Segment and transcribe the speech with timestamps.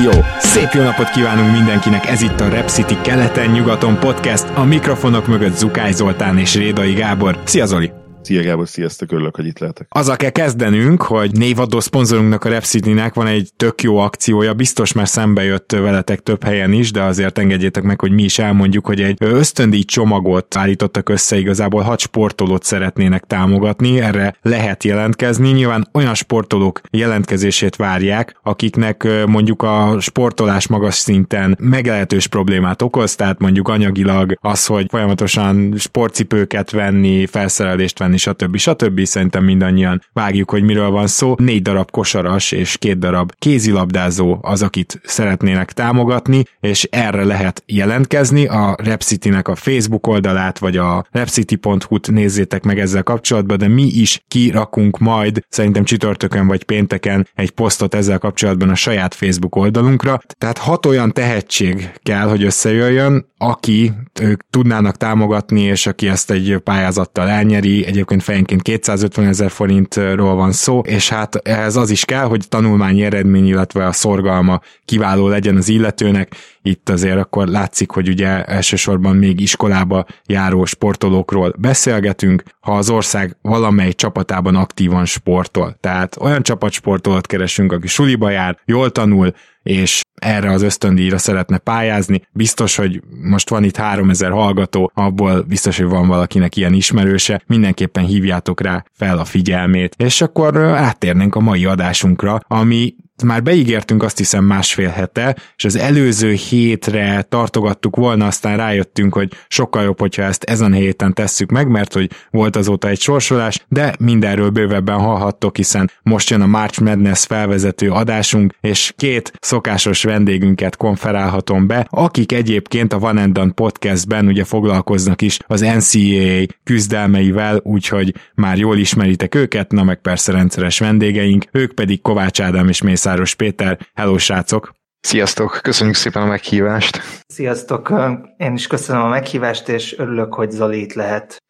[0.00, 0.24] Éjjó!
[0.38, 5.56] Szép jó napot kívánunk mindenkinek, ez itt a Rep City keleten-nyugaton podcast, a mikrofonok mögött
[5.56, 7.38] Zukály Zoltán és Rédai Gábor.
[7.44, 7.99] Szia Zoli!
[8.22, 9.86] Szia Gábor, sziasztok, örülök, hogy itt lehetek.
[9.90, 14.92] Azzal kell kezdenünk, hogy névadó szponzorunknak a Rep City-nek van egy tök jó akciója, biztos
[14.92, 18.86] már szembe jött veletek több helyen is, de azért engedjétek meg, hogy mi is elmondjuk,
[18.86, 25.50] hogy egy ösztöndíj csomagot állítottak össze, igazából hat sportolót szeretnének támogatni, erre lehet jelentkezni.
[25.50, 33.38] Nyilván olyan sportolók jelentkezését várják, akiknek mondjuk a sportolás magas szinten meglehetős problémát okoz, tehát
[33.38, 38.56] mondjuk anyagilag az, hogy folyamatosan sportcipőket venni, felszerelést venni, stb.
[38.56, 39.04] stb.
[39.04, 41.34] Szerintem mindannyian vágjuk, hogy miről van szó.
[41.38, 48.46] Négy darab kosaras és két darab kézilabdázó az, akit szeretnének támogatni, és erre lehet jelentkezni.
[48.46, 54.22] A Repcity-nek a Facebook oldalát, vagy a repcity.hu-t nézzétek meg ezzel kapcsolatban, de mi is
[54.28, 60.20] kirakunk majd, szerintem csütörtökön vagy pénteken egy posztot ezzel kapcsolatban a saját Facebook oldalunkra.
[60.38, 66.56] Tehát hat olyan tehetség kell, hogy összejöjjön, aki ők tudnának támogatni, és aki ezt egy
[66.64, 72.24] pályázattal elnyeri, egyébként fejenként 250 ezer forintról van szó, és hát ez az is kell,
[72.24, 76.34] hogy tanulmányi eredmény, illetve a szorgalma kiváló legyen az illetőnek.
[76.62, 83.36] Itt azért akkor látszik, hogy ugye elsősorban még iskolába járó sportolókról beszélgetünk, ha az ország
[83.42, 85.76] valamely csapatában aktívan sportol.
[85.80, 92.22] Tehát olyan csapatsportolót keresünk, aki suliba jár, jól tanul, és erre az ösztöndíjra szeretne pályázni.
[92.32, 98.04] Biztos, hogy most van itt 3000 hallgató, abból biztos, hogy van valakinek ilyen ismerőse, mindenképpen
[98.04, 99.94] hívjátok rá fel a figyelmét.
[99.98, 105.76] És akkor áttérnénk a mai adásunkra, ami már beígértünk azt hiszem másfél hete, és az
[105.76, 111.50] előző hétre tartogattuk volna, aztán rájöttünk, hogy sokkal jobb, hogyha ezt ezen a héten tesszük
[111.50, 116.46] meg, mert hogy volt azóta egy sorsolás, de mindenről bővebben hallhattok, hiszen most jön a
[116.46, 123.52] March Madness felvezető adásunk, és két szokásos vendégünket konferálhatom be, akik egyébként a Van and
[123.52, 130.32] podcastben ugye foglalkoznak is az NCAA küzdelmeivel, úgyhogy már jól ismeritek őket, na meg persze
[130.32, 133.78] rendszeres vendégeink, ők pedig Kovács Ádám és Mész Mészáros Péter.
[133.94, 134.74] Hello, srácok!
[135.00, 137.00] Sziasztok, köszönjük szépen a meghívást!
[137.26, 137.92] Sziasztok,
[138.36, 141.42] én is köszönöm a meghívást, és örülök, hogy Zoli itt lehet.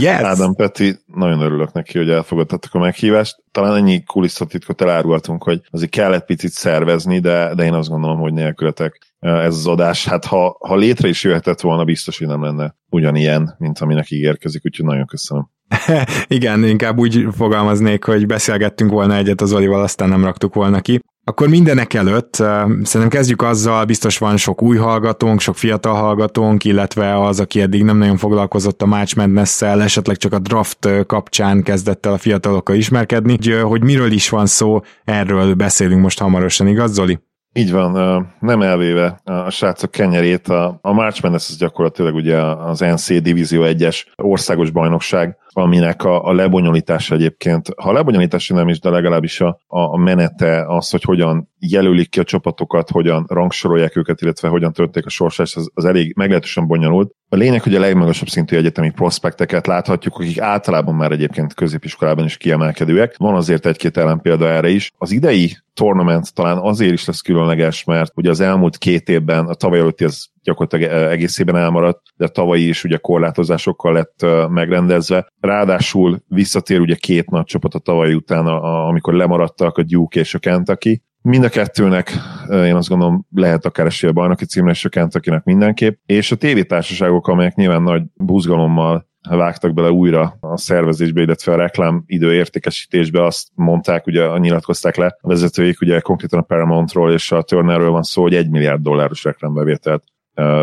[0.00, 0.20] Yes.
[0.20, 3.36] Ádám Peti, nagyon örülök neki, hogy elfogadtatok a meghívást.
[3.52, 8.32] Talán ennyi kulisszatitkot elárultunk, hogy azért kellett picit szervezni, de, de én azt gondolom, hogy
[8.32, 12.76] nélkületek ez az adás, hát ha, ha létre is jöhetett volna, biztos, hogy nem lenne
[12.88, 15.50] ugyanilyen, mint aminek ígérkezik, úgyhogy nagyon köszönöm.
[16.26, 21.00] Igen, inkább úgy fogalmaznék, hogy beszélgettünk volna egyet az Olival, aztán nem raktuk volna ki.
[21.24, 27.24] Akkor mindenek előtt szerintem kezdjük azzal, biztos van sok új hallgatónk, sok fiatal hallgatónk, illetve
[27.24, 32.06] az, aki eddig nem nagyon foglalkozott a March madness esetleg csak a draft kapcsán kezdett
[32.06, 36.92] el a fiatalokkal ismerkedni, hogy, hogy miről is van szó, erről beszélünk most hamarosan, igaz
[36.92, 37.18] Zoli?
[37.52, 42.80] Így van, nem elvéve a srácok kenyerét, a, a March Madness az gyakorlatilag ugye az
[42.80, 48.80] NC Divízió 1-es országos bajnokság, aminek a, a lebonyolítása egyébként, ha a lebonyolítása nem is,
[48.80, 54.20] de legalábbis a, a menete az, hogy hogyan jelölik ki a csapatokat, hogyan rangsorolják őket,
[54.20, 57.14] illetve hogyan történik a sorsás, az, az elég meglehetősen bonyolult.
[57.28, 62.36] A lényeg, hogy a legmagasabb szintű egyetemi prospekteket láthatjuk, akik általában már egyébként középiskolában is
[62.36, 63.14] kiemelkedőek.
[63.16, 64.92] Van azért egy-két ellenpélda erre is.
[64.98, 69.54] Az idei tournament talán azért is lesz különleges, mert ugye az elmúlt két évben, a
[69.54, 75.26] tavaly előtti az gyakorlatilag egészében elmaradt, de tavalyi is ugye korlátozásokkal lett megrendezve.
[75.40, 80.38] Ráadásul visszatér ugye két nagy csapat a tavalyi után, amikor lemaradtak a Duke és a
[80.38, 82.12] Kentucky, Mind a kettőnek
[82.50, 86.36] én azt gondolom lehet akár esélye a bajnoki címre, és a Kentucky mindenképp, és a
[86.36, 93.24] tévétársaságok, amelyek nyilván nagy buzgalommal vágtak bele újra a szervezésbe, illetve a reklám idő értékesítésbe,
[93.24, 98.02] azt mondták, ugye nyilatkozták le a vezetőik, ugye konkrétan a Paramountról és a Turnerről van
[98.02, 100.04] szó, hogy egy milliárd dolláros reklámbevételt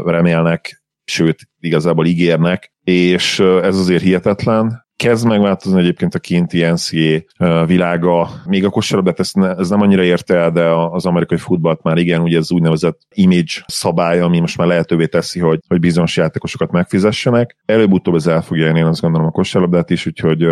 [0.05, 8.29] remélnek, sőt, igazából ígérnek, és ez azért hihetetlen, kezd megváltozni egyébként a kinti NCA világa.
[8.45, 11.97] Még a kosarabdát ezt ne, ez nem annyira érte el, de az amerikai futballt már
[11.97, 16.71] igen, ugye ez úgynevezett image szabály, ami most már lehetővé teszi, hogy, hogy bizonyos játékosokat
[16.71, 17.57] megfizessenek.
[17.65, 20.47] Előbb-utóbb ez el fogja érni, én azt gondolom a kosarabdát is, úgyhogy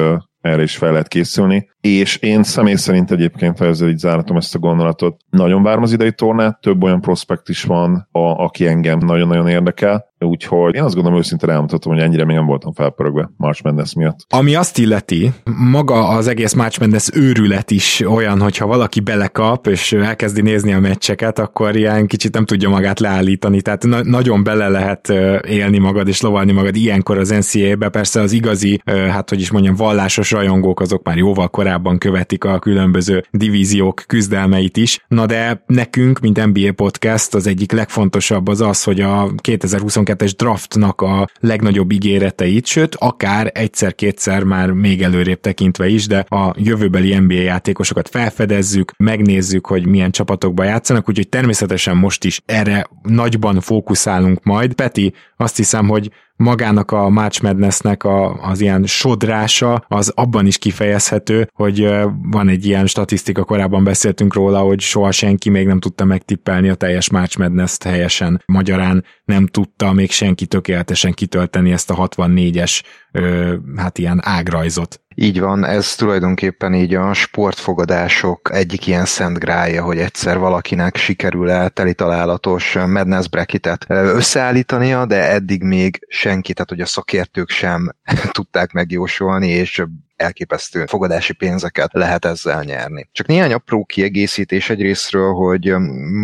[0.45, 1.69] erre is fel lehet készülni.
[1.81, 5.91] És én személy szerint egyébként, ha ezzel így záratom ezt a gondolatot, nagyon várom az
[5.91, 10.93] idei tornát, több olyan prospekt is van, a, aki engem nagyon-nagyon érdekel, úgyhogy én azt
[10.93, 14.17] gondolom őszintén elmondhatom, hogy ennyire még nem voltam felpörögve March Madness miatt.
[14.29, 15.31] Ami azt illeti,
[15.71, 20.79] maga az egész March Madness őrület is olyan, hogyha valaki belekap, és elkezdi nézni a
[20.79, 25.09] meccseket, akkor ilyen kicsit nem tudja magát leállítani, tehát na- nagyon bele lehet
[25.47, 29.75] élni magad és lovalni magad ilyenkor az NCAA-be, persze az igazi, hát hogy is mondjam,
[29.75, 35.05] vallásos rajongók azok már jóval korábban követik a különböző divíziók küzdelmeit is.
[35.07, 41.01] Na de nekünk, mint NBA Podcast, az egyik legfontosabb az az, hogy a 2022-es draftnak
[41.01, 47.33] a legnagyobb ígéreteit, sőt, akár egyszer-kétszer már még előrébb tekintve is, de a jövőbeli NBA
[47.33, 54.73] játékosokat felfedezzük, megnézzük, hogy milyen csapatokban játszanak, úgyhogy természetesen most is erre nagyban fókuszálunk majd.
[54.73, 60.57] Peti, azt hiszem, hogy magának a March Madnessnek a, az ilyen sodrása, az abban is
[60.57, 61.89] kifejezhető, hogy
[62.21, 66.75] van egy ilyen statisztika, korábban beszéltünk róla, hogy soha senki még nem tudta megtippelni a
[66.75, 68.41] teljes March Madness-t helyesen.
[68.45, 72.81] Magyarán nem tudta még senki tökéletesen kitölteni ezt a 64-es
[73.75, 75.01] hát ilyen ágrajzot.
[75.17, 81.49] Így van, ez tulajdonképpen így a sportfogadások egyik ilyen szent grája, hogy egyszer valakinek sikerül
[81.49, 87.95] el teli találatos Madness bracketet összeállítania, de eddig még senki, tehát hogy a szakértők sem
[88.31, 89.83] tudták megjósolni, és
[90.15, 93.09] elképesztő fogadási pénzeket lehet ezzel nyerni.
[93.11, 95.75] Csak néhány apró kiegészítés egyrésztről, hogy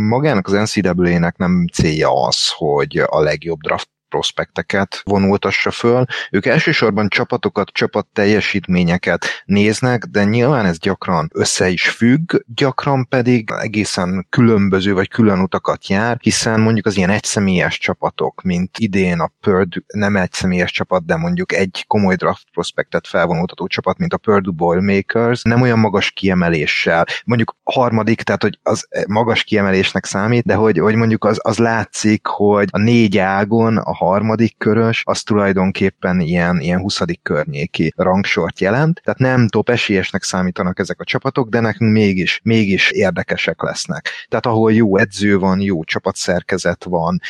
[0.07, 6.05] magának az NCAA-nek nem célja az, hogy a legjobb draft prospekteket vonultassa föl.
[6.31, 13.49] Ők elsősorban csapatokat, csapat teljesítményeket néznek, de nyilván ez gyakran össze is függ, gyakran pedig
[13.51, 19.31] egészen különböző vagy külön utakat jár, hiszen mondjuk az ilyen egyszemélyes csapatok, mint idén a
[19.41, 24.53] Purdue, nem egyszemélyes csapat, de mondjuk egy komoly draft prospektet felvonultató csapat, mint a Purdue
[24.55, 30.77] Boilermakers, nem olyan magas kiemeléssel, mondjuk harmadik, tehát hogy az magas kiemelésnek számít, de hogy,
[30.77, 36.59] hogy mondjuk az, az látszik, hogy a négy ágon a harmadik körös, az tulajdonképpen ilyen,
[36.59, 37.01] ilyen 20.
[37.23, 42.91] környéki rangsort jelent, tehát nem top esélyesnek számítanak ezek a csapatok, de nekünk mégis, mégis
[42.91, 44.09] érdekesek lesznek.
[44.29, 47.21] Tehát ahol jó edző van, jó csapatszerkezet van,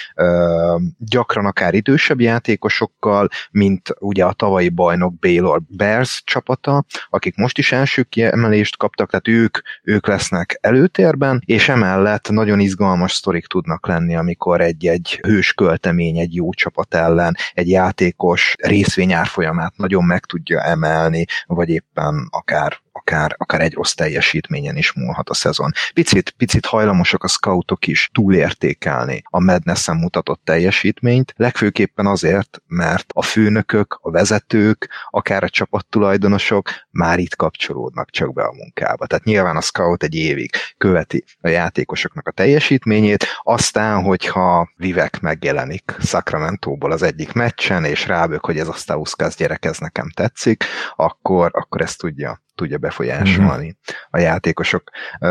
[0.98, 7.72] gyakran akár idősebb játékosokkal, mint ugye a tavalyi bajnok Baylor Bears csapata, akik most is
[7.72, 14.16] első kiemelést kaptak, tehát ők, ők lesznek előtérben, és emellett nagyon izgalmas sztorik tudnak lenni,
[14.16, 21.26] amikor egy-egy hős költemény egy jó csapat ellen egy játékos részvényárfolyamát nagyon meg tudja emelni,
[21.46, 25.72] vagy éppen akár akár, akár egy rossz teljesítményen is múlhat a szezon.
[25.94, 33.22] Picit, picit hajlamosak a scoutok is túlértékelni a madness mutatott teljesítményt, legfőképpen azért, mert a
[33.22, 39.06] főnökök, a vezetők, akár a csapattulajdonosok már itt kapcsolódnak csak be a munkába.
[39.06, 45.96] Tehát nyilván a scout egy évig követi a játékosoknak a teljesítményét, aztán, hogyha Vivek megjelenik
[46.00, 50.64] Sacramento-ból az egyik meccsen, és rábök, hogy ez a Stauskas gyerek, ez nekem tetszik,
[50.96, 53.96] akkor, akkor ezt tudja tudja befolyásolni uh-huh.
[54.10, 54.84] a játékosok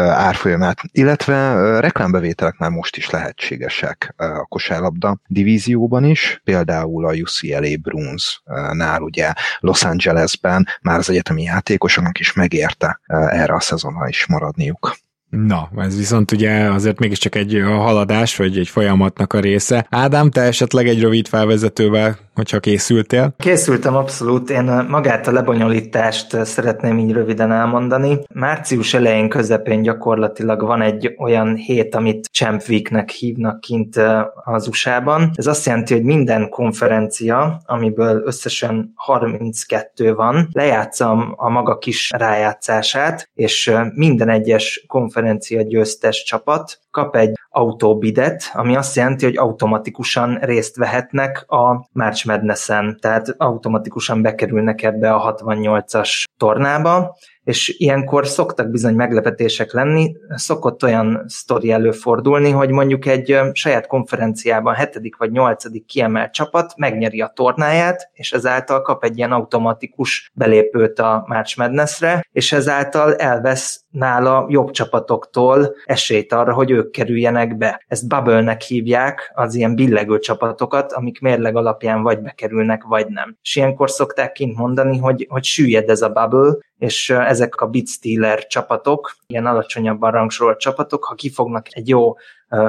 [0.08, 9.02] árfolyamát, illetve reklámbevételek már most is lehetségesek a kosárlabda divízióban is, például a UCLA Bruins-nál
[9.02, 14.96] ugye Los Angelesben már az egyetemi játékosoknak is megérte erre a szezonra is maradniuk.
[15.30, 19.86] Na, ez viszont ugye azért mégiscsak egy haladás, vagy egy folyamatnak a része.
[19.90, 23.34] Ádám, te esetleg egy rövid felvezetővel hogyha készültél.
[23.38, 28.18] Készültem abszolút, én magát a lebonyolítást szeretném így röviden elmondani.
[28.34, 34.00] Március elején közepén gyakorlatilag van egy olyan hét, amit Champ Weeknek hívnak kint
[34.44, 35.30] az USA-ban.
[35.34, 43.30] Ez azt jelenti, hogy minden konferencia, amiből összesen 32 van, lejátsza a maga kis rájátszását,
[43.34, 50.76] és minden egyes konferencia győztes csapat kap egy autóbidet, ami azt jelenti, hogy automatikusan részt
[50.76, 57.16] vehetnek a March Madness-en, tehát automatikusan bekerülnek ebbe a 68-as tornába,
[57.50, 64.74] és ilyenkor szoktak bizony meglepetések lenni, szokott olyan sztori előfordulni, hogy mondjuk egy saját konferenciában
[64.74, 70.98] hetedik vagy nyolcadik kiemelt csapat megnyeri a tornáját, és ezáltal kap egy ilyen automatikus belépőt
[70.98, 77.84] a March Madness-re, és ezáltal elvesz nála jobb csapatoktól esélyt arra, hogy ők kerüljenek be.
[77.86, 83.36] Ezt bubble-nek hívják, az ilyen billegő csapatokat, amik mérleg alapján vagy bekerülnek, vagy nem.
[83.42, 87.88] És ilyenkor szokták kint mondani, hogy, hogy süllyed ez a bubble, és ezek a beat
[87.88, 92.14] stealer csapatok, ilyen alacsonyabban rangsorolt csapatok, ha kifognak egy jó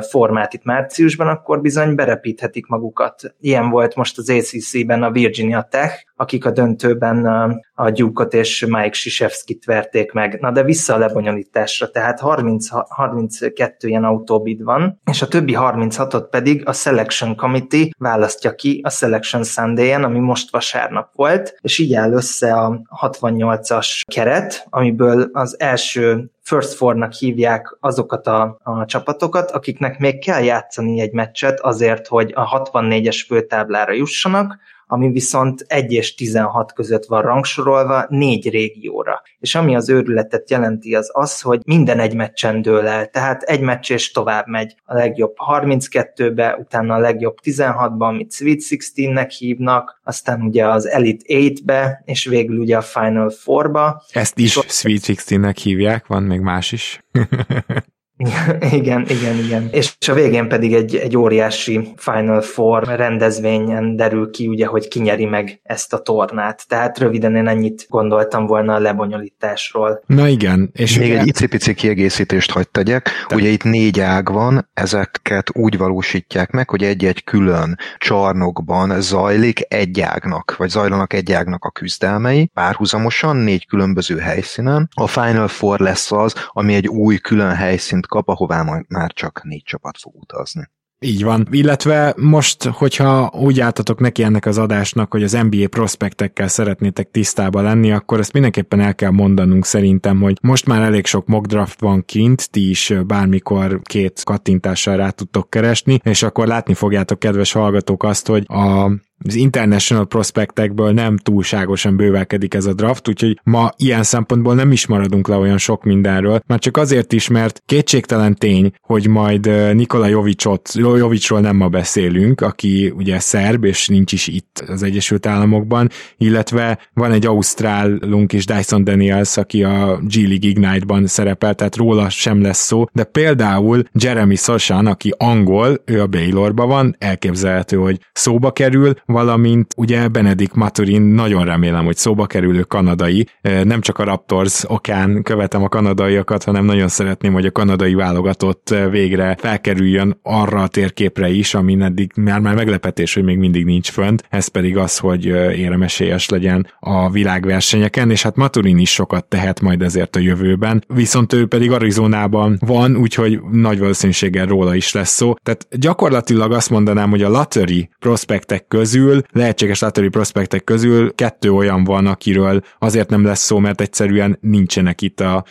[0.09, 3.35] formát itt márciusban, akkor bizony berepíthetik magukat.
[3.39, 7.25] Ilyen volt most az ACC-ben a Virginia Tech, akik a döntőben
[7.73, 10.39] a Gyúkot és Mike Sisevskit verték meg.
[10.39, 16.27] Na de vissza a lebonyolításra, tehát 30, 32 ilyen autóbid van, és a többi 36-ot
[16.29, 21.93] pedig a Selection Committee választja ki a Selection Sunday-en, ami most vasárnap volt, és így
[21.93, 29.51] áll össze a 68-as keret, amiből az első First Four-nak hívják azokat a, a csapatokat,
[29.51, 34.57] akiknek még kell játszani egy meccset azért, hogy a 64-es főtáblára jussanak,
[34.91, 39.21] ami viszont 1 és 16 között van rangsorolva négy régióra.
[39.39, 43.61] És ami az őrületet jelenti, az az, hogy minden egy meccsen dől el, tehát egy
[43.61, 44.75] meccs és tovább megy.
[44.83, 51.23] A legjobb 32-be, utána a legjobb 16-ba, amit Sweet 16-nek hívnak, aztán ugye az Elite
[51.27, 54.01] 8-be, és végül ugye a Final 4-ba.
[54.11, 57.03] Ezt is Sweet 16-nek hívják, van még más is.
[58.79, 59.67] Igen, igen, igen.
[59.71, 65.25] És a végén pedig egy, egy óriási Final Four rendezvényen derül ki, ugye, hogy kinyeri
[65.25, 66.67] meg ezt a tornát.
[66.67, 70.03] Tehát röviden én ennyit gondoltam volna a lebonyolításról.
[70.05, 70.69] Na igen.
[70.73, 73.09] És még egy icipici kiegészítést hagyd tegyek.
[73.27, 73.35] Te.
[73.35, 80.01] Ugye itt négy ág van, ezeket úgy valósítják meg, hogy egy-egy külön csarnokban zajlik egy
[80.01, 84.89] ágnak, vagy zajlanak egy ágnak a küzdelmei, párhuzamosan, négy különböző helyszínen.
[84.93, 89.43] A Final Four lesz az, ami egy új külön helyszínt kap, ahová majd már csak
[89.43, 90.69] négy csapat fog utazni.
[91.03, 91.47] Így van.
[91.51, 97.61] Illetve most, hogyha úgy álltatok neki ennek az adásnak, hogy az NBA prospektekkel szeretnétek tisztába
[97.61, 101.79] lenni, akkor ezt mindenképpen el kell mondanunk szerintem, hogy most már elég sok mock draft
[101.79, 107.51] van kint, ti is bármikor két kattintással rá tudtok keresni, és akkor látni fogjátok, kedves
[107.51, 108.91] hallgatók, azt, hogy a
[109.23, 114.87] az international prospektekből nem túlságosan bővelkedik ez a draft, úgyhogy ma ilyen szempontból nem is
[114.87, 120.05] maradunk le olyan sok mindenről, már csak azért is, mert kétségtelen tény, hogy majd Nikola
[120.07, 125.89] Jovicsot, Jovicsról nem ma beszélünk, aki ugye szerb, és nincs is itt az Egyesült Államokban,
[126.17, 132.09] illetve van egy ausztrálunk is, Dyson Daniels, aki a G League Ignite-ban szerepel, tehát róla
[132.09, 137.99] sem lesz szó, de például Jeremy Soshan, aki angol, ő a Baylorban van, elképzelhető, hogy
[138.13, 143.27] szóba kerül, valamint ugye Benedikt Maturin nagyon remélem, hogy szóba kerülő kanadai,
[143.63, 148.75] nem csak a Raptors okán követem a kanadaiakat, hanem nagyon szeretném, hogy a kanadai válogatott
[148.89, 153.91] végre felkerüljön arra a térképre is, ami eddig már már meglepetés, hogy még mindig nincs
[153.91, 159.61] fönt, ez pedig az, hogy éremesélyes legyen a világversenyeken, és hát Maturin is sokat tehet
[159.61, 165.11] majd ezért a jövőben, viszont ő pedig Arizonában van, úgyhogy nagy valószínűséggel róla is lesz
[165.11, 165.33] szó.
[165.43, 171.51] Tehát gyakorlatilag azt mondanám, hogy a lottery prospektek közül közül, lehetséges lottery prospektek közül kettő
[171.51, 175.45] olyan van, akiről azért nem lesz szó, mert egyszerűen nincsenek itt a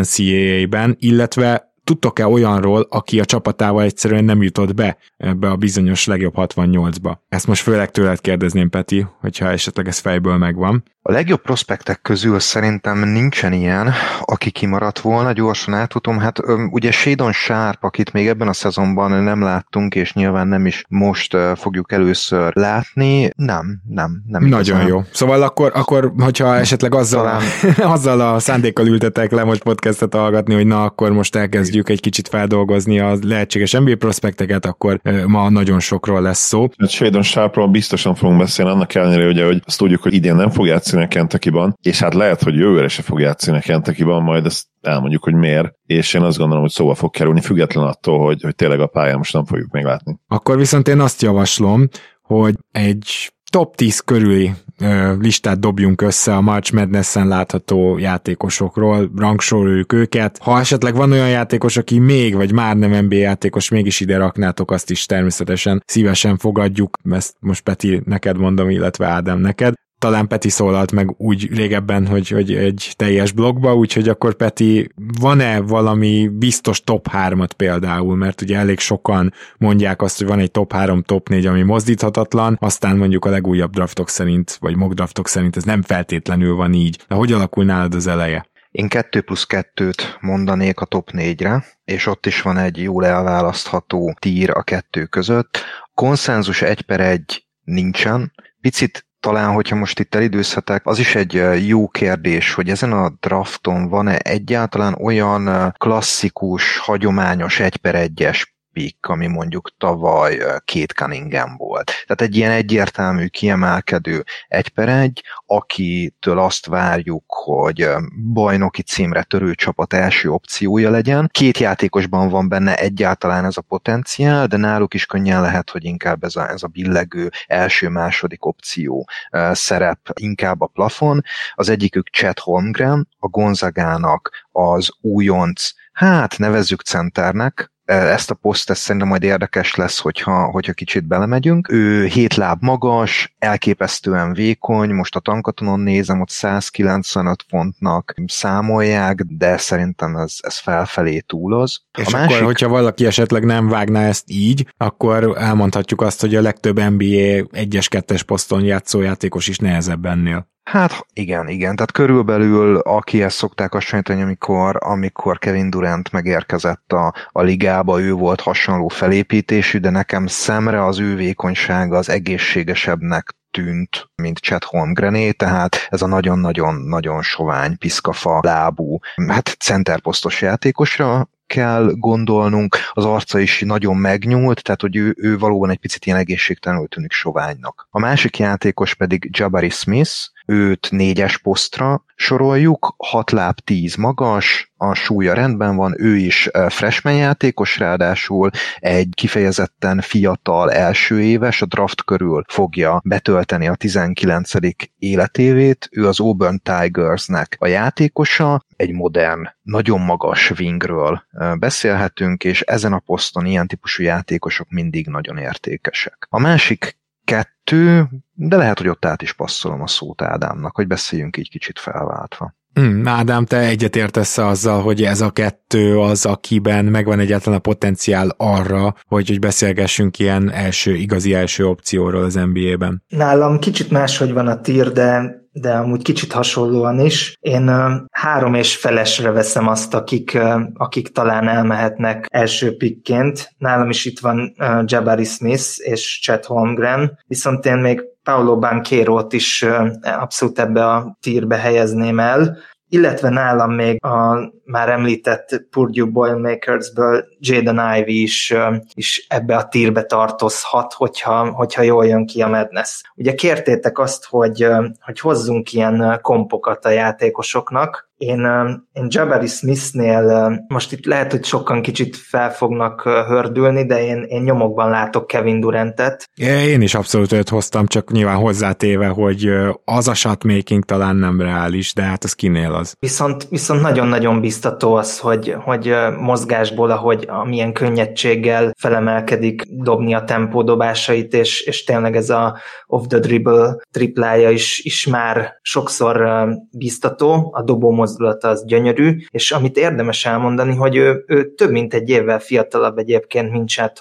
[0.00, 6.34] NCAA-ben, illetve tudtok-e olyanról, aki a csapatával egyszerűen nem jutott be ebbe a bizonyos legjobb
[6.36, 7.16] 68-ba?
[7.28, 10.82] Ezt most főleg tőled kérdezném, Peti, hogyha esetleg ez fejből megvan.
[11.04, 16.18] A legjobb prospektek közül szerintem nincsen ilyen, aki kimaradt volna, gyorsan átfutom.
[16.18, 16.38] Hát
[16.70, 21.36] ugye Shadon Sharp, akit még ebben a szezonban nem láttunk, és nyilván nem is most
[21.54, 24.86] fogjuk először látni, nem, nem, nem Nagyon igazán.
[24.86, 25.02] jó.
[25.12, 27.42] Szóval akkor, akkor hogyha esetleg azzal, Talán...
[27.94, 32.28] azzal a szándékkal ültetek le most podcastet hallgatni, hogy na akkor most elkezdjük egy kicsit
[32.28, 36.68] feldolgozni a lehetséges NBA prospekteket, akkor ma nagyon sokról lesz szó.
[36.78, 40.50] Hát Shadon Sharpról biztosan fogunk beszélni, annak ellenére ugye, hogy azt tudjuk, hogy idén nem
[40.50, 44.04] fog játszani játszani a kentucky és hát lehet, hogy jövőre se fog játszani a kentucky
[44.04, 48.24] majd ezt elmondjuk, hogy miért, és én azt gondolom, hogy szóba fog kerülni, független attól,
[48.24, 50.18] hogy, hogy tényleg a pályán most nem fogjuk még látni.
[50.28, 51.88] Akkor viszont én azt javaslom,
[52.22, 59.92] hogy egy top 10 körüli ö, listát dobjunk össze a March Madness-en látható játékosokról, rangsoroljuk
[59.92, 60.38] őket.
[60.38, 64.70] Ha esetleg van olyan játékos, aki még, vagy már nem NBA játékos, mégis ide raknátok,
[64.70, 66.96] azt is természetesen szívesen fogadjuk.
[67.10, 72.28] Ezt most Peti neked mondom, illetve Ádám neked talán Peti szólalt meg úgy régebben, hogy,
[72.28, 74.88] hogy egy teljes blogba, úgyhogy akkor Peti,
[75.20, 80.50] van-e valami biztos top 3-at például, mert ugye elég sokan mondják azt, hogy van egy
[80.50, 85.28] top 3, top 4, ami mozdíthatatlan, aztán mondjuk a legújabb draftok szerint, vagy mock draftok
[85.28, 87.04] szerint ez nem feltétlenül van így.
[87.08, 88.46] De hogy alakul nálad az eleje?
[88.70, 94.16] Én 2 plusz 2-t mondanék a top 4-re, és ott is van egy jól elválasztható
[94.18, 95.58] tír a kettő között.
[95.94, 98.32] Konszenzus 1 per 1 nincsen.
[98.60, 103.88] Picit talán, hogyha most itt elidőzhetek, az is egy jó kérdés, hogy ezen a drafton
[103.88, 111.84] van-e egyáltalán olyan klasszikus, hagyományos egy per egyes pick, ami mondjuk tavaly két Cunningham volt.
[111.84, 117.88] Tehát egy ilyen egyértelmű, kiemelkedő egy per egy, akitől azt várjuk, hogy
[118.32, 121.28] bajnoki címre törő csapat első opciója legyen.
[121.32, 126.24] Két játékosban van benne egyáltalán ez a potenciál, de náluk is könnyen lehet, hogy inkább
[126.24, 129.08] ez a, ez a billegő első-második opció
[129.52, 131.22] szerep inkább a plafon.
[131.54, 138.80] Az egyikük Chet Holmgren, a Gonzagának az újonc hát nevezzük centernek, ezt a poszt ezt
[138.80, 141.68] szerintem majd érdekes lesz, hogyha, hogyha kicsit belemegyünk.
[141.70, 149.56] Ő hét láb magas, elképesztően vékony, most a tankatonon nézem, ott 195 fontnak számolják, de
[149.56, 151.82] szerintem ez, ez felfelé túloz.
[151.98, 152.30] És a másik...
[152.30, 157.46] akkor, hogyha valaki esetleg nem vágná ezt így, akkor elmondhatjuk azt, hogy a legtöbb NBA
[157.52, 160.50] 1-es, 2-es poszton játszó játékos is nehezebb ennél.
[160.62, 161.76] Hát igen, igen.
[161.76, 168.40] Tehát körülbelül akihez szokták hasonlítani, amikor, amikor Kevin Durant megérkezett a, a ligába, ő volt
[168.40, 175.86] hasonló felépítésű, de nekem szemre az ő vékonysága az egészségesebbnek tűnt, mint Chet Holmgrené, tehát
[175.88, 183.96] ez a nagyon-nagyon-nagyon sovány, piszkafa lábú, hát centerposztos játékosra kell gondolnunk, az arca is nagyon
[183.96, 187.86] megnyúlt, tehát hogy ő, ő valóban egy picit ilyen egészségtelenül tűnik soványnak.
[187.90, 190.12] A másik játékos pedig Jabari Smith,
[190.52, 197.14] őt négyes posztra soroljuk, 6 láb 10 magas, a súlya rendben van, ő is freshman
[197.14, 204.52] játékos, ráadásul egy kifejezetten fiatal első éves, a draft körül fogja betölteni a 19.
[204.98, 211.22] életévét, ő az Auburn Tigersnek a játékosa, egy modern, nagyon magas wingről
[211.58, 216.26] beszélhetünk, és ezen a poszton ilyen típusú játékosok mindig nagyon értékesek.
[216.30, 218.08] A másik kettő,
[218.48, 222.54] de lehet, hogy ott át is passzolom a szót Ádámnak, hogy beszéljünk így kicsit felváltva.
[222.74, 228.34] Hmm, Ádám, te egyetértesz azzal, hogy ez a kettő az, akiben megvan egyáltalán a potenciál
[228.36, 233.02] arra, hogy, hogy beszélgessünk ilyen első, igazi első opcióról az NBA-ben?
[233.08, 237.36] Nálam kicsit máshogy van a tír, de de amúgy kicsit hasonlóan is.
[237.40, 237.70] Én
[238.10, 240.38] három és felesre veszem azt, akik,
[240.74, 243.54] akik talán elmehetnek első pikként.
[243.58, 249.64] Nálam is itt van Jabari Smith és Chet Holmgren, viszont én még Paulo Banquero-t is
[250.02, 252.58] abszolút ebbe a tírbe helyezném el
[252.92, 258.54] illetve nálam még a már említett Purdue Boilermakersből Jaden Ivey is,
[258.94, 263.02] is ebbe a tírbe tartozhat, hogyha, hogyha jól jön ki a Madness.
[263.14, 264.66] Ugye kértétek azt, hogy,
[265.00, 268.46] hogy hozzunk ilyen kompokat a játékosoknak, én,
[268.92, 274.42] én Jabari Smithnél most itt lehet, hogy sokan kicsit fel fognak hördülni, de én, én
[274.42, 276.30] nyomokban látok Kevin Durantet.
[276.66, 279.52] Én is abszolút őt hoztam, csak nyilván hozzátéve, hogy
[279.84, 282.94] az a shotmaking talán nem reális, de hát az kinél az.
[282.98, 291.34] Viszont, viszont nagyon-nagyon biztató az, hogy, hogy mozgásból, ahogy milyen könnyedséggel felemelkedik dobni a tempódobásait,
[291.34, 297.62] és, és tényleg ez a off the dribble triplája is, is már sokszor biztató, a
[297.62, 302.38] dobó mozdulata az gyönyörű, és amit érdemes elmondani, hogy ő, ő több mint egy évvel
[302.38, 303.92] fiatalabb egyébként, mint Chad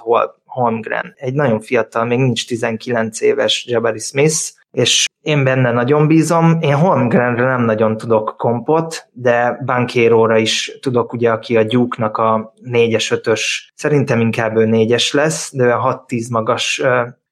[0.45, 1.13] Holmgren.
[1.15, 4.35] Egy nagyon fiatal, még nincs 19 éves Jabari Smith,
[4.71, 6.57] és én benne nagyon bízom.
[6.61, 12.53] Én Holmgrenre nem nagyon tudok kompot, de Bankéróra is tudok, ugye, aki a Duke-nak a
[12.63, 13.41] 4-es, 5-ös,
[13.75, 16.81] szerintem inkább ő 4-es lesz, de a 6-10 magas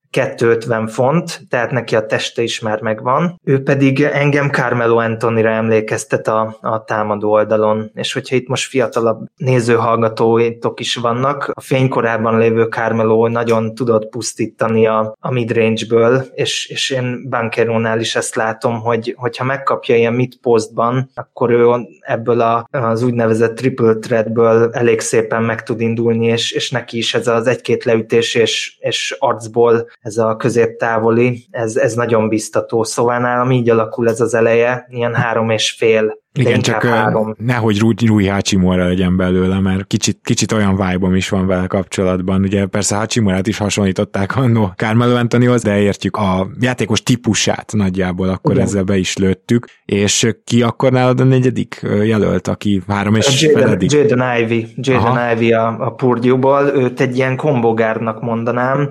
[0.09, 3.39] 250 font, tehát neki a teste is már megvan.
[3.43, 9.27] Ő pedig engem Carmelo Antonira emlékeztet a, a támadó oldalon, és hogyha itt most fiatalabb
[9.35, 16.89] nézőhallgatóitok is vannak, a fénykorában lévő Carmelo nagyon tudott pusztítani a, a midrange-ből, és, és
[16.89, 21.67] én Bankeronál is ezt látom, hogy hogyha megkapja ilyen mid postban, akkor ő
[21.99, 27.13] ebből a, az úgynevezett triple threadből elég szépen meg tud indulni, és, és neki is
[27.13, 33.19] ez az egy-két leütés és, és arcból ez a középtávoli, ez, ez nagyon biztató, szóval
[33.19, 37.35] nálam így alakul ez az eleje, ilyen három és fél igen, csak három.
[37.37, 42.41] nehogy Rui, Rui Hachimura legyen belőle, mert kicsit, kicsit olyan vibe is van vele kapcsolatban.
[42.41, 48.51] Ugye persze Hachimurát is hasonlították annó Carmelo Anthonyhoz, de értjük a játékos típusát nagyjából, akkor
[48.51, 48.63] Igen.
[48.63, 49.65] ezzel be is lőttük.
[49.85, 53.91] És ki akkor nálad a negyedik jelölt, aki három és Jaden, feledik?
[53.91, 58.89] Jaden Ivy, Jaden Ivy a, a Purdue-ból, őt egy ilyen kombogárnak mondanám,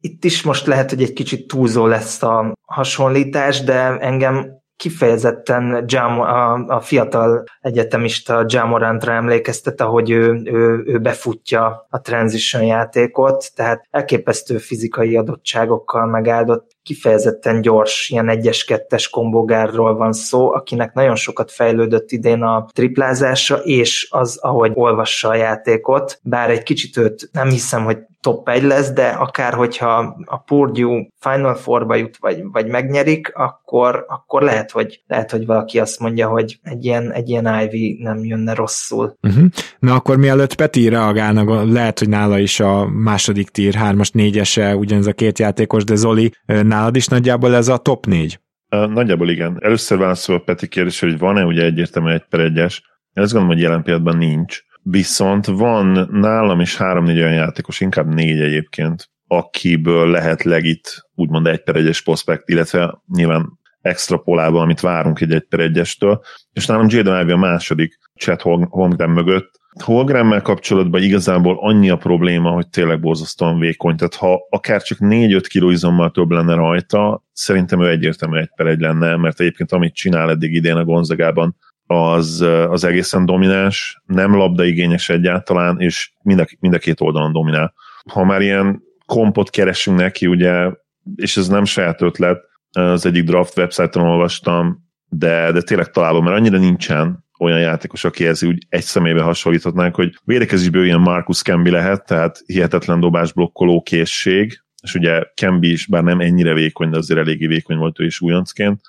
[0.00, 6.20] itt is most lehet, hogy egy kicsit túlzó lesz a hasonlítás, de engem kifejezetten Jam,
[6.20, 13.86] a, a fiatal egyetemista Jamorantra emlékeztet, ahogy ő, ő, ő befutja a transition játékot, tehát
[13.90, 16.76] elképesztő fizikai adottságokkal megáldott.
[16.82, 24.08] Kifejezetten gyors, ilyen egyes-kettes kombogárról van szó, akinek nagyon sokat fejlődött idén a triplázása, és
[24.10, 28.92] az, ahogy olvassa a játékot, bár egy kicsit őt nem hiszem, hogy top 1 lesz,
[28.92, 35.02] de akár hogyha a Purdue Final Four-ba jut, vagy, vagy megnyerik, akkor, akkor lehet, hogy,
[35.06, 39.16] lehet, hogy valaki azt mondja, hogy egy ilyen, egy ilyen Ivy nem jönne rosszul.
[39.22, 39.44] Uh-huh.
[39.78, 45.06] Na akkor mielőtt Peti reagálna, lehet, hogy nála is a második tír, hármas, négyese, ugyanez
[45.06, 48.40] a két játékos, de Zoli, nálad is nagyjából ez a top négy?
[48.68, 49.58] Nagyjából igen.
[49.60, 52.82] Először válaszol a Peti kérdés, hogy van-e ugye egyértelműen egy per egyes.
[53.12, 58.06] Én azt gondolom, hogy jelen pillanatban nincs Viszont van nálam is három-négy olyan játékos, inkább
[58.14, 65.20] négy egyébként, akiből lehet legit úgymond egy per egyes prospekt, illetve nyilván extrapolálva, amit várunk
[65.20, 66.20] egy egy per egyestől.
[66.52, 69.50] És nálam Jaden Ivey a második Chet Holmgren mögött.
[69.84, 73.96] Holmgremmel kapcsolatban igazából annyi a probléma, hogy tényleg borzasztóan vékony.
[73.96, 78.66] Tehát ha akár csak 4-5 kiló izommal több lenne rajta, szerintem ő egyértelműen egy per
[78.66, 81.56] egy lenne, mert egyébként amit csinál eddig idén a Gonzagában,
[81.90, 87.74] az, az egészen domináns, nem labdaigényes egyáltalán, és mind a, mind a két oldalon dominál.
[88.12, 90.72] Ha már ilyen kompot keresünk neki, ugye,
[91.16, 92.40] és ez nem saját ötlet,
[92.72, 98.42] az egyik draft websájton olvastam, de, de tényleg találom, mert annyira nincsen olyan játékos, akihez
[98.42, 104.62] úgy egy személybe hasonlíthatnánk, hogy védekezésből ilyen Marcus Kembi lehet, tehát hihetetlen dobás blokkoló készség,
[104.82, 108.20] és ugye Kembi is, bár nem ennyire vékony, de azért eléggé vékony volt ő is
[108.20, 108.80] újoncként,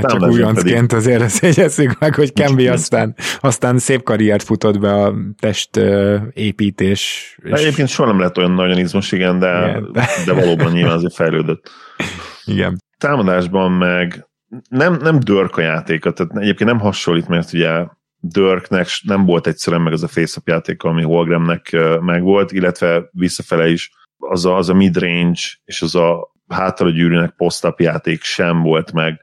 [0.00, 5.14] Csak újoncként azért ezt jegyezzük meg, hogy Kembi aztán, aztán szép karriert futott be a
[5.40, 5.76] test
[6.32, 7.34] építés.
[7.42, 7.60] És...
[7.60, 10.08] Egyébként soha nem lett olyan nagyon izmos, igen, de, igen, de...
[10.26, 11.70] de valóban nyilván azért fejlődött.
[12.44, 12.82] Igen.
[12.98, 14.26] Támadásban meg
[14.68, 17.86] nem, nem Dörk a játéka, tehát egyébként nem hasonlít, mert ugye
[18.20, 23.90] Dörknek nem volt egyszerűen meg az a face játéka, ami Holgramnek megvolt, illetve visszafele is
[24.18, 29.20] az a, az a midrange és az a hátra gyűrűnek post játék sem volt meg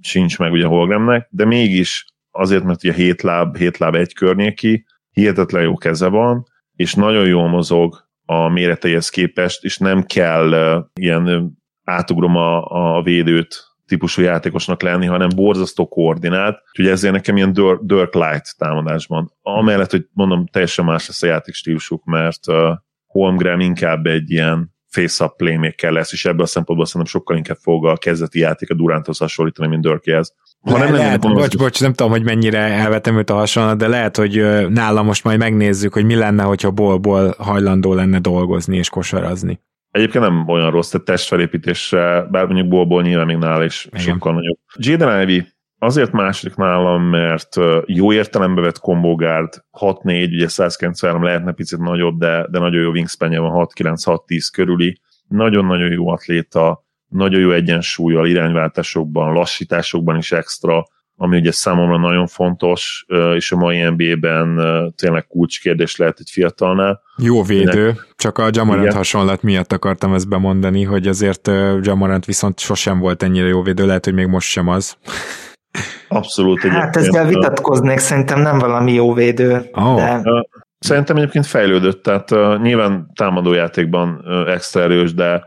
[0.00, 4.84] sincs meg ugye Holgramnek, de mégis azért, mert ugye 7 láb, 7 láb egy környéki,
[5.10, 10.84] hihetetlen jó keze van, és nagyon jól mozog a méreteihez képest, és nem kell uh,
[10.94, 11.52] ilyen
[11.84, 12.64] átugrom a,
[12.96, 19.32] a védőt típusú játékosnak lenni, hanem borzasztó koordinált, úgyhogy ezért nekem ilyen Dirk Light támadásban.
[19.42, 25.36] Amellett, hogy mondom, teljesen más lesz a játékstílusuk, mert uh, Holmgren inkább egy ilyen face-up
[25.36, 29.18] playmaker lesz, és ebből a szempontból szerintem sokkal inkább fog a kezdeti játék a Duranthoz
[29.18, 30.34] hasonlítani, mint Dörkéhez.
[30.60, 33.78] Ha Le, nem lehet, bocs, bocs, bocs, nem tudom, hogy mennyire elvetem őt a hasonlat,
[33.78, 38.76] de lehet, hogy nála most majd megnézzük, hogy mi lenne, hogyha bolból hajlandó lenne dolgozni
[38.76, 39.60] és kosarazni.
[39.90, 44.00] Egyébként nem olyan rossz, tehát testfelépítésre, bár mondjuk bolból nyilván még nála is Igen.
[44.00, 44.58] sokkal nagyobb.
[44.76, 45.46] Jaden Ivey
[45.82, 52.46] azért második nálam, mert jó értelembe vett kombogárd, 6-4, ugye 193 lehetne picit nagyobb, de,
[52.50, 55.00] de nagyon jó wingspanje van, 6-9-6-10 körüli.
[55.28, 60.84] Nagyon-nagyon jó atléta, nagyon jó egyensúlyal, irányváltásokban, lassításokban is extra,
[61.16, 64.60] ami ugye számomra nagyon fontos, és a mai NBA-ben
[64.96, 67.02] tényleg kulcskérdés lehet egy fiatalnál.
[67.16, 68.96] Jó védő, csak a Jamarant Igen.
[68.96, 74.04] hasonlat miatt akartam ezt bemondani, hogy azért Jamarant viszont sosem volt ennyire jó védő, lehet,
[74.04, 74.96] hogy még most sem az.
[76.08, 76.60] Abszolút.
[76.60, 79.68] Hát ezzel vitatkoznék, szerintem nem valami jó védő.
[79.72, 79.96] Oh.
[79.96, 80.22] De...
[80.78, 85.44] Szerintem egyébként fejlődött, tehát uh, nyilván támadójátékban uh, extra erős, de,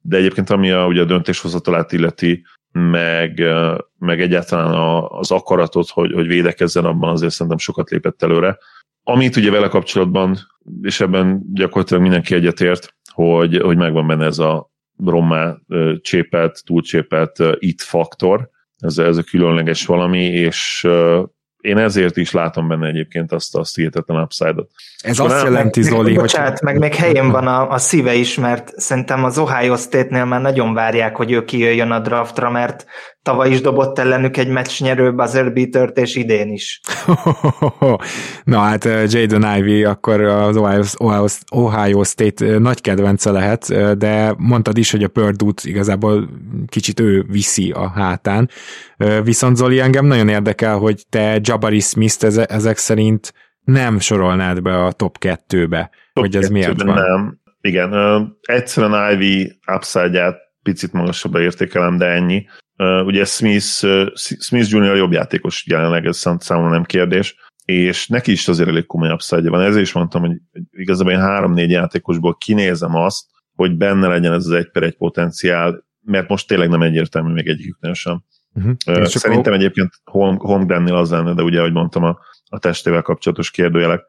[0.00, 5.88] de egyébként ami a, ugye a döntéshozatalát illeti, meg, uh, meg egyáltalán a, az akaratot,
[5.88, 8.58] hogy, hogy védekezzen abban, azért szerintem sokat lépett előre.
[9.02, 10.36] Amit ugye vele kapcsolatban,
[10.82, 14.70] és ebben gyakorlatilag mindenki egyetért, hogy, hogy megvan benne ez a
[15.04, 15.54] rommá
[16.00, 18.52] csépelt, túlcsépelt it faktor,
[18.84, 20.88] ez, ez a különleges valami, és
[21.60, 24.70] én ezért is látom benne egyébként azt a hihetetlen upside-ot.
[25.02, 26.62] Ez azt nem, jelenti, meg, Zoli, bocsánat, hogy...
[26.62, 30.74] meg még helyén van a, a szíve is, mert szerintem az Ohio State-nél már nagyon
[30.74, 32.86] várják, hogy ő kijöjjön a draftra, mert
[33.24, 36.80] tavaly is dobott ellenük egy meccsnyerő buzzer beater és idén is.
[38.44, 44.78] Na hát Jaden Ivey akkor az Ohio, Ohio, Ohio State nagy kedvence lehet, de mondtad
[44.78, 46.28] is, hogy a purdue igazából
[46.66, 48.50] kicsit ő viszi a hátán.
[49.22, 53.32] Viszont Zoli, engem nagyon érdekel, hogy te Jabari Smith-t ezek szerint
[53.64, 56.94] nem sorolnád be a top 2-be, top hogy ez miért van.
[56.94, 57.38] Nem.
[57.60, 57.92] Igen,
[58.42, 62.46] egyszerűen Ivy upside picit magasabbra értékelem, de ennyi.
[63.04, 63.86] Ugye Smith,
[64.38, 69.10] Smith Junior jobb játékos jelenleg, ez számomra nem kérdés, és neki is azért elég komoly
[69.10, 69.60] upside van.
[69.60, 70.36] Ezért is mondtam, hogy
[70.70, 75.84] igazából én három-négy játékosból kinézem azt, hogy benne legyen ez az egy per egy potenciál,
[76.00, 78.22] mert most tényleg nem egyértelmű még egyiküknél sem.
[78.54, 79.04] Uh-huh.
[79.04, 79.52] Szerintem akkor...
[79.52, 79.90] egyébként
[80.36, 82.18] Holmgrennél az lenne, de ugye, ahogy mondtam, a,
[82.48, 84.02] a testével kapcsolatos kérdőjelek.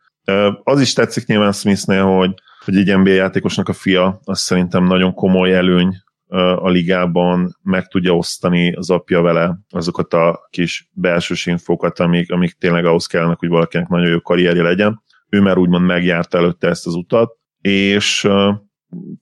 [0.63, 2.33] Az is tetszik nyilván Smithnél, hogy,
[2.65, 5.95] hogy egy NBA játékosnak a fia, az szerintem nagyon komoly előny
[6.27, 12.51] a ligában, meg tudja osztani az apja vele azokat a kis belsős infókat, amik, amik
[12.51, 15.03] tényleg ahhoz kellene, hogy valakinek nagyon jó karrierje legyen.
[15.29, 18.27] Ő már úgymond megjárta előtte ezt az utat, és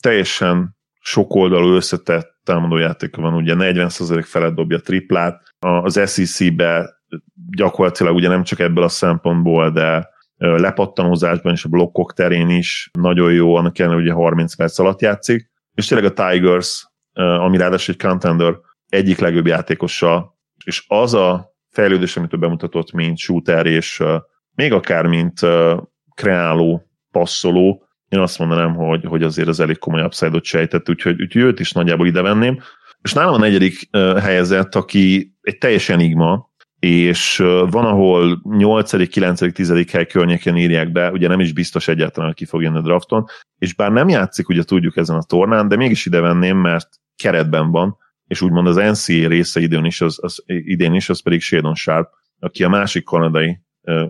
[0.02, 6.90] teljesen sokoldalú összetett támadójátéka van, ugye 40% felett dobja triplát, az SEC-be
[7.56, 13.34] gyakorlatilag ugye nem csak ebből a szempontból, de lepattanózásban és a blokkok terén is nagyon
[13.34, 18.02] jó, annak ellenére ugye 30 perc alatt játszik, és tényleg a Tigers, ami ráadásul egy
[18.02, 18.56] contender
[18.90, 24.04] egyik legjobb játékosa, és az a fejlődés, amit ő bemutatott, mint shooter, és
[24.56, 25.40] még akár mint
[26.16, 31.42] kreáló, passzoló, én azt mondanám, hogy, hogy azért az elég komoly upside-ot sejtett, úgyhogy, úgyhogy
[31.42, 32.60] őt is nagyjából ide venném.
[33.02, 33.90] És nálam a negyedik
[34.22, 37.38] helyezett, aki egy teljes enigma, és
[37.70, 39.92] van, ahol 8., 9., 10.
[39.92, 43.26] hely környéken írják be, ugye nem is biztos egyáltalán, hogy ki fog jönni a drafton,
[43.58, 47.72] és bár nem játszik, ugye tudjuk ezen a tornán, de mégis ide venném, mert keretben
[47.72, 47.98] van,
[48.28, 52.10] és úgymond az NCA része idén is, az, az, idén is, az pedig Shadon Sharp,
[52.40, 53.60] aki a másik kanadai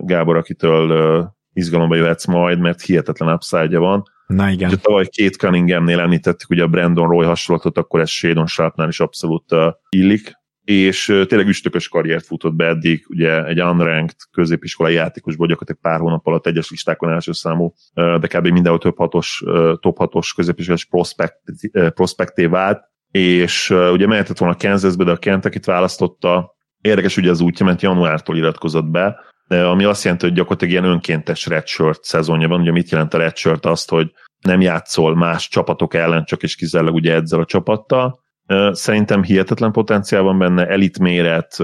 [0.00, 4.02] Gábor, akitől izgalomba jöhetsz majd, mert hihetetlen upside van.
[4.26, 4.68] Na igen.
[4.68, 9.00] Ugye tavaly két Cunninghamnél említettük ugye a Brandon Roy hasonlatot, akkor ez Shadon Sharpnál is
[9.00, 10.32] abszolút uh, illik,
[10.64, 16.00] és uh, tényleg üstökös karriert futott be eddig, ugye egy unranked középiskolai játékosból gyakorlatilag pár
[16.00, 18.46] hónap alatt egyes listákon első számú, uh, de kb.
[18.46, 19.44] mindenhol több hatos,
[19.80, 21.40] top hatos középiskolás prospekt,
[21.94, 27.66] prospekté vált, és ugye mehetett volna Kansasbe, de a Kentucky-t választotta, Érdekes ugye az útja,
[27.66, 32.60] mert januártól iratkozott be, ami azt jelenti, hogy gyakorlatilag ilyen önkéntes redshirt szezonja van.
[32.60, 33.66] Ugye mit jelent a redshirt?
[33.66, 38.20] Azt, hogy nem játszol más csapatok ellen, csak és kizárólag ugye ezzel a csapattal.
[38.70, 41.56] Szerintem hihetetlen potenciál van benne, elit méret,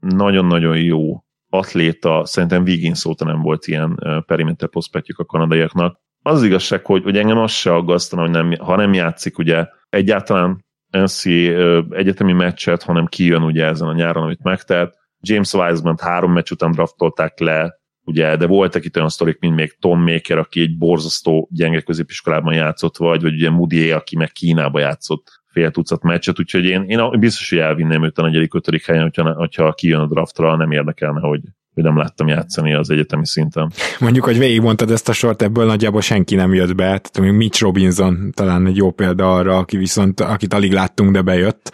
[0.00, 6.00] nagyon-nagyon jó atléta, szerintem Wiggins óta nem volt ilyen perimeter prospektjük a kanadaiaknak.
[6.22, 10.64] Az igazság, hogy, hogy engem az se aggasztana, hogy nem, ha nem játszik ugye egyáltalán
[11.02, 16.50] NCAA egyetemi meccset, hanem kijön ugye ezen a nyáron, amit megtehet, James Wiseman három meccs
[16.50, 20.78] után draftolták le, ugye, de voltak itt olyan sztorik, mint még Tom Maker, aki egy
[20.78, 26.38] borzasztó gyenge középiskolában játszott, vagy, vagy ugye Moody, aki meg Kínába játszott fél tucat meccset,
[26.38, 30.06] úgyhogy én, én biztos, hogy elvinném őt a negyedik, ötödik helyen, hogyha, hogyha kijön a
[30.06, 31.40] draftra, nem érdekelne, hogy,
[31.76, 33.72] hogy nem láttam játszani az egyetemi szinten.
[33.98, 37.62] Mondjuk, hogy végigmondtad ezt a sort, ebből nagyjából senki nem jött be, tehát mondjuk Mitch
[37.62, 41.72] Robinson talán egy jó példa arra, aki viszont, akit alig láttunk, de bejött,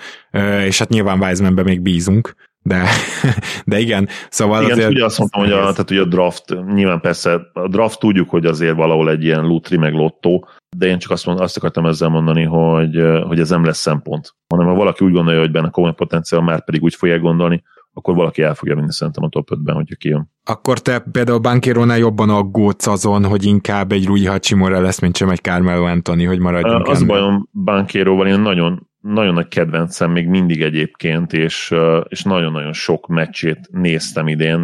[0.67, 2.85] és hát nyilván Wisemanbe még bízunk de,
[3.65, 4.91] de igen, szóval igen, azért...
[4.91, 8.47] ugye azt mondtam, hogy a, tehát ugye a draft, nyilván persze a draft tudjuk, hogy
[8.47, 12.09] azért valahol egy ilyen lutri meg lottó, de én csak azt, mond, azt akartam ezzel
[12.09, 14.35] mondani, hogy, hogy ez nem lesz szempont.
[14.49, 17.63] Hanem ha valaki úgy gondolja, hogy benne komoly potenciál, már pedig úgy fogja gondolni,
[17.93, 20.31] akkor valaki el fogja vinni szerintem a top 5-ben, hogyha kijön.
[20.45, 25.29] Akkor te például Bankérónál jobban aggódsz azon, hogy inkább egy Rui Hachimura lesz, mint sem
[25.29, 30.63] egy Carmelo Anthony, hogy maradjunk Az bajom Bankéróval, én nagyon nagyon nagy kedvencem még mindig
[30.63, 31.75] egyébként, és,
[32.09, 34.61] és nagyon-nagyon sok meccsét néztem idén,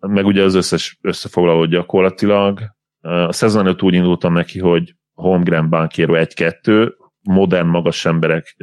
[0.00, 2.60] meg ugye az összes összefoglaló gyakorlatilag.
[3.00, 8.56] A szezon előtt úgy indultam neki, hogy Holmgren Bankéro 1-2, modern, magas emberek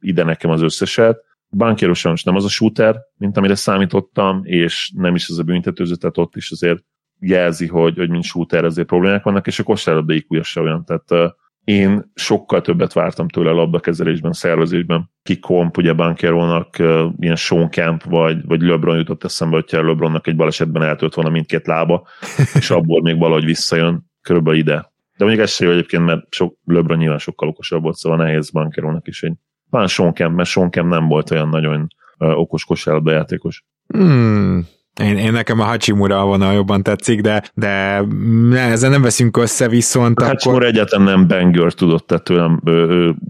[0.00, 1.18] ide nekem az összeset.
[1.50, 5.94] Bankéro sajnos nem az a shooter, mint amire számítottam, és nem is az a büntetőző,
[5.94, 6.84] tehát ott is azért
[7.18, 11.34] jelzi, hogy, hogy mint shooter azért problémák vannak, és a kosárlabda iq se olyan, tehát
[11.68, 15.10] én sokkal többet vártam tőle a labdakezelésben, szervezésben.
[15.22, 16.78] Kikomp, ugye Bankerónak
[17.18, 21.66] ilyen Sean Camp, vagy, vagy LeBron jutott eszembe, hogyha LeBronnak egy balesetben eltölt volna mindkét
[21.66, 22.06] lába,
[22.58, 24.92] és abból még valahogy visszajön körülbelül ide.
[25.16, 28.50] De mondjuk ez se jó egyébként, mert sok, LeBron nyilván sokkal okosabb volt, szóval nehéz
[28.50, 29.34] Bankerónak is egy
[29.70, 33.64] talán Sean Camp, mert Camp nem volt olyan nagyon okos kosárlabda játékos.
[33.86, 34.66] Hmm,
[35.02, 38.02] én, én nekem a Hachimura vonal jobban tetszik, de, de
[38.50, 40.74] ne, ezzel nem veszünk össze, viszont a Hachimura akkor...
[40.74, 42.60] egyáltalán nem banger tudott, tehát tőlem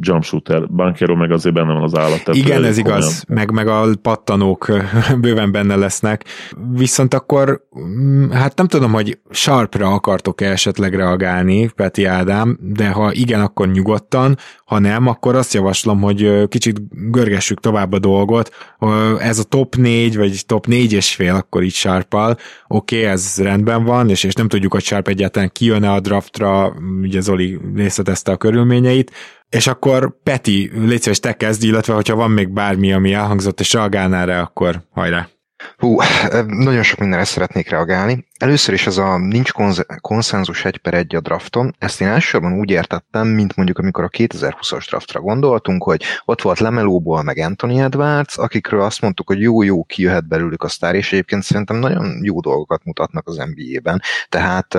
[0.00, 0.68] jump shooter.
[0.68, 2.24] Bankero meg azért benne van az állat.
[2.24, 4.66] Tehát Igen, ez igaz, meg, meg a pattanók
[5.20, 6.24] bőven benne lesznek.
[6.72, 13.12] Viszont akkor, mm, hát nem tudom, hogy Sharpra akartok-e esetleg reagálni, Peti Ádám, de ha
[13.12, 14.36] igen, akkor nyugodtan,
[14.68, 18.50] ha nem, akkor azt javaslom, hogy kicsit görgessük tovább a dolgot.
[19.18, 22.36] Ez a top 4, vagy top 4 és fél, akkor így Sharpal.
[22.66, 26.74] Oké, okay, ez rendben van, és, és nem tudjuk, hogy Sharp egyáltalán kijön a draftra,
[27.02, 29.12] ugye Zoli részletezte a körülményeit,
[29.48, 33.72] és akkor Peti, légy szíves, te kezdj, illetve hogyha van még bármi, ami elhangzott, és
[33.72, 35.28] reagálnál rá, akkor hajrá.
[35.76, 36.00] Hú,
[36.46, 38.26] nagyon sok mindenre szeretnék reagálni.
[38.38, 39.50] Először is ez a nincs
[40.00, 41.74] konszenzus egy per egy a drafton.
[41.78, 46.58] Ezt én elsősorban úgy értettem, mint mondjuk amikor a 2020-as draftra gondoltunk, hogy ott volt
[46.58, 51.42] Lemelóból meg Anthony Edwards, akikről azt mondtuk, hogy jó-jó kijöhet belőlük a sztár, és egyébként
[51.42, 54.02] szerintem nagyon jó dolgokat mutatnak az NBA-ben.
[54.28, 54.74] Tehát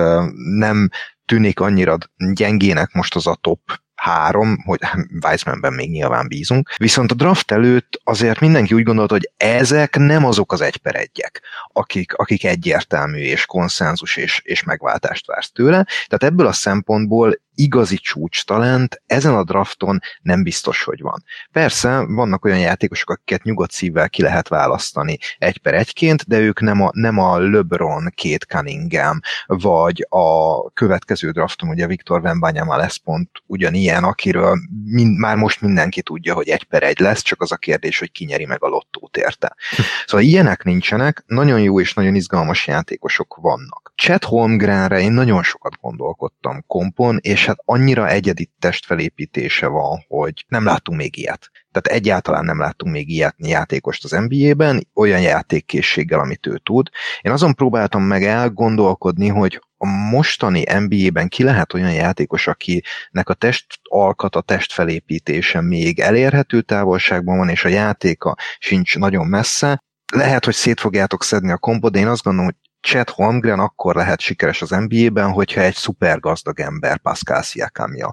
[0.58, 0.88] nem
[1.24, 1.96] tűnik annyira
[2.32, 3.60] gyengének most az a top
[4.00, 4.78] három, hogy
[5.24, 10.24] Weizmannben még nyilván bízunk, viszont a draft előtt azért mindenki úgy gondolta, hogy ezek nem
[10.24, 15.86] azok az egy per egyek, akik, akik egyértelmű és konszenzus és, és megváltást vársz tőle.
[16.06, 21.24] Tehát ebből a szempontból igazi csúcs talent ezen a drafton nem biztos, hogy van.
[21.52, 26.60] Persze, vannak olyan játékosok, akiket nyugodt szívvel ki lehet választani egy per egyként, de ők
[26.60, 32.96] nem a, nem a LeBron, két Cunningham, vagy a következő drafton, ugye Viktor Wembanyama lesz
[32.96, 37.52] pont ugyanilyen, akiről mind, már most mindenki tudja, hogy egy per egy lesz, csak az
[37.52, 39.56] a kérdés, hogy ki nyeri meg a lottót érte.
[40.06, 43.89] Szóval ilyenek nincsenek, nagyon jó és nagyon izgalmas játékosok vannak.
[44.00, 50.64] Chet Holmgrenre én nagyon sokat gondolkodtam kompon, és hát annyira egyedi testfelépítése van, hogy nem
[50.64, 51.50] látunk még ilyet.
[51.72, 56.88] Tehát egyáltalán nem láttunk még ilyet játékost az NBA-ben, olyan játékkészséggel, amit ő tud.
[57.20, 63.34] Én azon próbáltam meg elgondolkodni, hogy a mostani NBA-ben ki lehet olyan játékos, akinek a
[63.34, 69.82] test alkat, a testfelépítése még elérhető távolságban van, és a játéka sincs nagyon messze.
[70.12, 73.94] Lehet, hogy szét fogjátok szedni a kompot, de én azt gondolom, hogy Chet Holmgren akkor
[73.94, 78.12] lehet sikeres az NBA-ben, hogyha egy szuper gazdag ember Pascal Siakamja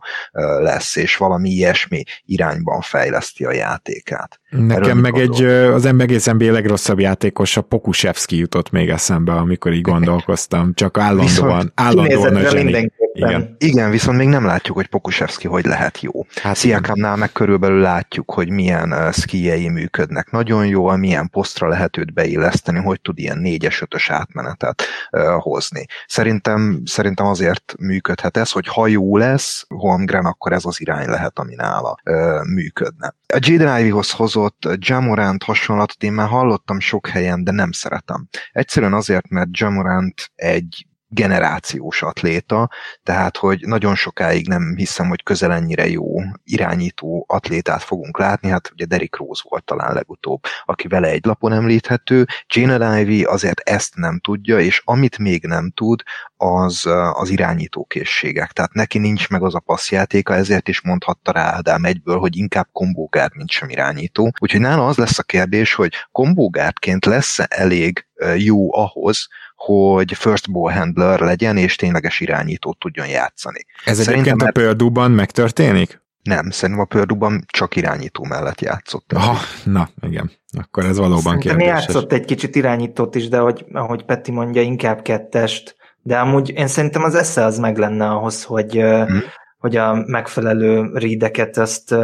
[0.60, 4.40] lesz, és valami ilyesmi irányban fejleszti a játékát.
[4.50, 9.82] Nekem meg egy, az egész NBA legrosszabb játékos a Pokusevski jutott még eszembe, amikor így
[9.82, 12.92] gondolkoztam, csak állandóan, Viszont állandóan a zseni.
[13.18, 13.56] Igen.
[13.60, 16.26] Igen, viszont még nem látjuk, hogy Pokusevski hogy lehet jó.
[16.42, 20.32] Hát Sziakámnál meg körülbelül látjuk, hogy milyen uh, skijei működnek.
[20.32, 25.86] Nagyon jó, milyen posztra lehet őt beilleszteni, hogy tud ilyen négyes, ötös átmenetet uh, hozni.
[26.08, 31.40] Szerintem, szerintem azért működhet ez, hogy ha jó lesz Holmgren, akkor ez az irány lehet,
[31.40, 33.16] ami nála uh, működne.
[33.34, 38.28] A Jaden Ivy-hoz hozott Jamorant hasonlatot én már hallottam sok helyen, de nem szeretem.
[38.52, 42.70] Egyszerűen azért, mert Jamorant egy generációs atléta,
[43.04, 46.06] tehát hogy nagyon sokáig nem hiszem, hogy közel ennyire jó
[46.44, 51.54] irányító atlétát fogunk látni, hát ugye Derrick Rose volt talán legutóbb, aki vele egy lapon
[51.54, 56.04] említhető, Jane Ivy azért ezt nem tudja, és amit még nem tud,
[56.38, 61.86] az az irányítókészségek, tehát neki nincs meg az a passzjátéka, ezért is mondhatta rá Ádám
[61.86, 64.32] egyből, hogy inkább kombógárd, mint sem irányító.
[64.40, 70.74] Úgyhogy nála az lesz a kérdés, hogy kombógárdként lesz-e elég jó ahhoz, hogy first ball
[70.74, 73.66] handler legyen, és tényleges irányítót tudjon játszani.
[73.86, 76.02] Ez Szerintem egyébként a Purdue-ban megtörténik?
[76.24, 79.14] Nem, szerintem a Purdue-ban csak irányító mellett játszott.
[79.14, 80.32] Aha, na, igen.
[80.58, 81.86] Akkor ez valóban szerintem kérdéses.
[81.86, 85.76] játszott egy kicsit irányítót is, de hogy, ahogy Peti mondja, inkább kettest.
[86.02, 89.22] De amúgy én szerintem az esze az meg lenne ahhoz, hogy, hmm.
[89.58, 91.96] hogy a megfelelő rídeket azt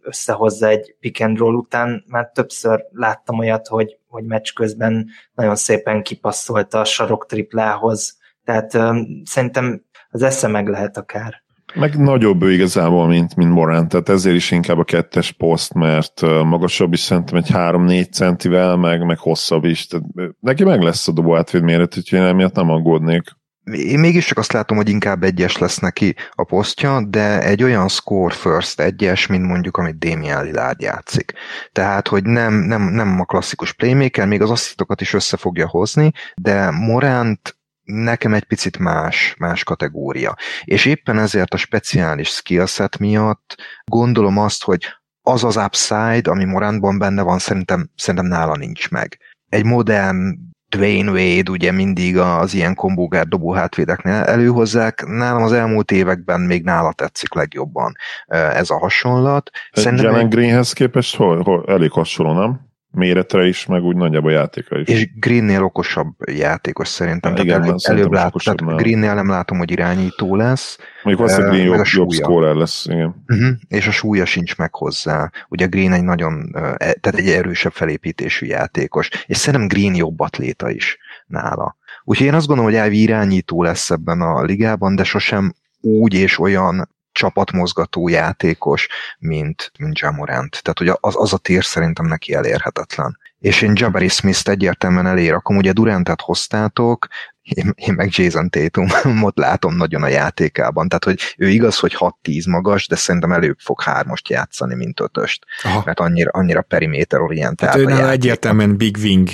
[0.00, 2.04] összehozza egy pick and roll után.
[2.08, 8.18] Már többször láttam olyat, hogy, hogy meccs közben nagyon szépen kipasszolta a sarok triplához.
[8.44, 11.44] Tehát um, szerintem az esze meg lehet akár.
[11.74, 16.20] Meg nagyobb ő igazából, mint, mint Morán, tehát ezért is inkább a kettes poszt, mert
[16.20, 19.86] magasabb is szerintem egy 3-4 centivel, meg, meg hosszabb is.
[19.86, 20.06] Tehát
[20.40, 23.24] neki meg lesz a dobó átvéd méret, úgyhogy én emiatt nem aggódnék
[23.72, 28.34] én mégiscsak azt látom, hogy inkább egyes lesz neki a posztja, de egy olyan score
[28.34, 31.32] first egyes, mint mondjuk, amit Damien Lillard játszik.
[31.72, 36.12] Tehát, hogy nem, nem, nem a klasszikus playmaker, még az asszitokat is össze fogja hozni,
[36.34, 40.36] de Moránt nekem egy picit más, más kategória.
[40.64, 44.84] És éppen ezért a speciális skillset miatt gondolom azt, hogy
[45.22, 49.18] az az upside, ami Morantban benne van, szerintem, szerintem nála nincs meg.
[49.48, 50.34] Egy modern
[50.68, 55.04] Dwayne Wade ugye mindig az ilyen kombógár dobó hátvédeknél előhozzák.
[55.06, 57.92] Nálam az elmúlt években még nála tetszik legjobban
[58.28, 59.50] ez a hasonlat.
[59.72, 62.65] Szerintem Jalen Greenhez képest hol, hol, elég hasonló, nem?
[62.96, 64.88] Méretre is, meg úgy nagyjából játéka is.
[64.88, 67.36] És Greennél okosabb játékos szerintem.
[67.36, 70.78] Ja, igen, tehát előbb lát, tehát Greennél nem látom, hogy irányító lesz.
[71.02, 72.86] Mondjuk azt, hogy Green jobb, jobb scorer lesz.
[72.86, 73.24] Igen.
[73.28, 75.30] Uh-huh, és a súlya sincs meg hozzá.
[75.48, 79.08] Ugye Green egy nagyon, e, tehát egy erősebb felépítésű játékos.
[79.26, 81.76] És szerintem Green jobb atléta is nála.
[82.04, 86.38] Úgyhogy én azt gondolom, hogy Ivy irányító lesz ebben a ligában, de sosem úgy és
[86.38, 90.62] olyan csapatmozgató játékos, mint, mint Jamorant.
[90.62, 93.18] Tehát, hogy az, az a tér szerintem neki elérhetetlen.
[93.38, 95.56] És én Jabari Smith-t egyértelműen elérakom.
[95.56, 97.06] Ugye Durantet hoztátok,
[97.54, 100.88] én, én meg Jason Tatumot látom nagyon a játékában.
[100.88, 105.44] Tehát, hogy ő igaz, hogy 6-10 magas, de szerintem előbb fog hármost játszani, mint ötöst.
[105.62, 105.82] Aha.
[105.84, 109.28] Mert annyira, annyira periméter orientált hát ő egyértelműen Big Wing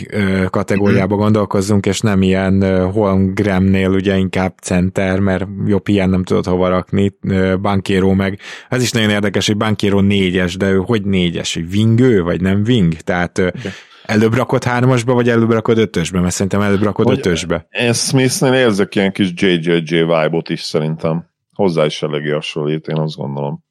[0.50, 1.22] kategóriába mm-hmm.
[1.22, 7.16] gondolkozzunk, és nem ilyen Holmgramnél ugye inkább center, mert jobb ilyen nem tudod hova rakni.
[7.60, 8.38] Bankéró meg,
[8.68, 11.56] ez is nagyon érdekes, hogy Bankéró négyes, de ő hogy négyes?
[11.72, 12.92] Wingő, vagy nem wing?
[12.94, 13.72] Tehát okay
[14.12, 16.20] Előbb rakod hármasba, vagy előbb rakod ötösbe?
[16.20, 17.66] Mert szerintem előbb rakod vagy ötösbe.
[17.70, 21.26] Én Smithnél érzek ilyen kis JJJ vibe-ot is szerintem.
[21.52, 23.64] Hozzá is eléggé hasonlít, én azt gondolom.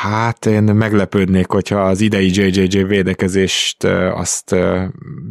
[0.00, 3.84] Hát én meglepődnék, hogyha az idei JJJ védekezést
[4.14, 4.56] azt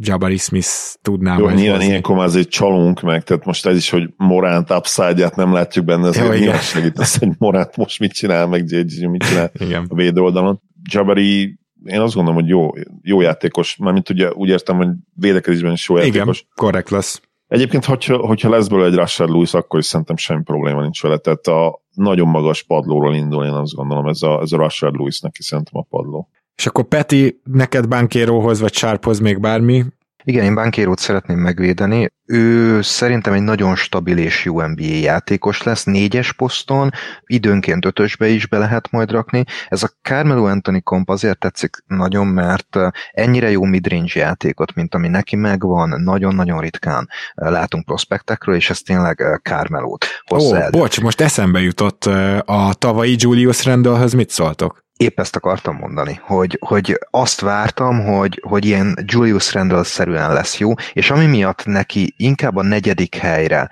[0.00, 0.68] Jabari Smith
[1.02, 5.30] tudná Jó, nyilván ilyenkor már azért csalunk meg, tehát most ez is, hogy Morant upside
[5.34, 9.04] nem látjuk benne, ez Jó, nyilván segít az, hogy Morant most mit csinál, meg JJJ
[9.04, 9.86] mit csinál igen.
[9.88, 10.60] a védő oldalon.
[10.90, 12.70] Jabari én azt gondolom, hogy jó,
[13.02, 16.38] jó játékos, mármint ugye úgy értem, hogy védekezésben is jó játékos.
[16.38, 17.20] Igen, korrekt lesz.
[17.48, 21.16] Egyébként, hogyha, hogyha lesz belőle egy Rusher Lewis, akkor is szerintem semmi probléma nincs vele.
[21.16, 25.20] Tehát a nagyon magas padlóról indul, én azt gondolom, ez a, ez a Rusher Lewis
[25.20, 26.28] neki szerintem a padló.
[26.56, 29.84] És akkor Peti, neked Bankéróhoz vagy Sharphoz még bármi
[30.24, 32.12] igen, én Bankérót szeretném megvédeni.
[32.24, 36.90] Ő szerintem egy nagyon stabil és jó NBA játékos lesz, négyes poszton,
[37.26, 39.44] időnként ötösbe is be lehet majd rakni.
[39.68, 42.76] Ez a Carmelo Anthony komp azért tetszik nagyon, mert
[43.10, 49.40] ennyire jó midrange játékot, mint ami neki megvan, nagyon-nagyon ritkán látunk prospektekről, és ez tényleg
[49.42, 52.04] Carmelót hozza Ó, bocs, most eszembe jutott
[52.44, 54.86] a tavalyi Julius Randallhez mit szóltok?
[54.98, 60.72] Épp ezt akartam mondani, hogy, hogy azt vártam, hogy, hogy ilyen Julius Randall-szerűen lesz jó,
[60.92, 63.68] és ami miatt neki inkább a negyedik helyre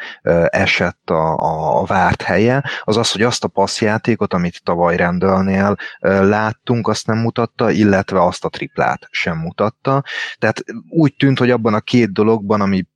[0.46, 1.36] esett a,
[1.80, 7.18] a várt helye, az az, hogy azt a passzjátékot, amit tavaly Randallnél láttunk, azt nem
[7.18, 10.02] mutatta, illetve azt a triplát sem mutatta.
[10.38, 12.86] Tehát úgy tűnt, hogy abban a két dologban, ami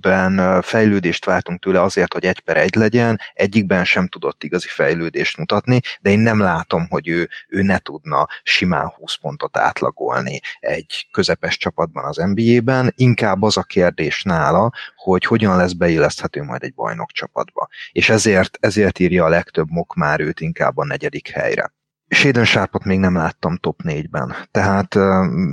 [0.00, 5.36] ben fejlődést vártunk tőle azért, hogy egy per egy legyen, egyikben sem tudott igazi fejlődést
[5.36, 11.08] mutatni, de én nem látom, hogy ő, ő ne tudna simán 20 pontot átlagolni egy
[11.12, 16.74] közepes csapatban az NBA-ben, inkább az a kérdés nála, hogy hogyan lesz beilleszthető majd egy
[16.74, 17.68] bajnok csapatba.
[17.92, 21.72] És ezért, ezért írja a legtöbb mok már őt inkább a negyedik helyre.
[22.08, 24.34] Shaden Sharpot még nem láttam top 4-ben.
[24.50, 24.96] Tehát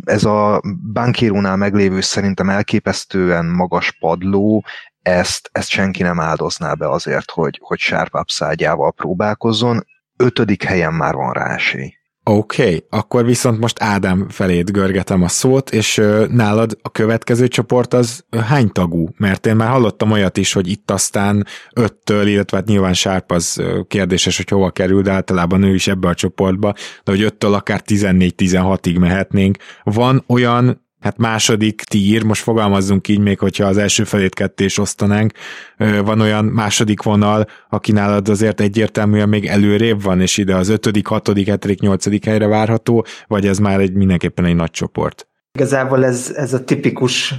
[0.05, 0.61] ez a
[0.93, 4.65] Bankirunál meglévő szerintem elképesztően magas padló,
[5.01, 9.85] ezt, ezt senki nem áldozná be azért, hogy, hogy Sharp upside próbálkozzon.
[10.17, 11.93] Ötödik helyen már van rá esély.
[12.31, 17.93] Oké, okay, akkor viszont most Ádám felét görgetem a szót, és nálad a következő csoport
[17.93, 19.07] az hány tagú?
[19.17, 23.61] Mert én már hallottam olyat is, hogy itt aztán öttől, illetve hát nyilván Sárp az
[23.87, 26.73] kérdéses, hogy hova kerül, de általában ő is ebbe a csoportba,
[27.03, 29.57] de hogy öttől akár 14-16-ig mehetnénk.
[29.83, 34.77] Van olyan hát második tír, most fogalmazzunk így még, hogyha az első felét ketté is
[34.77, 35.31] osztanánk,
[35.77, 41.07] van olyan második vonal, aki nálad azért egyértelműen még előrébb van, és ide az ötödik,
[41.07, 45.25] hatodik, hetedik, nyolcadik helyre várható, vagy ez már egy mindenképpen egy nagy csoport?
[45.53, 47.33] Igazából ez, ez a tipikus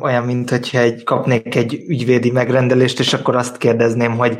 [0.00, 4.38] olyan, mint hogyha egy, kapnék egy ügyvédi megrendelést, és akkor azt kérdezném, hogy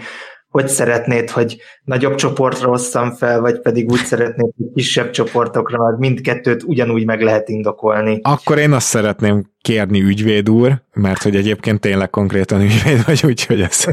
[0.57, 5.99] hogy szeretnéd, hogy nagyobb csoportra osszam fel, vagy pedig úgy szeretnéd, hogy kisebb csoportokra, mert
[5.99, 8.21] mindkettőt ugyanúgy meg lehet indokolni.
[8.23, 13.61] Akkor én azt szeretném kérni ügyvéd úr, mert hogy egyébként tényleg konkrétan ügyvéd vagy, úgyhogy
[13.61, 13.85] ez,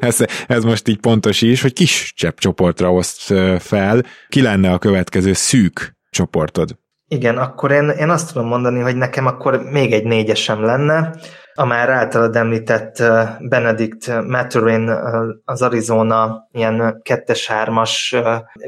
[0.00, 4.02] ez, ez most így pontos is, hogy kisebb csoportra oszt fel.
[4.28, 6.78] Ki lenne a következő szűk csoportod?
[7.08, 11.14] Igen, akkor én, én azt tudom mondani, hogy nekem akkor még egy négyesem lenne,
[11.60, 13.02] a már általad említett
[13.38, 14.88] Benedict Maturin
[15.44, 18.16] az Arizona ilyen kettes-hármas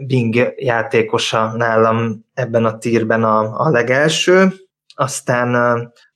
[0.07, 4.53] Bing játékosa nálam ebben a tírben a, a legelső,
[4.95, 5.55] aztán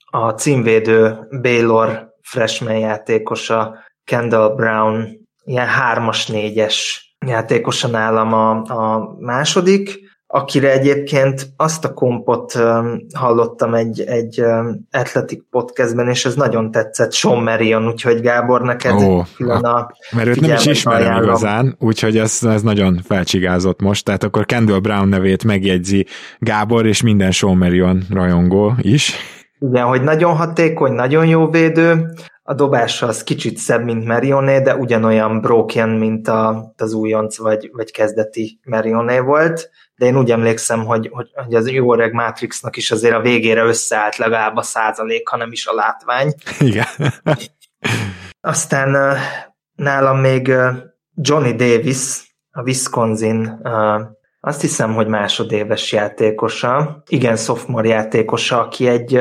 [0.05, 5.09] a címvédő Baylor freshman játékosa Kendall Brown
[5.45, 10.06] ilyen hármas-négyes játékosa nálam a, a második,
[10.37, 14.89] akire egyébként azt a kompot um, hallottam egy, egy um,
[15.51, 20.41] podcastben, és ez nagyon tetszett, Sean Marion, úgyhogy Gábor, neked Ó, külön a Mert őt
[20.41, 21.24] nem is ismerem ajánlom.
[21.24, 26.07] igazán, úgyhogy ez, ez nagyon felcsigázott most, tehát akkor Kendall Brown nevét megjegyzi
[26.39, 29.14] Gábor, és minden Sean Marion rajongó is.
[29.59, 32.14] Igen, hogy nagyon hatékony, nagyon jó védő,
[32.49, 37.70] a dobása az kicsit szebb, mint Marioné, de ugyanolyan broken, mint a, az újonc vagy,
[37.72, 42.77] vagy kezdeti Marioné volt, de én úgy emlékszem, hogy, hogy, hogy az jó öreg Matrixnak
[42.77, 46.35] is azért a végére összeállt legalább a százalék, hanem is a látvány.
[46.59, 46.87] Igen.
[48.41, 49.19] Aztán
[49.75, 50.53] nálam még
[51.15, 53.61] Johnny Davis, a Wisconsin,
[54.41, 59.21] azt hiszem, hogy másodéves játékosa, igen, sophomore játékosa, aki egy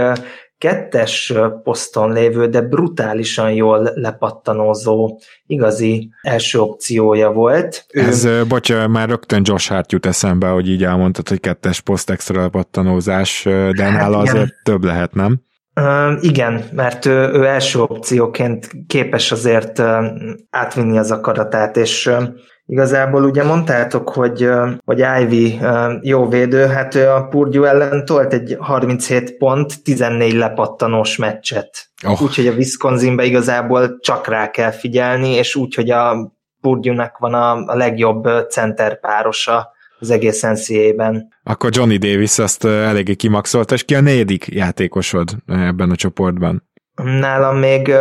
[0.65, 7.85] kettes poszton lévő, de brutálisan jól lepattanózó igazi első opciója volt.
[7.89, 12.41] Ez, bocsánat, már rögtön Josh Hart jut eszembe, hogy így elmondtad, hogy kettes poszt extra
[12.41, 14.35] lepattanózás, de hát nála igen.
[14.35, 15.39] azért több lehet, nem?
[15.81, 20.05] Uh, igen, mert ő, ő első opcióként képes azért uh,
[20.49, 22.23] átvinni az akaratát, és uh,
[22.67, 24.49] Igazából ugye mondtátok, hogy,
[24.85, 25.59] hogy Ivy
[26.01, 31.85] jó védő, hát ő a Purdue ellen tolt egy 37 pont, 14 lepattanós meccset.
[32.07, 32.21] Oh.
[32.21, 37.51] Úgyhogy a Wisconsinbe igazából csak rá kell figyelni, és úgy, hogy a Purdue-nek van a,
[37.65, 41.27] a legjobb center párosa az egész NCAA-ben.
[41.43, 46.69] Akkor Johnny Davis azt eléggé kimaxolta, és ki a negyedik játékosod ebben a csoportban?
[47.03, 47.91] Nálam még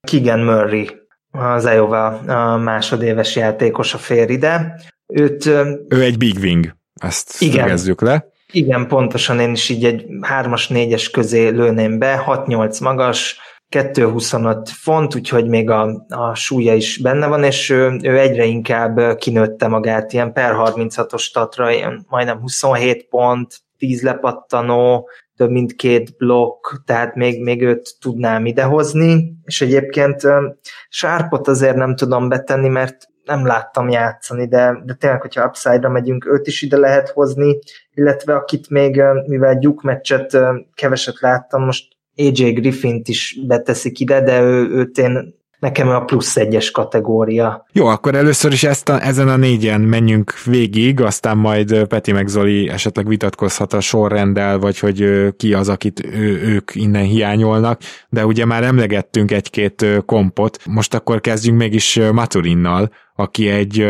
[0.00, 0.90] Keegan Murray
[1.30, 4.80] az Iowa a másodéves játékos a fér ide.
[5.06, 5.46] Őt,
[5.88, 8.28] ő egy big wing, ezt igen, szögezzük le.
[8.52, 13.38] Igen, pontosan én is így egy 3-as, 4-es közé lőném be, 6-8 magas,
[13.70, 19.16] 2,25 font, úgyhogy még a, a súlya is benne van, és ő, ő egyre inkább
[19.16, 26.16] kinőtte magát ilyen per 36-os statra, ilyen majdnem 27 pont, 10 lepattanó, több mint két
[26.16, 30.22] blokk, tehát még, még őt tudnám idehozni, és egyébként
[30.88, 36.26] Sárpot azért nem tudom betenni, mert nem láttam játszani, de, de tényleg, hogyha upside-ra megyünk,
[36.26, 37.58] őt is ide lehet hozni,
[37.94, 40.38] illetve akit még, mivel gyuk meccset
[40.74, 46.36] keveset láttam, most AJ Griffint is beteszik ide, de ő, őt én nekem a plusz
[46.36, 47.66] egyes kategória.
[47.72, 52.26] Jó, akkor először is ezt a, ezen a négyen menjünk végig, aztán majd Peti meg
[52.26, 58.26] Zoli esetleg vitatkozhat a sorrenddel, vagy hogy ki az, akit ő, ők innen hiányolnak, de
[58.26, 63.86] ugye már emlegettünk egy-két kompot, most akkor kezdjünk mégis Maturinnal, aki egy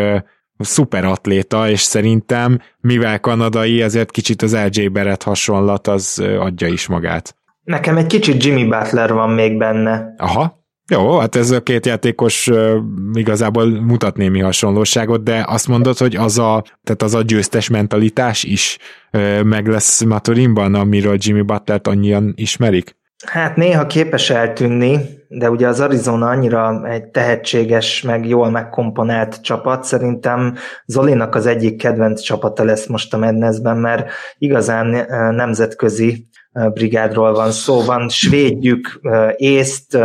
[0.59, 6.87] szuper atléta, és szerintem, mivel kanadai, ezért kicsit az LJ Beret hasonlat, az adja is
[6.87, 7.35] magát.
[7.63, 10.15] Nekem egy kicsit Jimmy Butler van még benne.
[10.17, 12.77] Aha, jó, hát ez a két játékos uh,
[13.13, 18.45] igazából mutat némi hasonlóságot, de azt mondod, hogy az a, tehát az a győztes mentalitás
[18.45, 18.79] is
[19.13, 22.99] uh, meg lesz Maturinban, amiről Jimmy Butlert annyian ismerik?
[23.27, 24.99] Hát néha képes eltűnni,
[25.29, 30.55] de ugye az Arizona annyira egy tehetséges, meg jól megkomponált csapat, szerintem
[30.87, 37.83] Zolinak az egyik kedvenc csapata lesz most a Madnessben, mert igazán nemzetközi brigádról van szó,
[37.83, 39.01] van svédjük,
[39.37, 39.99] észt,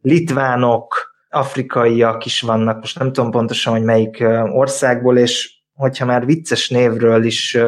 [0.00, 6.68] litvánok, afrikaiak is vannak, most nem tudom pontosan, hogy melyik országból, és hogyha már vicces
[6.68, 7.58] névről is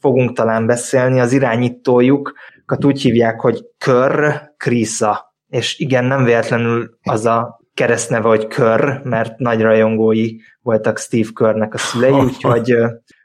[0.00, 5.34] fogunk talán beszélni, az irányítójukat úgy hívják, hogy Kör Krisa.
[5.48, 11.74] És igen, nem véletlenül az a keresztneve, hogy Kör, mert nagy rajongói voltak Steve Körnek
[11.74, 12.76] a szülei, úgyhogy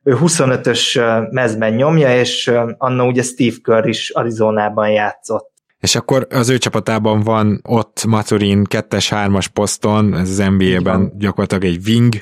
[0.04, 1.00] ő 25-ös
[1.32, 5.50] mezben nyomja, és anna ugye Steve Kerr is Arizonában játszott.
[5.80, 11.88] És akkor az ő csapatában van ott Maturin 2-3-as poszton, ez az NBA-ben gyakorlatilag egy
[11.88, 12.16] wing,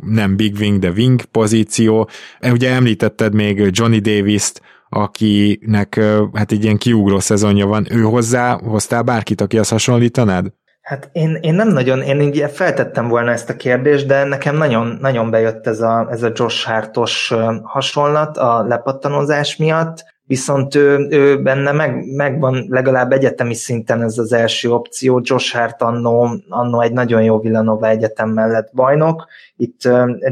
[0.00, 2.08] nem big wing, de wing pozíció.
[2.52, 6.00] Ugye említetted még Johnny Davis-t, akinek
[6.32, 7.86] hát egy ilyen kiugró szezonja van.
[7.90, 10.46] Ő hozzá hoztál bárkit, aki azt hasonlítanád?
[10.90, 14.98] Hát én, én nem nagyon, én így feltettem volna ezt a kérdést, de nekem nagyon,
[15.00, 21.42] nagyon bejött ez a, ez a Josh Hartos hasonlat a lepattanozás miatt viszont ő, ő
[21.42, 25.20] benne meg, megvan legalább egyetemi szinten ez az első opció.
[25.22, 29.26] Josh Hart annó, annó egy nagyon jó Villanova egyetem mellett bajnok,
[29.56, 29.80] itt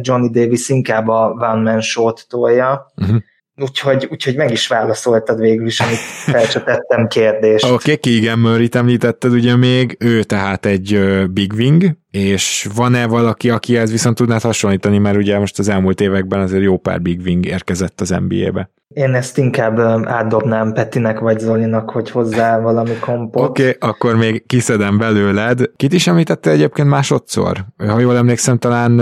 [0.00, 3.16] Johnny Davis inkább a one man show-t tolja, uh-huh.
[3.60, 5.96] Úgyhogy, úgyhogy meg is válaszoltad végül is, amit
[6.34, 7.64] felcsatettem kérdést.
[7.64, 11.00] Oké, okay, Keegan murray említetted ugye még, ő tehát egy
[11.30, 16.40] big wing, és van-e valaki, akihez viszont tudnád hasonlítani, mert ugye most az elmúlt években
[16.40, 18.70] azért jó pár big wing érkezett az NBA-be.
[18.98, 23.48] Én ezt inkább átdobnám Petinek vagy Zolinak, hogy hozzá valami kompot.
[23.48, 25.70] Oké, okay, akkor még kiszedem belőled.
[25.76, 27.64] Kit is említette egyébként másodszor?
[27.76, 28.96] Ha jól emlékszem, talán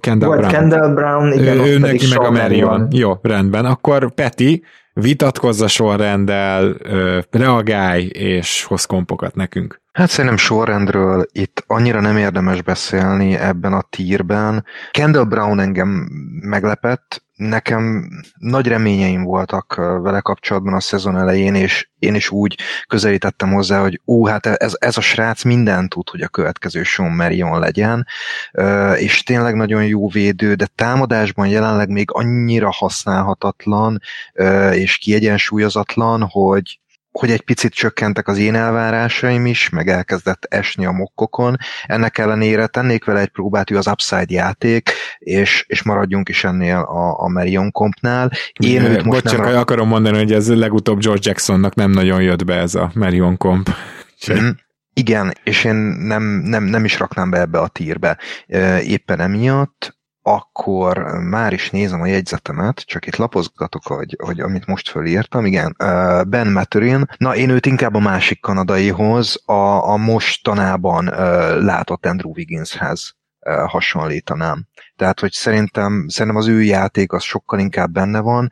[0.00, 0.52] Kendall Volt Brown.
[0.52, 1.58] Kendall Brown, igen.
[1.58, 2.88] Ő, ő neki meg a Marion.
[2.90, 3.64] Jó, rendben.
[3.64, 6.76] Akkor Peti, vitatkozz a sorrenddel,
[7.30, 9.82] reagálj, és hoz kompokat nekünk.
[9.94, 14.64] Hát szerintem sorrendről itt annyira nem érdemes beszélni ebben a tírben.
[14.90, 15.88] Kendall Brown engem
[16.40, 23.52] meglepett, nekem nagy reményeim voltak vele kapcsolatban a szezon elején, és én is úgy közelítettem
[23.52, 27.58] hozzá, hogy ú, hát ez, ez a srác mindent tud, hogy a következő Sean Marion
[27.58, 28.06] legyen,
[28.96, 34.00] és tényleg nagyon jó védő, de támadásban jelenleg még annyira használhatatlan
[34.72, 36.78] és kiegyensúlyozatlan, hogy
[37.18, 41.56] hogy egy picit csökkentek az én elvárásaim is, meg elkezdett esni a mokkokon.
[41.86, 46.76] Ennek ellenére tennék vele egy próbát, ő az Upside játék, és, és maradjunk is ennél
[46.76, 48.30] a, a Marion Compnál.
[48.52, 52.22] Én őt most Bocs, nem csak akarom mondani, hogy ez legutóbb George Jacksonnak nem nagyon
[52.22, 53.70] jött be ez a Marion Comp.
[54.32, 54.48] Mm,
[54.94, 58.18] igen, és én nem, nem, nem is raknám be ebbe a tírbe.
[58.82, 59.93] Éppen emiatt
[60.26, 65.74] akkor már is nézem a jegyzetemet, csak itt lapozgatok, hogy, hogy amit most fölírtam, igen,
[66.28, 71.04] Ben Maturin, na én őt inkább a másik kanadaihoz, a, a mostanában
[71.64, 73.14] látott Andrew Wigginshez
[73.66, 74.66] hasonlítanám.
[74.96, 78.50] Tehát, hogy szerintem, szerintem az ő játék az sokkal inkább benne van.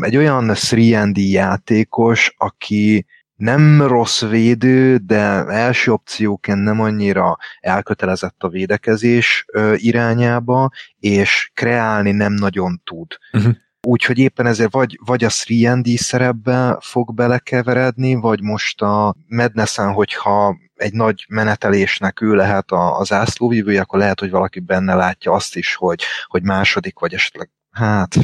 [0.00, 3.06] Egy olyan 3 játékos, aki
[3.38, 12.32] nem rossz védő, de első opcióként nem annyira elkötelezett a védekezés irányába, és kreálni nem
[12.32, 13.06] nagyon tud.
[13.32, 13.54] Uh-huh.
[13.86, 15.30] Úgyhogy éppen ezért vagy, vagy a
[15.64, 22.98] 3 szerepbe fog belekeveredni, vagy most a Madnessen, hogyha egy nagy menetelésnek ő lehet a,
[22.98, 27.50] az ászlóvívője, akkor lehet, hogy valaki benne látja azt is, hogy, hogy második, vagy esetleg
[27.70, 28.16] hát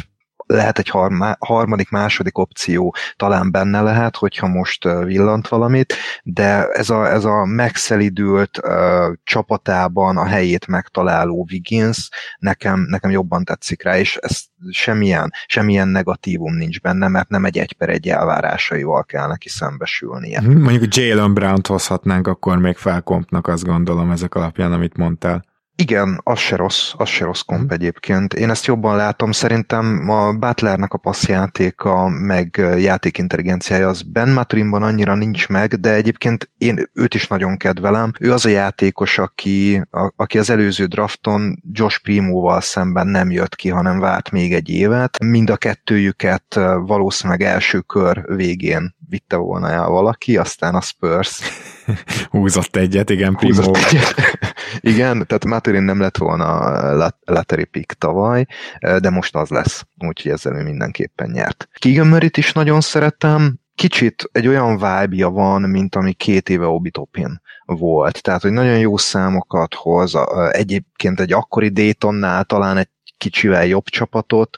[0.46, 6.90] lehet egy harma, harmadik, második opció talán benne lehet, hogyha most villant valamit, de ez
[6.90, 13.98] a, ez a megszelidült uh, csapatában a helyét megtaláló Wiggins nekem, nekem jobban tetszik rá,
[13.98, 14.40] és ez
[14.70, 20.40] semmilyen, semmilyen negatívum nincs benne, mert nem egy egy per egy elvárásaival kell neki szembesülnie.
[20.40, 25.44] Mondjuk Jalen Brown-t hozhatnánk akkor még felkompnak, azt gondolom ezek alapján, amit mondtál.
[25.76, 28.34] Igen, az se rossz, az se rossz komp egyébként.
[28.34, 35.14] Én ezt jobban látom, szerintem a Butlernek a passzjátéka, meg játékintelligenciája az Ben Maturinban annyira
[35.14, 38.12] nincs meg, de egyébként én őt is nagyon kedvelem.
[38.20, 43.56] Ő az a játékos, aki, a, aki az előző drafton Josh Primóval szemben nem jött
[43.56, 45.18] ki, hanem várt még egy évet.
[45.24, 51.40] Mind a kettőjüket valószínűleg első kör végén vitte volna el valaki, aztán a Spurs
[52.30, 53.54] húzott egyet, igen, Primo.
[53.54, 54.14] Húzott egyet.
[54.94, 58.46] igen, tehát Maturin nem lett volna Lateri pick tavaly,
[58.98, 61.68] de most az lesz, úgyhogy ezzel ő mindenképpen nyert.
[61.78, 67.40] Keegan Murray-t is nagyon szeretem, kicsit egy olyan vibe van, mint ami két éve Obitopin
[67.64, 68.22] volt.
[68.22, 70.14] Tehát, hogy nagyon jó számokat hoz,
[70.50, 74.56] egyébként egy akkori Daytonnál talán egy kicsivel jobb csapatot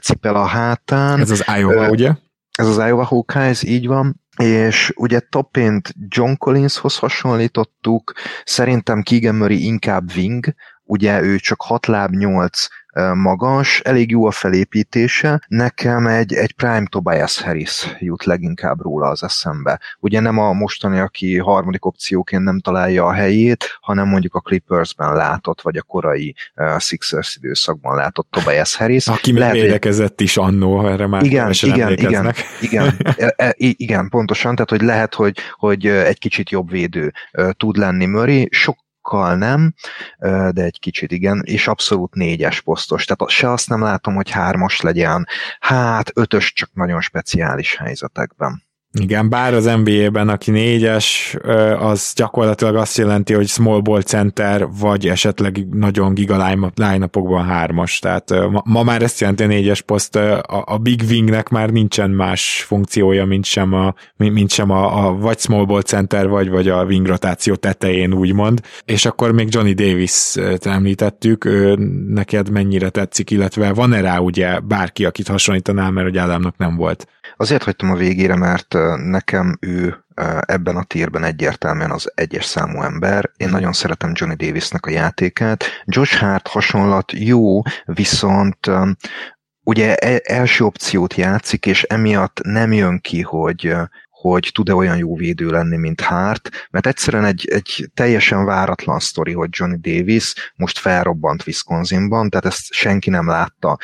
[0.00, 1.20] cipel a hátán.
[1.20, 2.12] Ez az Iowa, ugye?
[2.60, 8.12] Ez az Iowa Hawkeyes, így van és ugye Topint John Collinshoz hasonlítottuk,
[8.44, 10.54] szerintem Keegan Murray inkább wing,
[10.84, 12.66] ugye ő csak 6 láb 8
[13.14, 15.44] magas, elég jó a felépítése.
[15.48, 19.80] Nekem egy, egy Prime Tobias Harris jut leginkább róla az eszembe.
[20.00, 25.14] Ugye nem a mostani, aki harmadik opcióként nem találja a helyét, hanem mondjuk a Clippersben
[25.14, 29.06] látott, vagy a korai uh, Sixers időszakban látott Tobias Harris.
[29.06, 34.54] Aki Lehet, megvédekezett is annó, erre már igen, igen, igen, igen, e, e, igen, pontosan,
[34.54, 37.12] tehát hogy lehet, hogy, hogy egy kicsit jobb védő
[37.52, 39.74] tud lenni Murray, sok sokkal nem,
[40.52, 43.04] de egy kicsit igen, és abszolút négyes posztos.
[43.04, 45.26] Tehát se azt nem látom, hogy hármas legyen,
[45.60, 48.62] hát ötös csak nagyon speciális helyzetekben.
[48.98, 51.36] Igen, bár az NBA-ben, aki négyes,
[51.78, 57.06] az gyakorlatilag azt jelenti, hogy small ball center, vagy esetleg nagyon giga line
[57.46, 57.98] hármas.
[57.98, 58.34] Tehát
[58.64, 63.44] ma, már ezt jelenti a négyes poszt, a, big wingnek már nincsen más funkciója, mint
[63.44, 67.54] sem a, mint sem a, a vagy small ball center, vagy, vagy a wing rotáció
[67.54, 68.60] tetején, úgymond.
[68.84, 71.48] És akkor még Johnny Davis említettük,
[72.08, 77.06] neked mennyire tetszik, illetve van-e rá ugye bárki, akit hasonlítanál, mert hogy Ádámnak nem volt?
[77.40, 80.04] Azért hagytam a végére, mert nekem ő
[80.40, 83.30] ebben a tírben egyértelműen az egyes számú ember.
[83.36, 85.64] Én nagyon szeretem Johnny Davisnek a játékát.
[85.84, 88.70] Josh Hart hasonlat jó, viszont
[89.62, 93.74] ugye e, első opciót játszik, és emiatt nem jön ki, hogy,
[94.20, 99.32] hogy tud-e olyan jó védő lenni, mint Hart, mert egyszerűen egy, egy teljesen váratlan sztori,
[99.32, 103.78] hogy Johnny Davis most felrobbant Wisconsinban, tehát ezt senki nem látta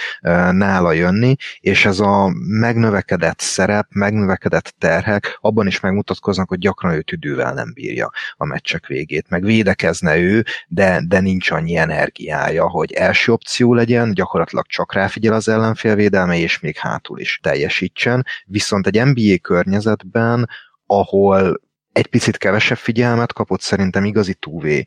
[0.50, 7.02] nála jönni, és ez a megnövekedett szerep, megnövekedett terhek abban is megmutatkoznak, hogy gyakran ő
[7.02, 12.92] tüdővel nem bírja a meccsek végét, meg védekezne ő, de, de nincs annyi energiája, hogy
[12.92, 18.86] első opció legyen, gyakorlatilag csak ráfigyel az ellenfél védelme, és még hátul is teljesítsen, viszont
[18.86, 20.48] egy NBA környezetben után,
[20.86, 21.60] ahol
[21.92, 24.84] egy picit kevesebb figyelmet kapott, szerintem igazi túvé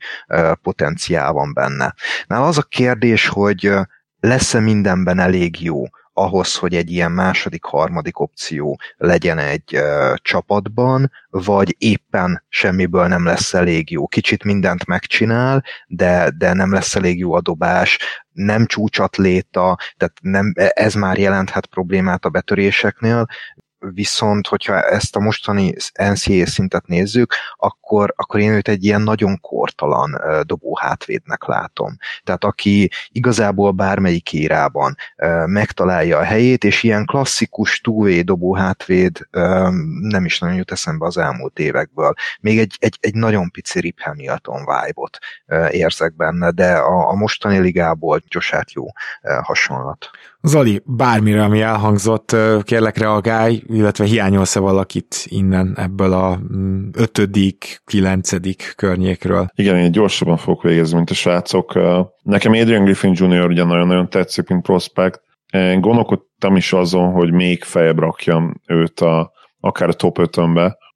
[0.62, 1.94] potenciál van benne.
[2.28, 3.72] Nála az a kérdés, hogy
[4.20, 5.84] lesz-e mindenben elég jó
[6.14, 13.26] ahhoz, hogy egy ilyen második, harmadik opció legyen egy ö, csapatban, vagy éppen semmiből nem
[13.26, 14.08] lesz elég jó.
[14.08, 18.00] Kicsit mindent megcsinál, de, de nem lesz elég jó a dobás,
[18.32, 23.28] nem csúcsatléta, tehát nem, ez már jelenthet problémát a betöréseknél,
[23.80, 29.40] viszont hogyha ezt a mostani NCAA szintet nézzük, akkor, akkor én őt egy ilyen nagyon
[29.40, 31.98] kortalan dobó hátvédnek látom.
[32.24, 34.96] Tehát aki igazából bármelyik érában
[35.46, 39.28] megtalálja a helyét, és ilyen klasszikus túvé dobó hátvéd
[40.02, 42.14] nem is nagyon jut eszembe az elmúlt évekből.
[42.42, 45.18] Még egy, egy, egy nagyon pici Rip Hamilton vibe-ot
[45.70, 48.86] érzek benne, de a, a mostani ligából Joshát jó
[49.42, 50.10] hasonlat.
[50.42, 58.74] Zoli, bármire, ami elhangzott, kérlek reagálj, illetve hiányolsz-e valakit innen ebből a mm, ötödik, kilencedik
[58.76, 59.48] környékről?
[59.56, 61.80] Igen, én gyorsabban fogok végezni, mint a srácok.
[62.22, 63.46] Nekem Adrian Griffin Jr.
[63.46, 65.22] ugye nagyon-nagyon tetszik, mint prospect.
[65.54, 70.38] Én gondolkodtam is azon, hogy még feljebb rakjam őt a, akár a top 5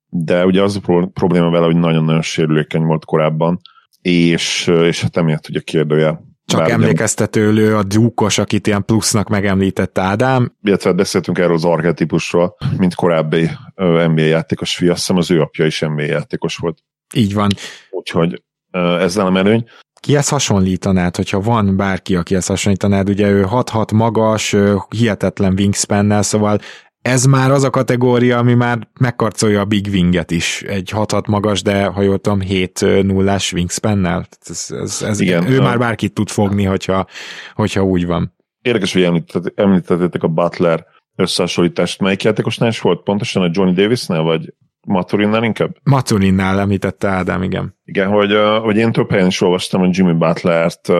[0.09, 3.59] de ugye az a probléma vele, hogy nagyon-nagyon sérülékeny volt korábban,
[4.01, 9.97] és, és hát emiatt ugye kérdője csak Bár emlékeztetőlő a dúkos, akit ilyen plusznak megemlített
[9.97, 10.55] Ádám.
[10.63, 15.65] Illetve beszéltünk erről az archetípusról, mint korábbi NBA játékos fia, azt hiszem az ő apja
[15.65, 16.77] is NBA játékos volt.
[17.15, 17.49] Így van.
[17.89, 19.65] Úgyhogy ez nem előny.
[19.99, 24.55] Kihez hasonlítanád, hogyha van bárki, akihez hasonlítanád, ugye ő 6-6 magas,
[24.89, 26.59] hihetetlen wingspan szóval
[27.03, 30.61] ez már az a kategória, ami már megkarcolja a Big Winget is.
[30.61, 34.25] Egy 6 magas, de ha jól tudom, 7 0 wingspan-nel.
[34.41, 35.63] Ez, ez, ez, Igen, ő a...
[35.63, 37.05] már bárkit tud fogni, hogyha,
[37.53, 38.33] hogyha úgy van.
[38.61, 39.23] Érdekes, hogy
[39.55, 40.85] említettétek a Butler
[41.15, 42.01] összehasonlítást.
[42.01, 43.03] Melyik játékosnál is volt?
[43.03, 44.53] Pontosan a Johnny Davisnál, vagy
[44.87, 45.75] Maturinnál inkább?
[45.83, 47.77] Maturinnál említette Ádám, igen.
[47.85, 50.91] Igen, hogy, hogy én több helyen is olvastam, hogy Jimmy Butlert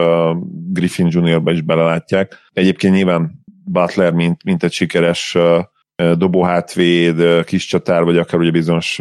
[0.72, 2.38] Griffin Jr.-ba is belelátják.
[2.54, 5.38] Egyébként nyilván Butler, mint, mint egy sikeres
[5.96, 8.98] dobóhátvéd, kis csatár, vagy akár ugye bizonyos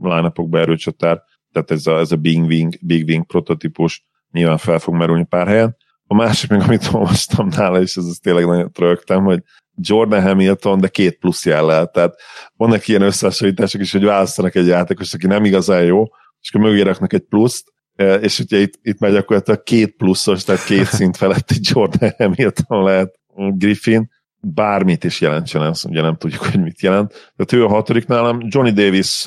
[0.00, 1.22] line-upokba erőcsatár,
[1.52, 5.46] tehát ez a, ez a Big Wing, Big Wing prototípus nyilván fel fog merülni pár
[5.46, 5.76] helyen.
[6.06, 9.42] A másik, még amit olvastam nála, és ez az tényleg nagyon rögtem, hogy
[9.74, 11.86] Jordan Hamilton, de két plusz jellel.
[11.86, 12.14] Tehát
[12.56, 16.02] vannak ilyen összehasonlítások is, hogy választanak egy játékos, aki nem igazán jó,
[16.40, 17.72] és akkor mögé raknak egy pluszt,
[18.20, 23.18] és ugye itt, itt megy gyakorlatilag két pluszos, tehát két szint feletti Jordan Hamilton lehet
[23.34, 24.10] Griffin,
[24.40, 27.32] bármit is jelentsen ez, ugye nem tudjuk, hogy mit jelent.
[27.36, 29.26] Tehát ő a hatodik nálam, Johnny Davis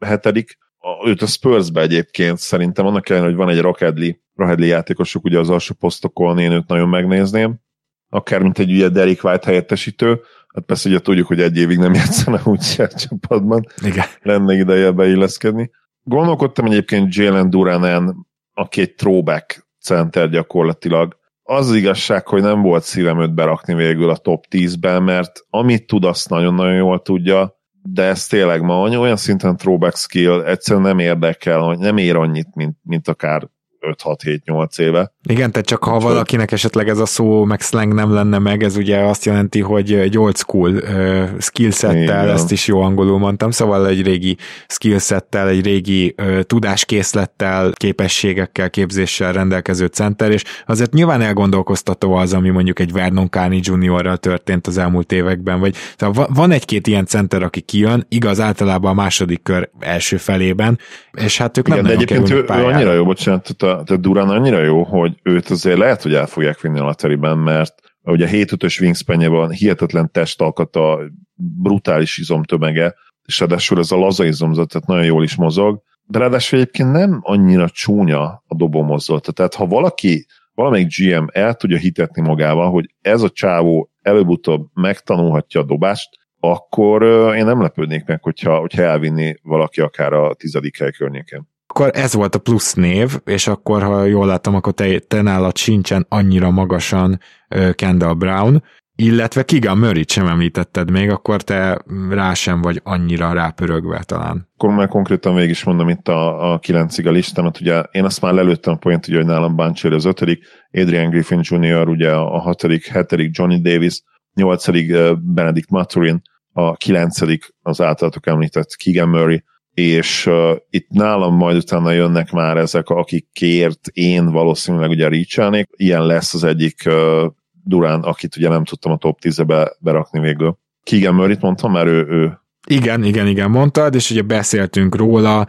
[0.00, 0.58] hetedik,
[1.04, 5.50] őt a Spursbe egyébként szerintem annak ellenére, hogy van egy Rockadley, Rockadley játékosuk ugye az
[5.50, 7.60] alsó posztokon, én őt nagyon megnézném,
[8.08, 10.20] akár mint egy ugye Derek White helyettesítő,
[10.54, 14.04] hát persze ugye tudjuk, hogy egy évig nem játszana úgy a csapatban, Igen.
[14.22, 15.70] lenne ideje beilleszkedni.
[16.02, 21.16] Gondolkodtam egyébként Jalen Duranen, aki egy throwback center gyakorlatilag,
[21.50, 25.86] az, az igazság, hogy nem volt szívem őt berakni végül a top 10-ben, mert amit
[25.86, 30.98] tud, azt nagyon-nagyon jól tudja, de ez tényleg ma olyan szinten throwback skill, egyszerűen nem
[30.98, 33.48] érdekel, nem ér annyit, mint, mint akár
[33.80, 35.12] 5-6-7-8 éve.
[35.28, 38.62] Igen, tehát csak ha Úgy valakinek esetleg ez a szó meg slang nem lenne meg,
[38.62, 43.50] ez ugye azt jelenti, hogy egy old school uh, skillsettel, ezt is jó angolul mondtam,
[43.50, 51.20] szóval egy régi skillsettel, egy régi uh, tudáskészlettel, képességekkel, képzéssel rendelkező center, és azért nyilván
[51.20, 56.50] elgondolkoztató az, ami mondjuk egy Vernon Carney Juniorral történt az elmúlt években, vagy szóval van
[56.50, 60.78] egy-két ilyen center, aki kijön, igaz általában a második kör első felében,
[61.12, 64.28] és hát ők Igen, nem de egyébként ő, ő annyira jó, bocsánat, tehát a Durán
[64.28, 68.28] annyira jó, hogy őt azért lehet, hogy el fogják vinni a lateriben, mert ugye a
[68.28, 70.98] 7-5-ös wingspanje van, hihetetlen testalkata,
[71.34, 72.94] brutális izomtömege,
[73.24, 77.20] és ráadásul ez a laza izomzat, tehát nagyon jól is mozog, de ráadásul egyébként nem
[77.22, 79.32] annyira csúnya a dobó mozdulata.
[79.32, 85.60] Tehát ha valaki, valamelyik GM el tudja hitetni magával, hogy ez a csávó előbb-utóbb megtanulhatja
[85.60, 86.08] a dobást,
[86.40, 87.02] akkor
[87.36, 91.48] én nem lepődnék meg, hogyha, hogyha elvinni valaki akár a tizedik hely környékén
[91.78, 95.56] akkor ez volt a plusz név, és akkor, ha jól láttam, akkor te, te nálad
[95.56, 97.20] sincsen annyira magasan
[97.56, 98.62] uh, Kendall Brown,
[98.96, 101.78] illetve Kigan murray sem említetted még, akkor te
[102.10, 104.48] rá sem vagy annyira rápörögve talán.
[104.56, 108.20] Akkor már konkrétan végig is mondom itt a, a kilencig a listámat, ugye én azt
[108.20, 111.88] már lelőttem a point, ugye, hogy nálam Bancseri az ötödik, Adrian Griffin Jr.
[111.88, 114.02] ugye a hatodik, hetedik Johnny Davis,
[114.34, 116.22] nyolcadik Benedict Maturin,
[116.52, 119.42] a kilencedik az általatok említett Keegan Murray,
[119.78, 126.06] és uh, itt nálam majd utána jönnek már ezek, akikért én valószínűleg ugye reach Ilyen
[126.06, 127.24] lesz az egyik uh,
[127.64, 130.58] Durán, akit ugye nem tudtam a top 10-be berakni végül.
[130.82, 135.46] Keegan Murray-t mondtam, mert ő, ő igen, igen, igen, mondtad, és ugye beszéltünk róla,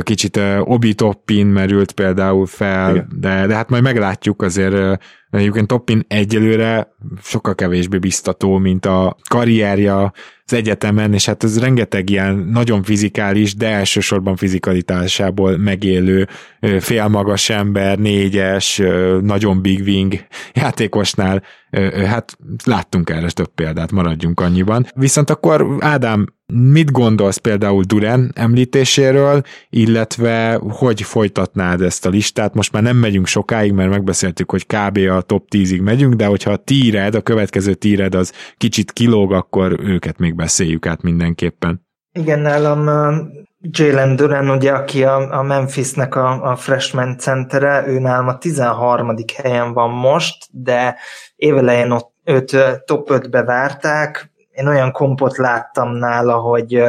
[0.00, 5.00] kicsit Obi Toppin merült például fel, de, de hát majd meglátjuk azért
[5.32, 10.12] Egyébként Toppin egyelőre sokkal kevésbé biztató, mint a karrierja
[10.44, 16.28] az egyetemen, és hát ez rengeteg ilyen nagyon fizikális, de elsősorban fizikalitásából megélő
[16.78, 18.82] félmagas ember, négyes,
[19.20, 20.14] nagyon big wing
[20.52, 21.42] játékosnál,
[22.06, 24.86] hát láttunk erre több példát, maradjunk annyiban.
[24.94, 29.42] Viszont akkor Ádám, mit gondolsz például Duren említéséről,
[29.74, 32.54] illetve hogy folytatnád ezt a listát?
[32.54, 34.98] Most már nem megyünk sokáig, mert megbeszéltük, hogy kb.
[35.10, 39.80] a top 10-ig megyünk, de hogyha a tíred, a következő tíred az kicsit kilóg, akkor
[39.80, 41.86] őket még beszéljük át mindenképpen.
[42.12, 42.88] Igen, nálam
[43.60, 49.14] Jalen Duran, ugye, aki a, a Memphisnek a, a freshman centere, ő nálam a 13.
[49.42, 50.96] helyen van most, de
[51.36, 54.30] évelején ott őt top 5-be várták.
[54.50, 56.82] Én olyan kompot láttam nála, hogy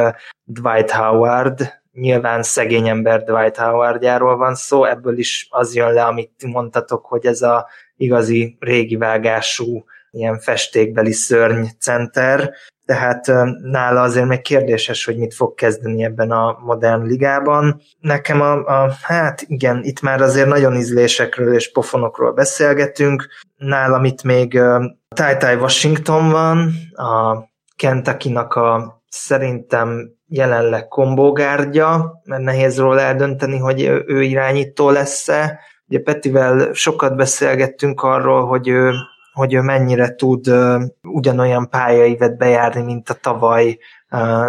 [0.44, 6.44] Dwight Howard, nyilván szegény ember Dwight Howardjáról van szó, ebből is az jön le, amit
[6.46, 7.66] mondtatok, hogy ez a
[7.96, 12.52] igazi régi vágású ilyen festékbeli szörny center,
[12.84, 13.26] tehát
[13.62, 17.80] nála azért még kérdéses, hogy mit fog kezdeni ebben a modern ligában.
[18.00, 23.28] Nekem a, a hát igen, itt már azért nagyon ízlésekről és pofonokról beszélgetünk.
[23.56, 24.60] Nálam itt még
[25.08, 27.42] Tai Washington van, a
[27.76, 35.60] kentucky a szerintem jelenleg kombógárdja, mert nehéz róla eldönteni, hogy ő irányító lesz-e.
[35.88, 38.92] Ugye Petivel sokat beszélgettünk arról, hogy ő,
[39.32, 40.54] hogy ő mennyire tud
[41.02, 43.78] ugyanolyan pályaivet bejárni, mint a tavaly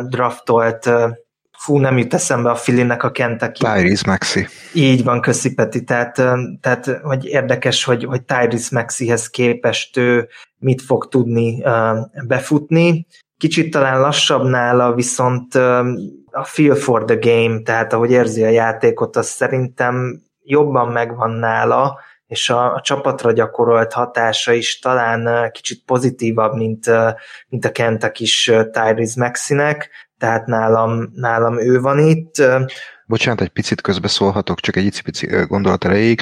[0.09, 0.89] draftolt
[1.57, 3.63] fú, nem jut eszembe a Filinek a Kentucky.
[3.63, 4.47] Tyrese Maxi.
[4.73, 5.83] Így van, köszi Peti.
[5.83, 6.13] Tehát,
[6.61, 11.63] tehát hogy érdekes, hogy, hogy Tyrese Maxihez képest ő mit fog tudni
[12.27, 13.07] befutni.
[13.45, 15.55] Kicsit talán lassabb nála, viszont
[16.31, 21.99] a feel for the game, tehát ahogy érzi a játékot, az szerintem jobban megvan nála,
[22.27, 26.85] és a, a csapatra gyakorolt hatása is talán kicsit pozitívabb, mint,
[27.47, 32.33] mint a Kentek is Tyrese Maxinek, tehát nálam, nálam ő van itt.
[33.05, 36.21] Bocsánat, egy picit közbeszólhatok, csak egy pici gondolat erejéig.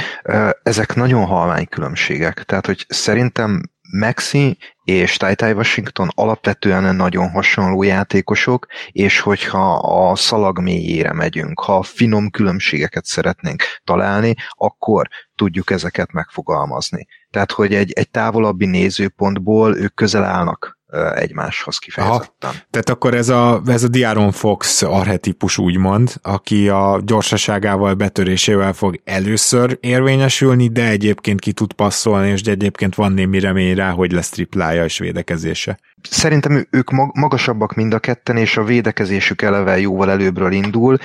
[0.63, 3.61] Ezek nagyon halvány különbségek, tehát hogy szerintem
[3.99, 11.83] Maxi és Tai Washington alapvetően nagyon hasonló játékosok, és hogyha a szalag mélyére megyünk, ha
[11.83, 17.05] finom különbségeket szeretnénk találni, akkor tudjuk ezeket megfogalmazni.
[17.29, 20.81] Tehát, hogy egy, egy távolabbi nézőpontból ők közel állnak
[21.15, 22.49] egymáshoz kifejezetten.
[22.49, 28.73] Aha, tehát akkor ez a, ez a Diaron Fox arhetipus úgymond, aki a gyorsaságával, betörésével
[28.73, 34.11] fog először érvényesülni, de egyébként ki tud passzolni, és egyébként van némi remény rá, hogy
[34.11, 35.79] lesz triplája és védekezése.
[36.09, 40.97] Szerintem ők magasabbak mind a ketten, és a védekezésük eleve jóval előbbről indul.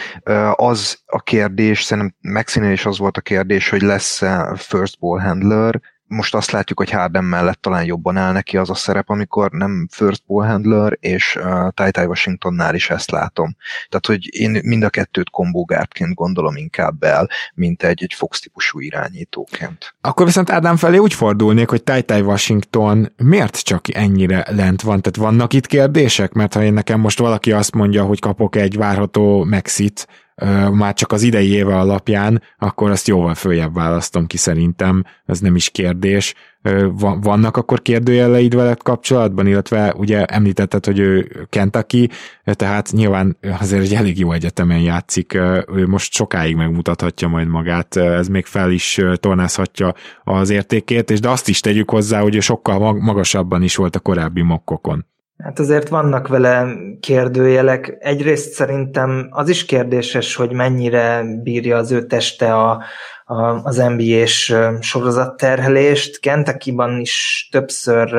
[0.53, 5.81] Az a kérdés, szerintem Maxinél is az volt a kérdés, hogy lesz-e first ball handler,
[6.09, 9.89] most azt látjuk, hogy Harden mellett talán jobban áll neki az a szerep, amikor nem
[9.91, 13.57] first ball handler, és uh, Tai Washingtonnál is ezt látom.
[13.89, 18.81] Tehát, hogy én mind a kettőt kombógárdként gondolom inkább el, mint egy, egy Fox típusú
[18.81, 19.95] irányítóként.
[20.01, 25.03] Akkor viszont Ádám felé úgy fordulnék, hogy Tai Washington miért csak ennyire lent van?
[25.03, 26.33] Tehát vannak itt kérdések?
[26.33, 30.07] Mert ha én nekem most valaki azt mondja, hogy kapok egy várható Mexit,
[30.73, 35.57] már csak az idei éve alapján, akkor azt jóval följebb választom ki szerintem, ez nem
[35.57, 36.35] is kérdés.
[37.21, 42.11] Vannak akkor kérdőjeleid veled kapcsolatban, illetve ugye említetted, hogy ő Kentucky,
[42.45, 45.35] tehát nyilván azért egy elég jó egyetemen játszik,
[45.75, 51.29] ő most sokáig megmutathatja majd magát, ez még fel is tornázhatja az értékét, és de
[51.29, 55.07] azt is tegyük hozzá, hogy sokkal magasabban is volt a korábbi mokkokon.
[55.39, 57.97] Hát azért vannak vele kérdőjelek.
[57.99, 62.83] Egyrészt szerintem az is kérdéses, hogy mennyire bírja az ő teste a,
[63.25, 66.21] a, az NBA-s sorozatterhelést.
[66.21, 68.11] Kentucky-ban is többször,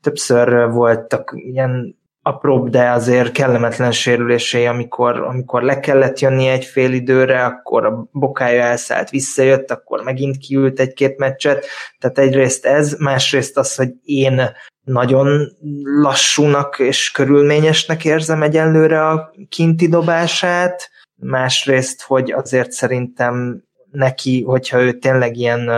[0.00, 6.92] többször voltak ilyen apróbb, de azért kellemetlen sérülései, amikor, amikor le kellett jönni egy fél
[6.92, 11.66] időre, akkor a bokája elszállt, visszajött, akkor megint kiült egy-két meccset.
[11.98, 14.42] Tehát egyrészt ez, másrészt az, hogy én
[14.84, 15.56] nagyon
[16.02, 24.92] lassúnak és körülményesnek érzem egyenlőre a kinti dobását, másrészt, hogy azért szerintem neki, hogyha ő
[24.92, 25.70] tényleg ilyen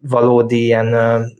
[0.00, 0.96] valódi ilyen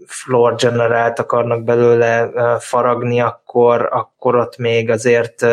[0.07, 5.47] floor generált akarnak belőle faragni, akkor, akkor ott még azért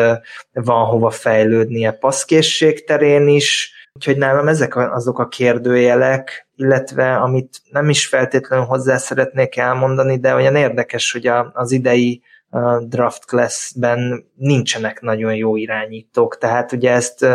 [0.52, 7.88] van hova fejlődnie passzkészség terén is, úgyhogy nálam ezek azok a kérdőjelek, illetve amit nem
[7.88, 12.22] is feltétlenül hozzá szeretnék elmondani, de olyan érdekes, hogy az idei
[12.86, 17.26] draft classben nincsenek nagyon jó irányítók, tehát ugye ezt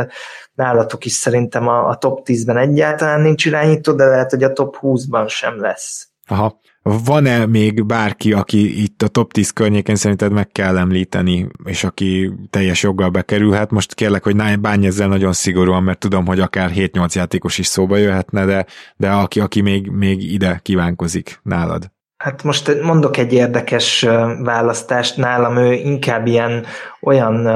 [0.53, 4.77] nálatok is szerintem a, a top 10-ben egyáltalán nincs irányító, de lehet, hogy a top
[4.81, 6.09] 20-ban sem lesz.
[6.27, 6.59] Aha.
[6.83, 12.33] Van-e még bárki, aki itt a top 10 környékén szerinted meg kell említeni, és aki
[12.49, 13.71] teljes joggal bekerülhet?
[13.71, 17.97] Most kérlek, hogy bánj ezzel nagyon szigorúan, mert tudom, hogy akár 7-8 játékos is szóba
[17.97, 18.65] jöhetne, de,
[18.97, 21.91] de aki, aki még, még ide kívánkozik nálad.
[22.21, 24.01] Hát most mondok egy érdekes
[24.39, 25.17] választást.
[25.17, 26.65] Nálam, ő inkább ilyen
[27.01, 27.47] olyan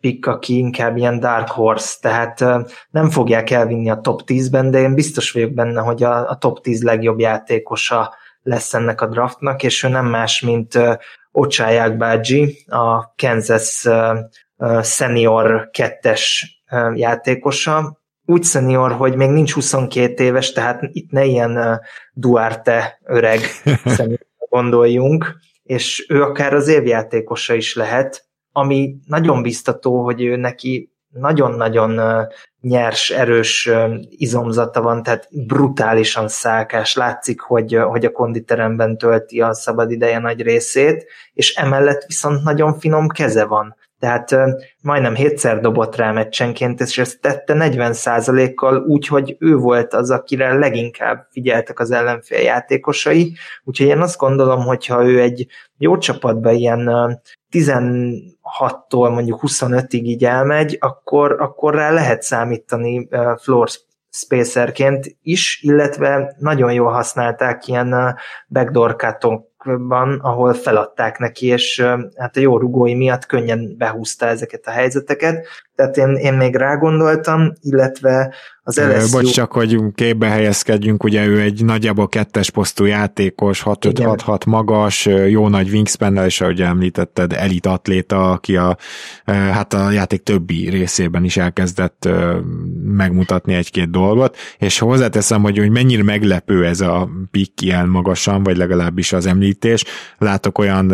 [0.00, 2.44] pick, aki inkább ilyen dark horse, tehát
[2.90, 6.60] nem fogják elvinni a top 10-ben, de én biztos vagyok benne, hogy a, a top
[6.60, 10.78] 10 legjobb játékosa lesz ennek a draftnak, és ő nem más, mint
[11.32, 13.88] Ocsáják Bágyi, a Kansas
[14.82, 16.54] senior kettes
[16.94, 17.99] játékosa,
[18.30, 21.80] úgy szenior, hogy még nincs 22 éves, tehát itt ne ilyen
[22.12, 23.40] Duarte öreg
[24.48, 32.00] gondoljunk, és ő akár az évjátékosa is lehet, ami nagyon biztató, hogy ő neki nagyon-nagyon
[32.60, 33.70] nyers, erős
[34.08, 40.42] izomzata van, tehát brutálisan szálkás, látszik, hogy, hogy a konditeremben tölti a szabad ideje nagy
[40.42, 43.76] részét, és emellett viszont nagyon finom keze van.
[44.00, 44.36] Tehát
[44.82, 50.54] majdnem hétszer dobott rá meccsenként, és ezt tette 40%-kal úgy, hogy ő volt az, akire
[50.54, 55.46] leginkább figyeltek az ellenfél játékosai, úgyhogy én azt gondolom, hogyha ő egy
[55.78, 56.90] jó csapatban ilyen
[57.52, 63.08] 16-tól mondjuk 25-ig így elmegy, akkor, akkor rá lehet számítani
[63.42, 63.68] floor
[64.10, 68.16] spacerként is, illetve nagyon jól használták ilyen
[68.48, 68.96] backdoor
[69.64, 71.84] van, ahol feladták neki, és
[72.16, 75.46] hát a jó rugói miatt könnyen behúzta ezeket a helyzeteket.
[75.80, 79.10] Tehát én, én még rágondoltam, illetve az LSU...
[79.10, 85.48] Bocs, csak hogy képbe helyezkedjünk, ugye ő egy nagyjából kettes posztú játékos, 6-5-6-6 magas, jó
[85.48, 88.76] nagy wingspan és ahogy említetted, elit atléta, aki a,
[89.24, 92.08] hát a játék többi részében is elkezdett
[92.84, 98.56] megmutatni egy-két dolgot, és hozzáteszem, hogy, hogy mennyire meglepő ez a pick ilyen magasan, vagy
[98.56, 99.84] legalábbis az említés.
[100.18, 100.92] Látok olyan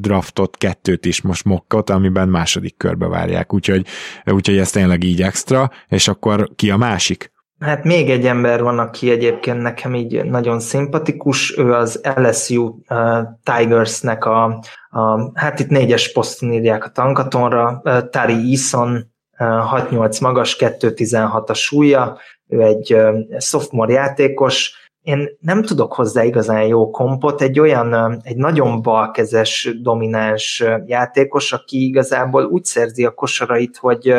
[0.00, 3.86] draftot, kettőt is most mokkot, amiben második körbe várják, úgyhogy,
[4.26, 7.32] úgyhogy ez tényleg így extra, és akkor ki a másik?
[7.62, 13.18] Hát még egy ember van, aki egyébként nekem így nagyon szimpatikus, ő az LSU uh,
[13.42, 14.44] Tigersnek a,
[14.90, 21.46] a, hát itt négyes poszton írják a tankatonra, uh, Tari Eason, uh, 6-8 magas, 2-16
[21.46, 22.18] a súlya,
[22.48, 28.36] ő egy uh, sophomore játékos, én nem tudok hozzá igazán jó kompot, egy olyan, egy
[28.36, 34.14] nagyon balkezes, domináns játékos, aki igazából úgy szerzi a kosarait, hogy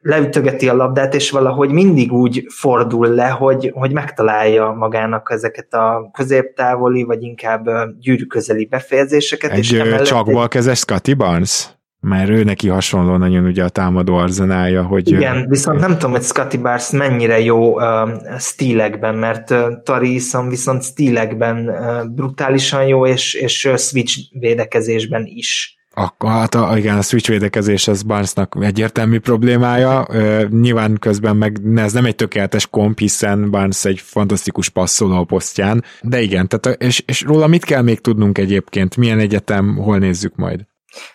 [0.00, 6.10] leütögeti a labdát, és valahogy mindig úgy fordul le, hogy, hogy megtalálja magának ezeket a
[6.12, 7.68] középtávoli, vagy inkább
[8.00, 9.50] gyűrű közeli befejezéseket.
[9.50, 11.77] Egy és csak balkezes Scotty Barnes?
[12.00, 15.08] Mert ő neki hasonló nagyon ugye a támadó arzenálja, hogy...
[15.08, 20.82] Igen, viszont nem tudom, hogy Scotty Barnes mennyire jó uh, stílekben, mert uh, Tarison viszont
[20.84, 25.76] stílekben uh, brutálisan jó, és, és uh, switch védekezésben is.
[25.94, 30.06] Akkor hát a, igen, a switch védekezés az Barnesnak egyértelmű problémája.
[30.08, 35.24] Uh, nyilván közben meg ez nem egy tökéletes komp, hiszen Barnes egy fantasztikus passzoló a
[35.24, 38.96] posztján, de igen, tehát, és, és róla mit kell még tudnunk egyébként?
[38.96, 40.66] Milyen egyetem, hol nézzük majd?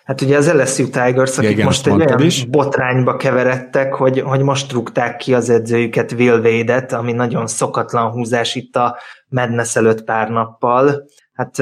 [0.04, 2.44] Hát ugye az LSU Tigers, akik Igen, most egy olyan is.
[2.44, 8.54] botrányba keveredtek, hogy, hogy most rúgták ki az edzőjüket Will Wade-et, ami nagyon szokatlan húzás
[8.54, 8.98] itt a
[9.28, 11.04] Madness előtt pár nappal.
[11.32, 11.58] Hát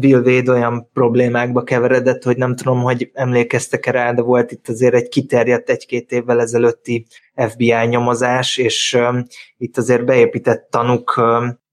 [0.00, 4.94] Will Wade olyan problémákba keveredett, hogy nem tudom, hogy emlékeztek-e rá, de volt itt azért
[4.94, 8.98] egy kiterjedt egy-két évvel ezelőtti FBI nyomozás, és
[9.56, 11.20] itt azért beépített tanuk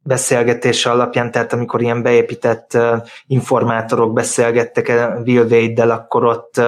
[0.08, 2.98] beszélgetése alapján, tehát amikor ilyen beépített uh,
[3.28, 4.88] informátorok beszélgettek
[5.26, 6.66] Will Wade-del, akkor ott uh,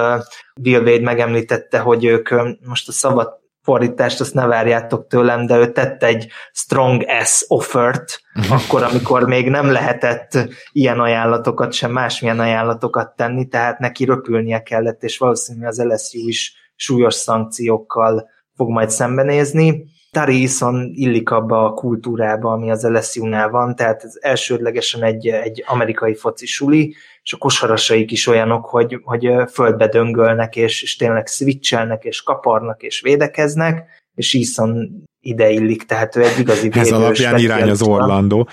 [0.63, 2.29] Will Wade megemlítette, hogy ők
[2.65, 8.21] most a szabad fordítást azt ne várjátok tőlem, de ő tett egy strong S offert,
[8.49, 10.37] akkor, amikor még nem lehetett
[10.71, 16.53] ilyen ajánlatokat, sem másmilyen ajánlatokat tenni, tehát neki röpülnie kellett, és valószínűleg az LSU is
[16.75, 19.83] súlyos szankciókkal fog majd szembenézni.
[20.11, 25.63] Tari Eason illik abba a kultúrába, ami az LSU-nál van, tehát ez elsődlegesen egy, egy
[25.67, 31.27] amerikai foci suli, és a kosarasaik is olyanok, hogy, hogy földbe döngölnek, és, és tényleg
[31.27, 37.37] switchelnek, és kaparnak, és védekeznek, és Eason ide illik, tehát ő egy igazi Ez alapján
[37.37, 38.47] irány az Orlandó.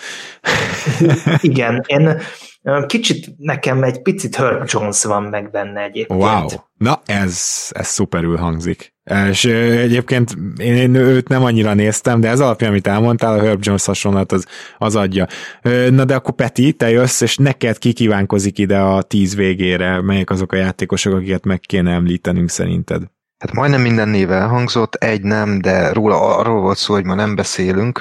[1.41, 2.19] Igen, én
[2.87, 6.21] Kicsit nekem egy picit Herb Jones van meg benne egyébként.
[6.21, 6.47] Wow,
[6.79, 8.95] na ez, ez szuperül hangzik.
[9.31, 13.65] És egyébként én, én őt nem annyira néztem, de ez alapján, amit elmondtál, a Herb
[13.65, 14.47] Jones hasonlat az,
[14.79, 15.27] az adja.
[15.91, 20.53] Na de akkor Peti, te jössz, és neked kikívánkozik ide a tíz végére, melyek azok
[20.53, 23.03] a játékosok, akiket meg kéne említenünk szerinted?
[23.39, 27.35] Hát majdnem minden név elhangzott, egy nem, de róla arról volt szó, hogy ma nem
[27.35, 28.01] beszélünk,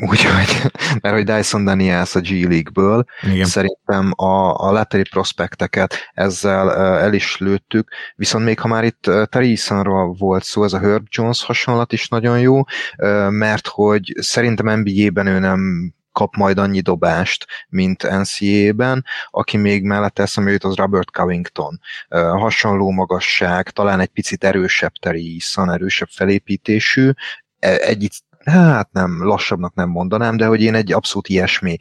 [0.00, 0.72] úgyhogy,
[1.02, 3.46] mert hogy Dyson Daniels a G League-ből, Igen.
[3.46, 9.58] szerintem a, a lottery prospekteket ezzel el is lőttük, viszont még ha már itt Terry
[10.18, 12.62] volt szó, ez a Herb Jones hasonlat is nagyon jó,
[13.28, 20.22] mert hogy szerintem NBA-ben ő nem kap majd annyi dobást, mint NCAA-ben, aki még mellette
[20.22, 21.80] eszembe jut, az Robert Covington.
[22.10, 27.10] Hasonló magasság, talán egy picit erősebb Eason, erősebb felépítésű,
[27.58, 28.02] e, egy
[28.48, 31.76] hát nem, lassabbnak nem mondanám, de hogy én egy abszolút ilyesmi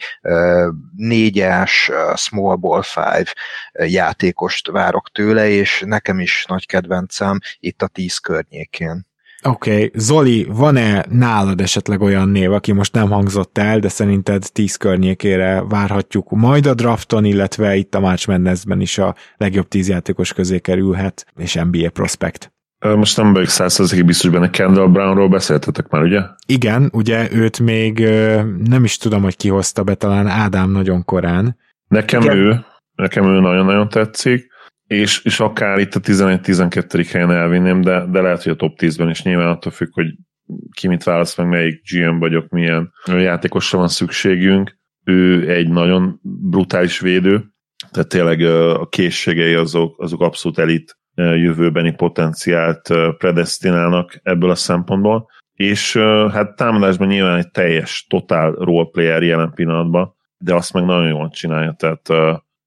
[0.96, 3.34] négyes small ball five
[3.74, 9.06] játékost várok tőle, és nekem is nagy kedvencem itt a tíz környékén.
[9.44, 9.92] Oké, okay.
[9.94, 15.64] Zoli, van-e nálad esetleg olyan név, aki most nem hangzott el, de szerinted tíz környékére
[15.70, 20.60] várhatjuk majd a drafton, illetve itt a March Madness-ben is a legjobb tíz játékos közé
[20.60, 22.52] kerülhet, és NBA prospect?
[22.80, 26.22] Most nem vagyok százszerzékig biztos benne, Kendall Brownról beszéltetek már, ugye?
[26.46, 28.00] Igen, ugye őt még
[28.64, 31.58] nem is tudom, hogy ki hozta be, talán Ádám nagyon korán.
[31.88, 32.38] Nekem Igen.
[32.38, 32.66] ő,
[32.96, 34.48] nekem ő nagyon-nagyon tetszik,
[34.88, 37.08] és, és akár itt a 11-12.
[37.12, 40.08] helyen elvinném, de, de lehet, hogy a top 10-ben is nyilván attól függ, hogy
[40.72, 44.78] ki mit választ meg, melyik GM vagyok, milyen játékosra van szükségünk.
[45.04, 47.46] Ő egy nagyon brutális védő,
[47.92, 55.98] tehát tényleg a készségei azok, azok abszolút elit jövőbeni potenciált predestinálnak ebből a szempontból, és
[56.32, 61.72] hát támadásban nyilván egy teljes, totál roleplayer jelen pillanatban, de azt meg nagyon jól csinálja,
[61.72, 62.08] tehát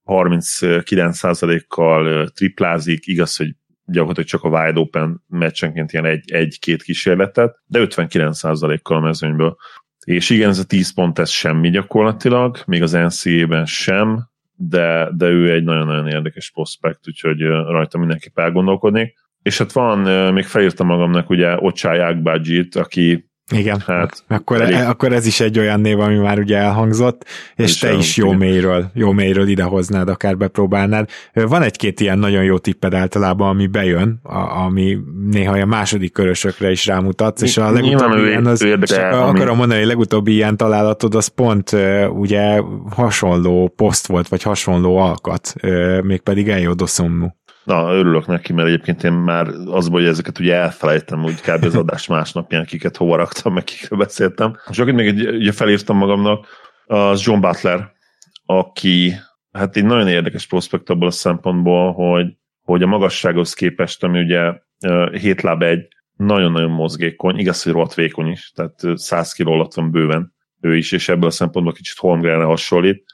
[0.05, 7.79] 39%-kal triplázik, igaz, hogy gyakorlatilag csak a wide open meccsenként ilyen egy, egy-két kísérletet, de
[7.83, 9.57] 59%-kal a mezőnyből.
[10.05, 14.30] És igen, ez a 10 pont, ez semmi gyakorlatilag, még az NCA-ben sem,
[14.63, 19.15] de, de ő egy nagyon-nagyon érdekes prospekt, úgyhogy rajta mindenképp elgondolkodnék.
[19.43, 19.99] És hát van,
[20.33, 24.77] még felírtam magamnak ugye Ocsály Ágbágyit, aki igen, hát, akkor, elég...
[24.77, 27.25] akkor ez is egy olyan név, ami már ugye elhangzott,
[27.57, 31.09] és te is jó mélyről, jó mélyről idehoznád, akár bepróbálnád.
[31.33, 34.99] Van egy-két ilyen nagyon jó tipped általában, ami bejön, a, ami
[35.31, 39.39] néha a második körösökre is rámutatsz, és a legutóbbi ilyen, az, csak ami...
[39.39, 41.77] akarom mondani, hogy legutóbbi ilyen találatod, az pont
[42.09, 45.55] ugye hasonló poszt volt, vagy hasonló alkat,
[46.03, 47.39] mégpedig eljódoszomnú.
[47.65, 51.65] Na, örülök neki, mert egyébként én már az, hogy ezeket ugye elfelejtem, úgy kb.
[51.65, 54.57] az adás másnapján, kiket hova raktam, meg kikről beszéltem.
[54.71, 56.47] És akit még egy, ugye felírtam magamnak,
[56.87, 57.93] az John Butler,
[58.47, 59.15] aki
[59.53, 64.53] hát egy nagyon érdekes prospekt abból a szempontból, hogy, hogy a magassághoz képest, ami ugye
[65.13, 69.91] 7 láb egy, nagyon-nagyon mozgékony, igaz, hogy rohadt vékony is, tehát 100 kg alatt van
[69.91, 73.05] bőven ő is, és ebből a szempontból kicsit Holmgrenre hasonlít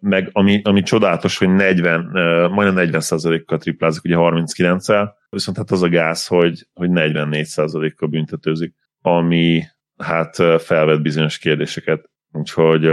[0.00, 2.04] meg ami, ami csodálatos, hogy 40,
[2.50, 8.08] majdnem 40% kal triplázik, ugye 39-el, viszont hát az a gáz, hogy, hogy 44% kal
[8.08, 9.62] büntetőzik, ami
[9.96, 12.10] hát felvet bizonyos kérdéseket.
[12.32, 12.86] Úgyhogy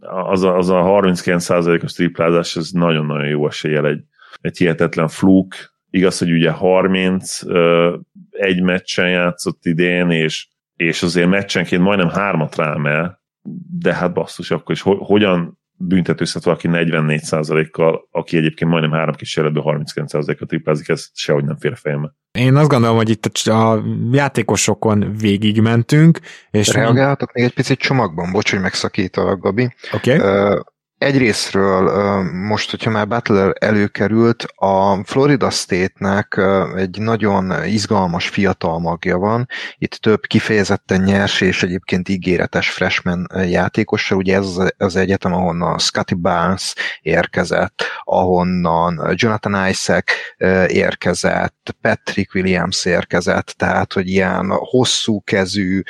[0.00, 4.02] az a, az a 39%-os triplázás, ez nagyon-nagyon jó eséllyel egy,
[4.40, 5.54] egy hihetetlen fluk.
[5.90, 7.40] Igaz, hogy ugye 30
[8.30, 13.20] egy meccsen játszott idén, és, és azért meccsenként majdnem hármat rámel,
[13.80, 20.46] de hát basszus, akkor is hogyan büntetőzhet valaki 44%-kal, aki egyébként majdnem három kísérletből 39%-kal
[20.46, 22.14] triplázik, ez sehogy nem fér a fejembe.
[22.32, 26.20] Én azt gondolom, hogy itt a játékosokon végigmentünk.
[26.50, 29.74] És Reagálhatok még egy picit csomagban, bocs, hogy megszakítalak, Gabi.
[29.92, 30.14] Oké.
[30.14, 30.52] Okay.
[30.52, 30.60] Uh,
[30.98, 36.40] Egyrésztről most, hogyha már Butler előkerült, a Florida State-nek
[36.76, 39.48] egy nagyon izgalmas fiatal magja van.
[39.78, 44.18] Itt több kifejezetten nyers és egyébként ígéretes freshman játékossal.
[44.18, 50.12] Ugye ez az egyetem, ahonnan Scotty Barnes érkezett, ahonnan Jonathan Isaac
[50.66, 55.82] érkezett, Patrick Williams érkezett, tehát hogy ilyen hosszú kezű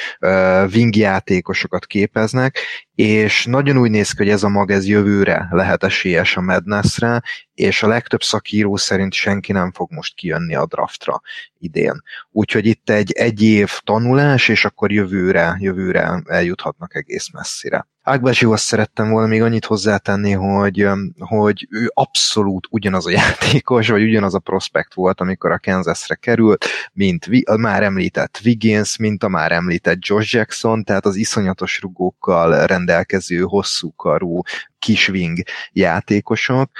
[0.74, 2.58] wing játékosokat képeznek,
[2.94, 7.22] és nagyon úgy néz ki, hogy ez a mag ez jövőre lehet esélyes a Madnessre,
[7.54, 11.20] és a legtöbb szakíró szerint senki nem fog most kijönni a draftra
[11.58, 12.02] idén.
[12.30, 17.86] Úgyhogy itt egy egy év tanulás, és akkor jövőre, jövőre eljuthatnak egész messzire.
[18.02, 20.88] Ágbázsihoz szerettem volna még annyit hozzátenni, hogy,
[21.18, 26.66] hogy ő abszolút ugyanaz a játékos, vagy ugyanaz a prospekt volt, amikor a Kansasre került,
[26.92, 32.66] mint a már említett Wiggins, mint a már említett Josh Jackson, tehát az iszonyatos rugókkal
[32.66, 34.40] rendelkező, hosszú karú,
[34.86, 36.70] kis wing játékosok.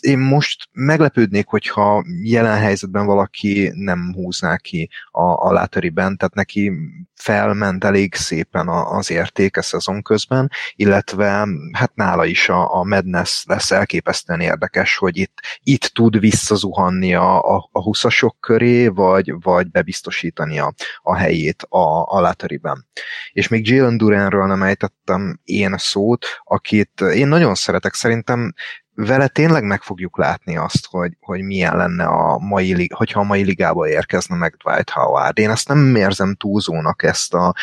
[0.00, 6.72] Én most meglepődnék, hogyha jelen helyzetben valaki nem húzná ki a, a láteriben, tehát neki
[7.14, 13.70] felment elég szépen az értéke szezon közben, illetve hát nála is a, a Madness lesz
[13.70, 18.04] elképesztően érdekes, hogy itt, itt tud visszazuhanni a, a, a 20
[18.40, 22.86] köré, vagy, vagy bebiztosítani a, a helyét a, a láteriben.
[23.32, 28.54] És még Jalen Duranről nem ejtettem én szót, akit én nagyon szeretek, szerintem
[28.94, 33.42] vele tényleg meg fogjuk látni azt, hogy, hogy milyen lenne a mai, hogyha a mai
[33.42, 35.38] ligába érkezne meg Dwight Howard.
[35.38, 37.54] Én ezt nem érzem túlzónak ezt a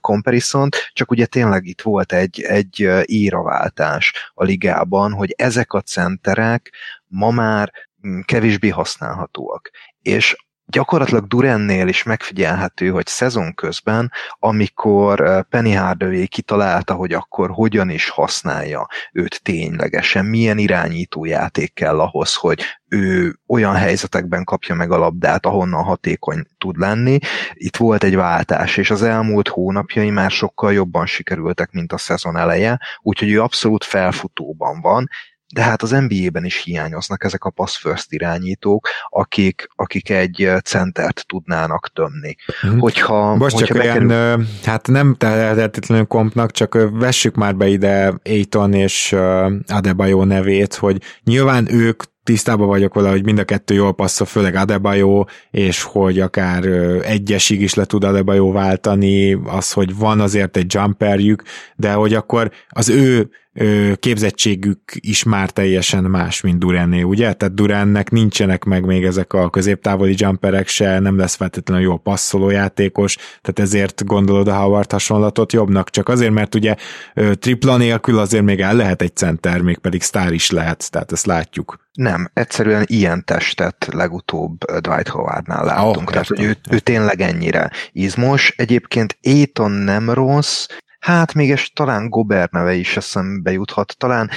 [0.00, 6.72] comparison csak ugye tényleg itt volt egy, egy íraváltás a ligában, hogy ezek a centerek
[7.06, 7.72] ma már
[8.06, 9.70] mm, kevésbé használhatóak.
[10.02, 10.36] És
[10.66, 18.08] gyakorlatilag Durennél is megfigyelhető, hogy szezon közben, amikor Penny Hardaway kitalálta, hogy akkor hogyan is
[18.08, 24.98] használja őt ténylegesen, milyen irányító játék kell ahhoz, hogy ő olyan helyzetekben kapja meg a
[24.98, 27.18] labdát, ahonnan hatékony tud lenni.
[27.52, 32.36] Itt volt egy váltás, és az elmúlt hónapjai már sokkal jobban sikerültek, mint a szezon
[32.36, 35.08] eleje, úgyhogy ő abszolút felfutóban van,
[35.54, 41.24] de hát az NBA-ben is hiányoznak ezek a pass first irányítók, akik, akik egy centert
[41.26, 42.36] tudnának tömni.
[42.66, 42.78] Mm.
[42.78, 44.10] Hogyha, Most hogyha csak bekerül...
[44.10, 49.16] olyan, hát nem tehetetlenül kompnak, csak vessük már be ide Aiton és
[49.66, 54.54] Adebayo nevét, hogy nyilván ők tisztában vagyok vele, hogy mind a kettő jól passzol, főleg
[54.54, 56.64] Adebayo, és hogy akár
[57.02, 61.42] egyesig is le tud Adebayo váltani, az, hogy van azért egy jumperjük,
[61.76, 63.30] de hogy akkor az ő
[63.94, 67.32] képzettségük is már teljesen más, mint Duranné, ugye?
[67.32, 72.50] Tehát Durannek nincsenek meg még ezek a középtávoli jumperek se, nem lesz feltétlenül jó passzoló
[72.50, 76.74] játékos, tehát ezért gondolod a Howard hasonlatot jobbnak, csak azért, mert ugye
[77.14, 81.26] tripla nélkül azért még el lehet egy center, még pedig sztár is lehet, tehát ezt
[81.26, 81.84] látjuk.
[81.92, 87.70] Nem, egyszerűen ilyen testet legutóbb Dwight Howardnál láttunk, oh, tehát hogy ő, ő tényleg ennyire
[87.92, 88.54] izmos.
[88.56, 90.66] Egyébként Aiton nem rossz,
[91.06, 94.30] hát még és talán Gober neve is eszembe juthat, talán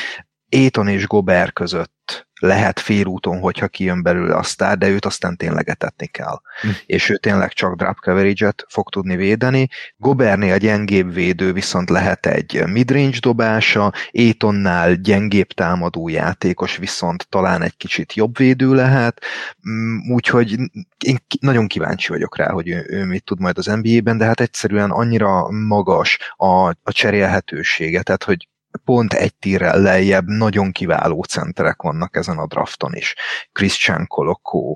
[0.50, 1.99] Éton és Gober között
[2.40, 6.42] lehet félúton, hogyha kijön belőle a sztár, de őt aztán tényleg etetni kell.
[6.62, 6.68] Hm.
[6.86, 9.68] És ő tényleg csak drop coverage-et fog tudni védeni.
[9.98, 17.78] Gobernél gyengébb védő viszont lehet egy midrange dobása, Étonnál gyengébb támadó játékos viszont talán egy
[17.78, 19.22] kicsit jobb védő lehet,
[19.62, 20.58] hm, úgyhogy
[21.06, 24.40] én nagyon kíváncsi vagyok rá, hogy ő, ő mit tud majd az NBA-ben, de hát
[24.40, 28.48] egyszerűen annyira magas a, a cserélhetősége, tehát hogy
[28.84, 33.16] pont egy tírrel lejjebb nagyon kiváló centerek vannak ezen a drafton is.
[33.52, 34.76] Christian Koloko,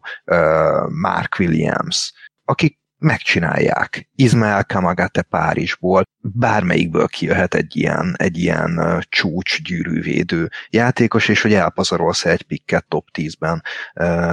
[0.89, 2.13] Mark Williams,
[2.45, 4.09] akik megcsinálják.
[4.15, 12.25] Ismael Kamagate Párizsból, bármelyikből kijöhet egy ilyen, egy ilyen csúcs gyűrűvédő játékos, és hogy elpazarolsz
[12.25, 13.63] egy pikket top 10-ben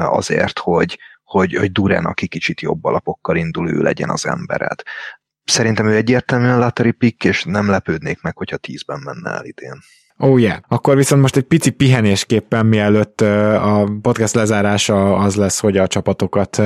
[0.06, 4.82] azért, hogy, hogy, hogy Duren, aki kicsit jobb alapokkal indul, ő legyen az embered.
[5.50, 9.78] Szerintem ő egyértelműen lottery pick, és nem lepődnék meg, hogyha tízben menne el idén.
[10.22, 10.58] Oh yeah.
[10.68, 16.62] Akkor viszont most egy pici pihenésképpen, mielőtt a podcast lezárása az lesz, hogy a csapatokat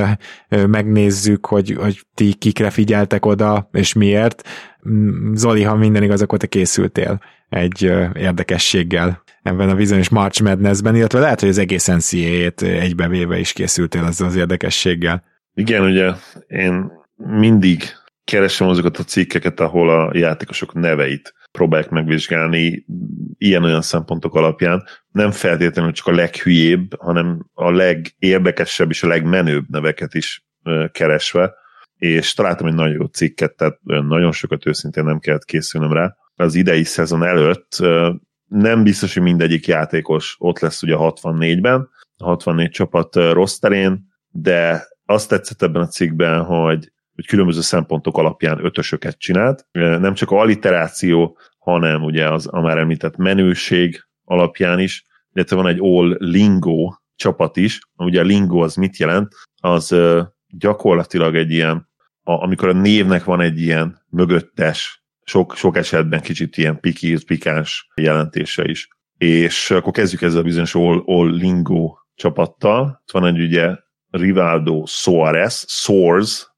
[0.49, 4.49] megnézzük, hogy, hogy ti kikre figyeltek oda, és miért.
[4.89, 7.83] Mm, Zoli, ha minden igaz, akkor te készültél egy
[8.15, 14.05] érdekességgel ebben a bizonyos March Madness-ben, illetve lehet, hogy az egész NCAA-t egybevéve is készültél
[14.05, 15.25] ezzel az érdekességgel.
[15.55, 16.13] Igen, ugye
[16.47, 17.83] én mindig
[18.25, 22.85] keresem azokat a cikkeket, ahol a játékosok neveit próbálják megvizsgálni
[23.39, 24.85] ilyen-olyan szempontok alapján.
[25.11, 30.47] Nem feltétlenül csak a leghülyébb, hanem a legérdekesebb és a legmenőbb neveket is
[30.93, 31.55] keresve,
[31.97, 36.17] és találtam egy nagyon jó cikket, tehát nagyon sokat őszintén nem kellett készülnöm rá.
[36.37, 37.77] Az idei szezon előtt
[38.49, 44.13] nem biztos, hogy mindegyik játékos ott lesz ugye a 64-ben, a 64 csapat rossz terén,
[44.29, 49.67] de azt tetszett ebben a cikkben, hogy hogy különböző szempontok alapján ötösöket csinált.
[49.73, 55.67] Nem csak a alliteráció, hanem ugye az a már említett menőség alapján is, illetve van
[55.67, 57.81] egy all lingo csapat is.
[57.97, 59.33] Ugye a lingo az mit jelent?
[59.61, 59.97] Az
[60.49, 61.89] gyakorlatilag egy ilyen,
[62.23, 68.65] amikor a névnek van egy ilyen mögöttes, sok, sok esetben kicsit ilyen piki, pikáns jelentése
[68.65, 68.89] is.
[69.19, 73.03] És akkor kezdjük ezzel a bizonyos all, all lingo csapattal.
[73.03, 73.77] Itt van egy ugye
[74.11, 76.53] Rivaldo Soares, Soars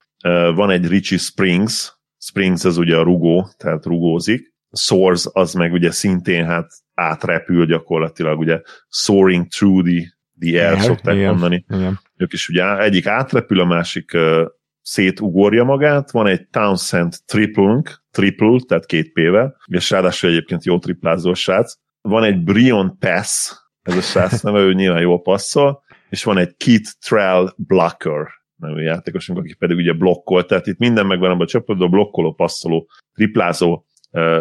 [0.54, 5.90] van egy Richie Springs, Springs az ugye a rugó, tehát rugózik, Soars az meg ugye
[5.90, 11.64] szintén hát átrepül gyakorlatilag, ugye soaring through the, the air, air szokták igen, mondani.
[11.68, 12.00] Igen.
[12.16, 14.46] Ők is ugye egyik átrepül, a másik uh,
[14.82, 21.34] szétugorja magát, van egy Townsend triplunk, triple, tehát két P-vel, és ráadásul egyébként jó triplázó
[21.34, 26.38] srác, van egy Brion Pass, ez a srác neve, ő nyilván jól passzol, és van
[26.38, 31.42] egy Keith Trell Blocker nevű játékosunk, aki pedig ugye blokkol, tehát itt minden megvan abban
[31.42, 33.84] a csapatban, blokkoló, passzoló, triplázó,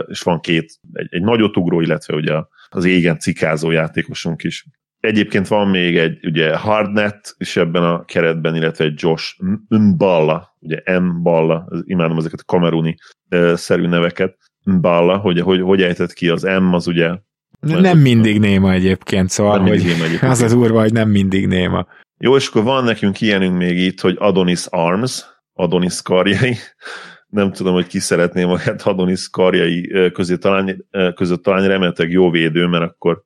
[0.07, 2.33] és van két, egy, egy nagyotugró, illetve ugye
[2.69, 4.65] az égen cikázó játékosunk is.
[4.99, 10.99] Egyébként van még egy ugye Hardnet is ebben a keretben, illetve egy Josh Mballa, ugye
[10.99, 11.21] M.
[11.21, 12.95] Balla, imádom ezeket a kameruni
[13.53, 17.17] szerű neveket, Mballa, hogy, hogy, hogy ejtett ki az M, az ugye
[17.59, 20.31] nem mindig néma egyébként, szóval hogy néma egyébként.
[20.31, 21.87] az az úrva, hogy nem mindig néma.
[22.17, 26.55] Jó, és akkor van nekünk ilyenünk még itt, hogy Adonis Arms, Adonis karjai.
[27.27, 30.77] Nem tudom, hogy ki szeretné magát Adonis karjai közé találni,
[31.15, 33.23] között találni, remélhetőleg jó védő, mert akkor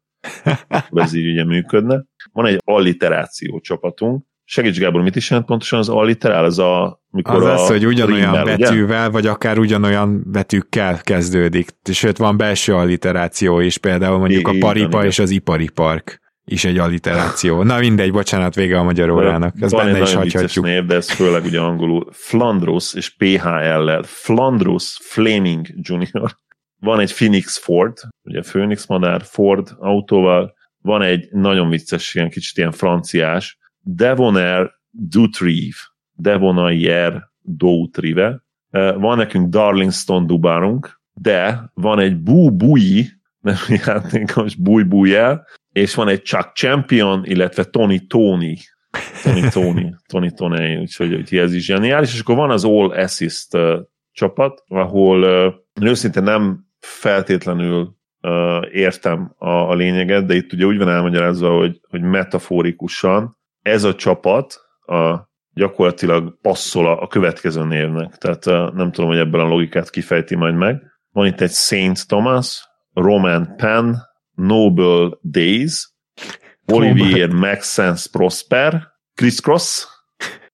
[0.94, 2.04] ez így ugye működne.
[2.32, 4.28] Van egy alliteráció csapatunk.
[4.44, 6.44] Segíts Gábor, mit is jelent pontosan az alliterál?
[6.44, 9.10] Az a, mikor az, a az, hogy ugyanolyan rímmel, betűvel, ugye?
[9.10, 11.70] vagy akár ugyanolyan betűkkel kezdődik.
[11.92, 16.20] Sőt, van belső alliteráció is, például mondjuk I- a paripa igen, és az ipari park
[16.52, 17.64] is egy alliteráció.
[17.64, 19.56] Na mindegy, bocsánat, vége a magyar órának.
[19.62, 20.66] Ez benne is hagyhatjuk.
[20.66, 22.10] név, de ez főleg ugye angolul.
[22.12, 24.04] Flandros és PHL-lel.
[24.04, 26.36] Flandros Flaming Junior.
[26.80, 30.54] Van egy Phoenix Ford, ugye Phoenix madár, Ford autóval.
[30.82, 35.78] Van egy nagyon vicces, ilyen kicsit ilyen franciás, Devonair Dutrive.
[36.14, 38.44] Devonair Doutrive.
[38.70, 43.10] Eh, van nekünk Darlingstone Dubarunk, de van egy Bú Bui,
[43.40, 43.56] nem
[43.86, 48.58] játékos Búj Bújjel, és van egy Chuck Champion, illetve Tony Tony,
[49.24, 53.56] Tony Tony, Tony Tony, úgyhogy, úgyhogy ez is zseniális, és akkor van az All Assist
[53.56, 53.80] uh,
[54.12, 60.78] csapat, ahol uh, őszintén nem feltétlenül uh, értem a, a lényeget, de itt ugye úgy
[60.78, 68.16] van elmagyarázva, hogy, hogy metaforikusan ez a csapat a, gyakorlatilag passzol a, a következő névnek.
[68.16, 70.82] Tehát uh, nem tudom, hogy ebben a logikát kifejti majd meg.
[71.12, 73.94] Van itt egy Saint Thomas, Roman Penn,
[74.40, 75.94] Noble Days,
[76.66, 79.86] Olivier Maxence Prosper, Chris Cross,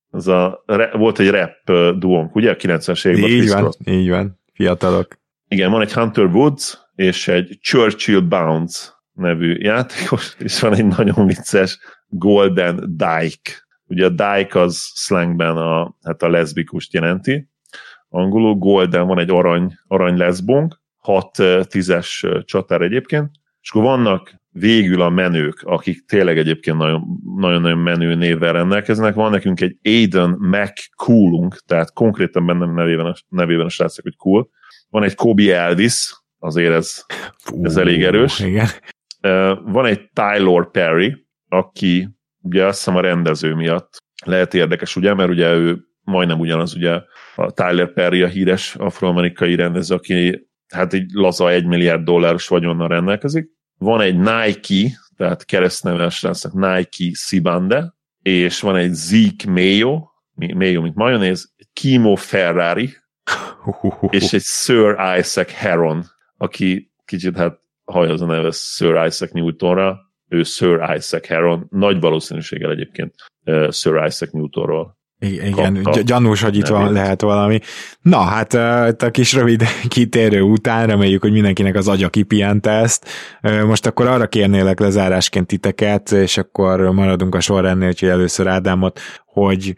[0.10, 0.64] az a,
[0.94, 3.30] volt egy rap duónk, ugye, a 90-es években.
[3.30, 3.76] Így van, Cross.
[3.86, 5.20] így van, fiatalok.
[5.48, 11.26] Igen, van egy Hunter Woods, és egy Churchill Bounce nevű játékos, és van egy nagyon
[11.26, 13.52] vicces Golden Dyke.
[13.88, 17.50] Ugye a Dyke az slangben a, hát a leszbikust jelenti.
[18.10, 23.30] Angolul Golden van egy arany, arany leszbunk, 6 tízes csatár egyébként,
[23.66, 29.14] és akkor vannak végül a menők, akik tényleg egyébként nagyon-nagyon menő névvel rendelkeznek.
[29.14, 34.50] Van nekünk egy Aiden McCoolunk, tehát konkrétan bennem nevében a, nevében a srácok, hogy cool.
[34.90, 37.06] Van egy Kobe Elvis, azért ez,
[37.62, 38.40] ez elég erős.
[38.40, 38.68] Igen.
[39.64, 42.10] Van egy Tyler Perry, aki
[42.42, 47.02] ugye azt hiszem a rendező miatt lehet érdekes, ugye, mert ugye ő majdnem ugyanaz, ugye
[47.36, 52.88] a Tyler Perry a híres afroamerikai rendező, aki hát egy laza egy milliárd dolláros vagyonnal
[52.88, 53.55] rendelkezik.
[53.86, 60.96] Van egy Nike, tehát keresztneves lesznek Nike Sibande, és van egy Zeke Mayo, Mayo, mint
[60.96, 62.96] majonéz, Kimo Ferrari,
[64.10, 66.04] és egy Sir Isaac Heron,
[66.38, 72.72] aki kicsit hát hajaz a neve Sir Isaac Newtonra, ő Sir Isaac Heron, nagy valószínűséggel
[72.72, 73.16] egyébként
[73.70, 77.60] Sir Isaac Newtonról igen, gyanús, hogy itt van, lehet valami.
[78.02, 78.54] Na, hát
[79.04, 83.08] a kis rövid kitérő után reméljük, hogy mindenkinek az agya kipihente ezt.
[83.66, 89.76] Most akkor arra kérnélek lezárásként titeket, és akkor maradunk a sorrendnél, hogy először Ádámot, hogy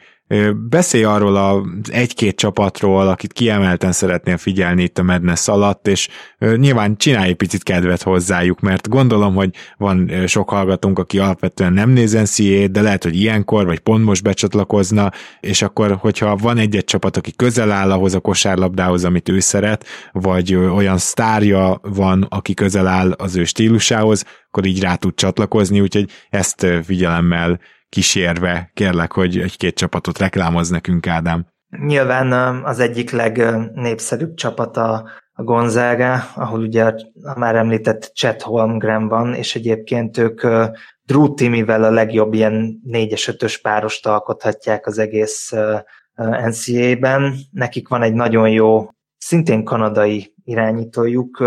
[0.70, 6.10] Beszélj arról az egy-két csapatról, akit kiemelten szeretnél figyelni itt a Madness alatt, és
[6.56, 11.90] nyilván csinálj egy picit kedvet hozzájuk, mert gondolom, hogy van sok hallgatónk, aki alapvetően nem
[11.90, 16.84] néz NCAA, de lehet, hogy ilyenkor, vagy pont most becsatlakozna, és akkor, hogyha van egy-egy
[16.84, 22.54] csapat, aki közel áll ahhoz a kosárlabdához, amit ő szeret, vagy olyan sztárja van, aki
[22.54, 27.60] közel áll az ő stílusához, akkor így rá tud csatlakozni, úgyhogy ezt figyelemmel
[27.98, 31.48] kísérve kérlek, hogy egy-két csapatot reklámoz nekünk, Ádám.
[31.86, 32.32] Nyilván
[32.64, 39.56] az egyik legnépszerűbb csapat a, Gonzaga, ahol ugye a már említett Chet Holmgren van, és
[39.56, 40.42] egyébként ők
[41.04, 45.54] Drew Timivel a legjobb ilyen 4-5-ös párost alkothatják az egész
[46.16, 47.36] NCAA-ben.
[47.52, 51.44] Nekik van egy nagyon jó, szintén kanadai irányítójuk,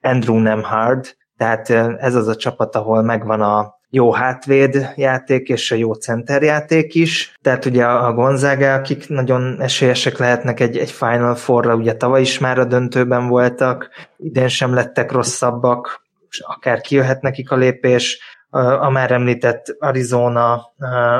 [0.00, 1.70] Andrew Nemhard, tehát
[2.00, 7.34] ez az a csapat, ahol megvan a jó hátvéd játék és a jó centerjáték is.
[7.42, 12.38] Tehát ugye a Gonzaga, akik nagyon esélyesek lehetnek egy, egy Final Four-ra, ugye tavaly is
[12.38, 18.36] már a döntőben voltak, idén sem lettek rosszabbak, és akár kijöhet nekik a lépés.
[18.80, 20.72] A már említett Arizona,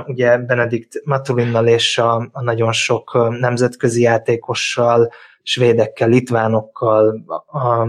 [0.06, 5.10] ugye Benedikt Matulinnal és a, a nagyon sok nemzetközi játékossal,
[5.42, 7.86] svédekkel, litvánokkal, a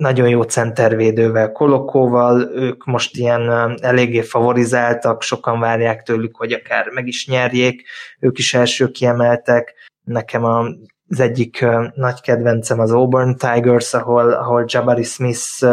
[0.00, 7.06] nagyon jó centervédővel, Kolokóval, ők most ilyen eléggé favorizáltak, sokan várják tőlük, hogy akár meg
[7.06, 7.82] is nyerjék,
[8.20, 9.74] ők is első kiemeltek.
[10.04, 10.66] Nekem a
[11.12, 15.66] az egyik nagy kedvencem az Auburn Tigers, ahol, ahol Jabari Smith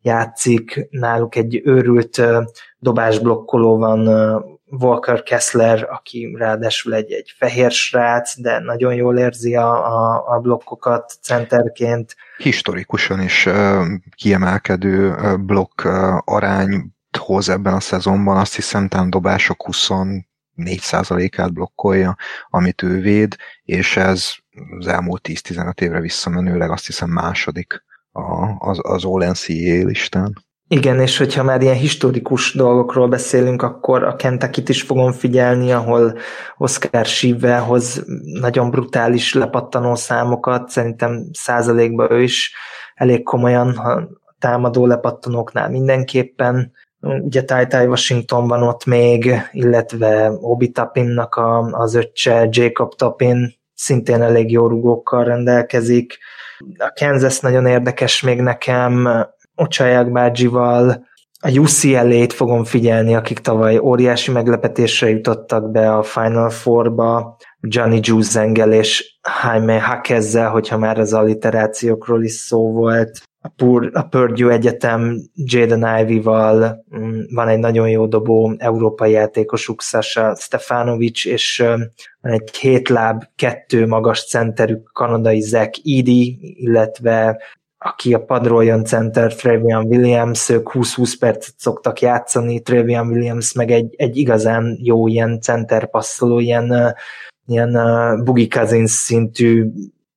[0.00, 2.22] játszik, náluk egy őrült
[2.78, 4.08] dobásblokkoló van,
[4.70, 10.38] Walker Kessler, aki ráadásul egy, egy fehér srác, de nagyon jól érzi a, a, a
[10.38, 12.16] blokkokat centerként.
[12.36, 13.86] Historikusan is uh,
[14.16, 22.16] kiemelkedő uh, blokk uh, arány hoz ebben a szezonban, azt hiszem, talán dobások 24%-át blokkolja,
[22.48, 24.32] amit ő véd, és ez
[24.78, 27.84] az elmúlt 10-15 évre visszamenőleg azt hiszem második
[28.58, 30.46] az, az All-NCAA listán.
[30.70, 36.18] Igen, és hogyha már ilyen historikus dolgokról beszélünk, akkor a kentucky is fogom figyelni, ahol
[36.56, 38.04] Oscar Schive hoz
[38.40, 42.54] nagyon brutális lepattanó számokat, szerintem százalékban ő is
[42.94, 44.08] elég komolyan a
[44.38, 46.72] támadó lepattanóknál mindenképpen.
[47.00, 54.22] Ugye Tai Washington van ott még, illetve Obi Tapinnak a, az öccse, Jacob Tapin, szintén
[54.22, 56.18] elég jó rugókkal rendelkezik.
[56.78, 59.08] A Kansas nagyon érdekes még nekem,
[59.60, 61.06] Ocsaják bácsival,
[61.40, 68.72] a UCLA-t fogom figyelni, akik tavaly óriási meglepetésre jutottak be a Final Four-ba, Johnny Juzengel
[68.72, 73.20] és Jaime Hakezzel, hogyha már az alliterációkról is szó volt.
[73.40, 79.82] A, Pur, a Purdue Egyetem Jaden Ivy-val mm, van egy nagyon jó dobó európai játékosuk,
[79.82, 81.64] Sasha Stefanovic, és
[82.20, 87.42] van egy két láb, kettő magas centerük, kanadai Zach Eady, illetve
[87.78, 93.70] aki a padról jön center, Trevian Williams, ők 20-20 percet szoktak játszani, Trevian Williams meg
[93.70, 96.94] egy, egy igazán jó ilyen center passzoló, ilyen,
[97.46, 99.70] ilyen uh, Boogie Cousins szintű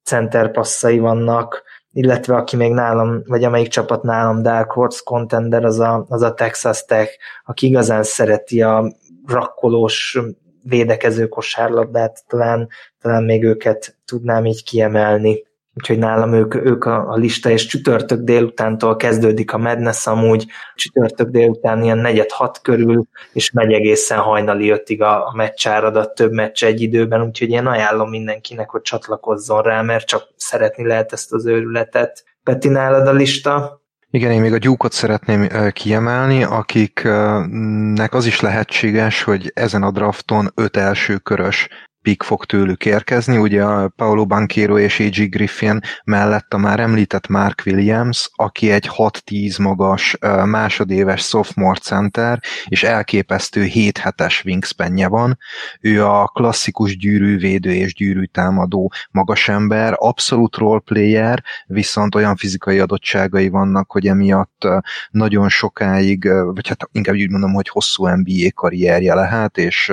[0.04, 5.80] center passzai vannak, illetve aki még nálam, vagy amelyik csapat nálam Dark Horse contender, az
[5.80, 7.12] a, az a Texas Tech,
[7.46, 8.94] aki igazán szereti a
[9.28, 10.20] rakkolós
[10.64, 12.68] védekező kosárlabdát, talán,
[13.02, 18.20] talán még őket tudnám így kiemelni úgyhogy nálam ők, ők a, a lista, és csütörtök
[18.20, 20.46] délutántól kezdődik a Madness amúgy,
[20.76, 23.04] csütörtök délután ilyen negyed hat körül,
[23.34, 28.10] és megy egészen hajnali ötig a, a meccsáradat, több meccs egy időben, úgyhogy én ajánlom
[28.10, 32.24] mindenkinek, hogy csatlakozzon rá, mert csak szeretni lehet ezt az őrületet.
[32.44, 33.82] Peti, nálad a lista?
[34.14, 40.52] Igen, én még a gyúkot szeretném kiemelni, akiknek az is lehetséges, hogy ezen a drafton
[40.56, 41.68] öt első körös
[42.02, 45.30] pick fog tőlük érkezni, ugye a Paolo Banquero és A.G.
[45.30, 52.84] Griffin mellett a már említett Mark Williams, aki egy 6-10 magas másodéves sophomore center, és
[52.84, 55.38] elképesztő 7 hetes wingspanje van.
[55.82, 64.08] Ő a klasszikus gyűrűvédő és gyűrűtámadó magasember, abszolút roleplayer, viszont olyan fizikai adottságai vannak, hogy
[64.08, 64.68] emiatt
[65.12, 69.92] nagyon sokáig, vagy hát inkább úgy mondom, hogy hosszú NBA karrierje lehet, és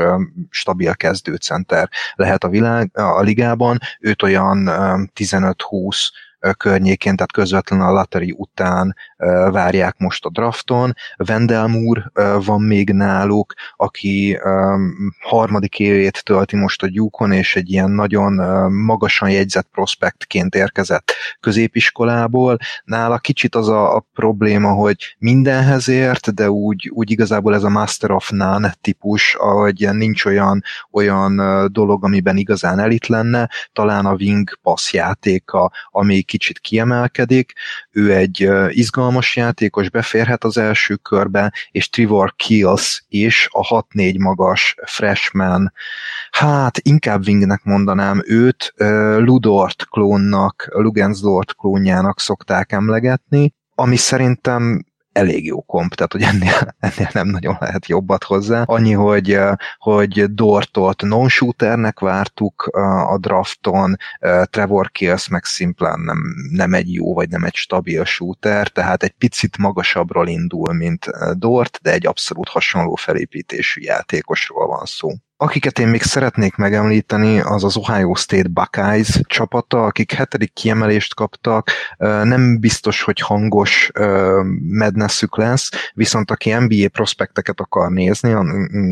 [0.51, 4.68] stabil kezdőcenter lehet a, világ, a ligában, őt olyan
[5.14, 5.96] 15-20
[6.56, 8.97] környékén, tehát közvetlenül a lottery után
[9.51, 10.94] várják most a drafton.
[11.28, 12.10] Wendell Moore
[12.44, 14.39] van még náluk, aki
[15.20, 18.32] harmadik évét tölti most a gyúkon, és egy ilyen nagyon
[18.73, 22.59] magasan jegyzett prospektként érkezett középiskolából.
[22.85, 27.69] Nála kicsit az a, a probléma, hogy mindenhez ért, de úgy, úgy igazából ez a
[27.69, 31.36] Master of None típus, ahogy nincs olyan, olyan
[31.73, 37.52] dolog, amiben igazán elit lenne, talán a wing pass játéka, ami kicsit kiemelkedik.
[37.90, 44.74] Ő egy izgalmas játékos, beférhet az első körbe, és Trevor Kills is, a 6-4 magas
[44.86, 45.72] freshman,
[46.30, 48.74] hát inkább wingnek mondanám őt,
[49.18, 54.84] Ludort klónnak, Lugensdort klónjának szokták emlegetni, ami szerintem
[55.18, 58.62] elég jó komp, tehát hogy ennél, ennél nem nagyon lehet jobbat hozzá.
[58.62, 59.38] Annyi, hogy,
[59.78, 62.66] hogy Dortot non-shooternek vártuk
[63.08, 63.96] a drafton,
[64.50, 66.18] Trevor Kills meg szimplán nem,
[66.50, 71.78] nem egy jó, vagy nem egy stabil shooter, tehát egy picit magasabbról indul, mint Dort,
[71.82, 75.10] de egy abszolút hasonló felépítésű játékosról van szó.
[75.40, 81.70] Akiket én még szeretnék megemlíteni, az az Ohio State Buckeyes csapata, akik hetedik kiemelést kaptak,
[82.23, 83.90] nem biztos, hogy hangos
[84.60, 88.35] mednesszük lesz, viszont aki NBA prospekteket akar nézni,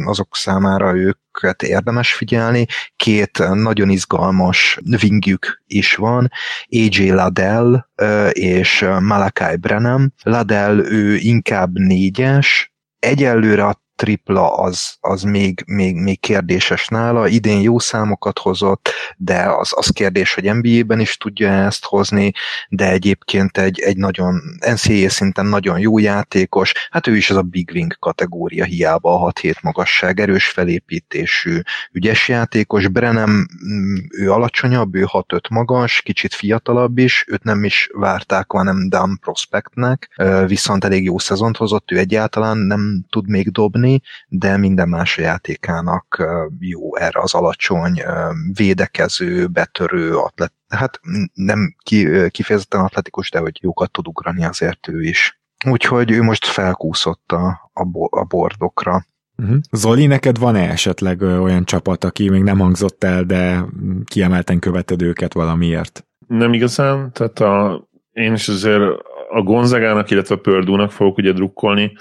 [0.04, 2.66] azok számára őket érdemes figyelni.
[2.96, 6.30] Két nagyon izgalmas wingjük is van,
[6.70, 7.86] AJ Ladell
[8.30, 10.12] és Malakai Brenham.
[10.22, 17.28] Ladell ő inkább négyes, egyelőre a tripla az, az még, még, még kérdéses nála.
[17.28, 22.32] Idén jó számokat hozott, de az, az kérdés, hogy NBA-ben is tudja ezt hozni,
[22.68, 24.40] de egyébként egy, egy nagyon
[24.72, 29.32] NCAA szinten nagyon jó játékos, hát ő is az a Big Wing kategória, hiába a
[29.32, 31.60] 6-7 magasság, erős felépítésű,
[31.92, 32.88] ügyes játékos.
[32.88, 38.88] Brenem, mm, ő alacsonyabb, ő 6-5 magas, kicsit fiatalabb is, őt nem is várták, hanem
[38.88, 40.08] Dam Prospectnek,
[40.46, 43.85] viszont elég jó szezont hozott, ő egyáltalán nem tud még dobni,
[44.28, 46.26] de minden más a játékának
[46.58, 48.02] jó erre az alacsony,
[48.52, 51.00] védekező, betörő, atlet, hát
[51.34, 51.74] nem
[52.30, 55.40] kifejezetten atletikus, de hogy jókat tud ugrani azért ő is.
[55.66, 59.04] Úgyhogy ő most felkúszott a, a, a bordokra.
[59.36, 59.58] Uh-huh.
[59.70, 63.64] Zoli, neked van-e esetleg olyan csapat, aki még nem hangzott el, de
[64.04, 66.06] kiemelten követed őket valamiért?
[66.26, 68.82] Nem igazán, tehát a, én is azért
[69.28, 71.92] a Gonzagának, illetve a Pördúnak fogok ugye drukkolni,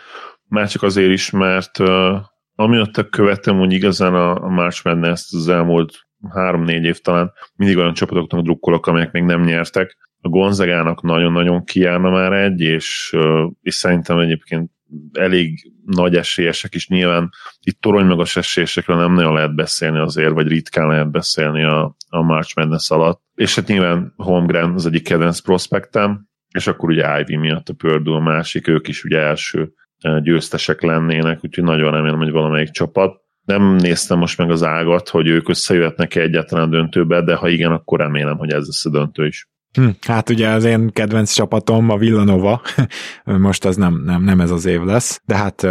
[0.48, 2.16] már csak azért is, mert uh,
[2.56, 5.94] amiatt követtem úgy igazán a, a March Madness az elmúlt
[6.34, 9.98] három-négy év talán mindig olyan csapatoknak drukkolok, amelyek még nem nyertek.
[10.22, 14.72] A Gonzagának nagyon-nagyon kiállna már egy, és, uh, és szerintem egyébként
[15.14, 20.48] elég nagy esélyesek is nyilván itt torony magas esélyesekről nem nagyon lehet beszélni azért, vagy
[20.48, 23.22] ritkán lehet beszélni a, a March Madness alatt.
[23.36, 28.16] És hát nyilván Holmgren az egyik kedvenc prospektem, és akkor ugye Ivy miatt a Purdue
[28.16, 29.74] a másik, ők is ugye első
[30.22, 33.24] győztesek lennének, úgyhogy nagyon remélem, hogy valamelyik csapat.
[33.46, 38.00] Nem néztem most meg az ágat, hogy ők összejöhetnek-e egyáltalán döntőbe, de ha igen, akkor
[38.00, 39.50] remélem, hogy ez lesz a döntő is.
[39.74, 42.62] Hm, hát ugye az én kedvenc csapatom a Villanova,
[43.24, 45.68] most az nem, nem, nem ez az év lesz, de hát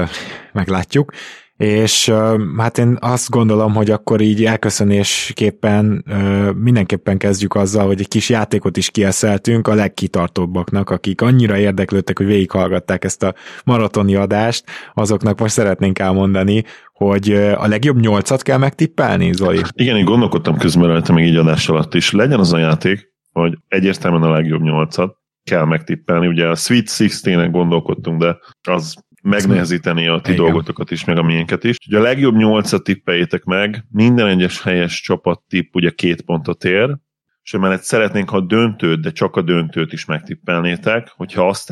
[0.52, 1.12] meglátjuk
[1.56, 2.12] és
[2.56, 6.04] hát én azt gondolom, hogy akkor így elköszönésképpen
[6.56, 12.26] mindenképpen kezdjük azzal, hogy egy kis játékot is kieszeltünk a legkitartóbbaknak, akik annyira érdeklődtek, hogy
[12.26, 14.64] végighallgatták ezt a maratoni adást,
[14.94, 19.60] azoknak most szeretnénk elmondani, hogy a legjobb nyolcat kell megtippelni, Zoli?
[19.72, 22.10] Igen, én gondolkodtam közben rajta még így adás alatt is.
[22.10, 26.26] Legyen az a játék, hogy egyértelműen a legjobb nyolcat kell megtippelni.
[26.26, 28.94] Ugye a Sweet 16-nek gondolkodtunk, de az
[29.24, 30.44] megnehezíteni a ti Igen.
[30.44, 31.76] dolgotokat is, meg a miénket is.
[31.86, 36.96] Ugye a legjobb nyolcat tippeljétek meg, minden egyes helyes csapat tipp ugye két pontot ér,
[37.42, 41.70] és emellett szeretnénk, ha a döntőt, de csak a döntőt is megtippelnétek, hogyha azt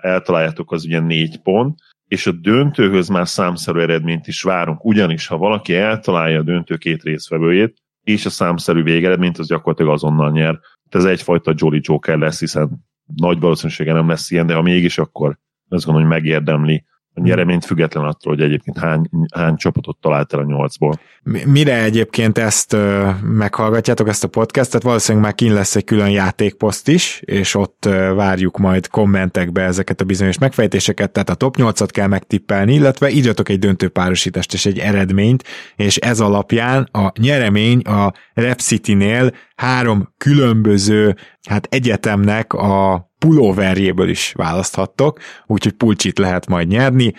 [0.00, 5.36] eltaláljátok, az ugye négy pont, és a döntőhöz már számszerű eredményt is várunk, ugyanis ha
[5.36, 10.58] valaki eltalálja a döntő két részvevőjét, és a számszerű végeredményt, az gyakorlatilag azonnal nyer.
[10.88, 15.38] Ez egyfajta Jolly Joker lesz, hiszen nagy valószínűsége nem lesz ilyen, de ha mégis, akkor
[15.68, 16.84] azt gondolom, hogy megérdemli
[17.18, 21.00] a nyereményt független attól, hogy egyébként hány, hány csapatot talált el a nyolcból.
[21.46, 26.88] Mire egyébként ezt uh, meghallgatjátok, ezt a podcastet, valószínűleg már kín lesz egy külön játékposzt
[26.88, 31.88] is, és ott uh, várjuk majd kommentekbe ezeket a bizonyos megfejtéseket, tehát a top 8-at
[31.90, 35.44] kell megtippelni, illetve írjatok egy döntő párosítást és egy eredményt,
[35.76, 41.16] és ez alapján a nyeremény a Rep City-nél három különböző
[41.48, 47.12] hát egyetemnek a pulóverjéből is választhattok, úgyhogy pulcsit lehet majd nyerni.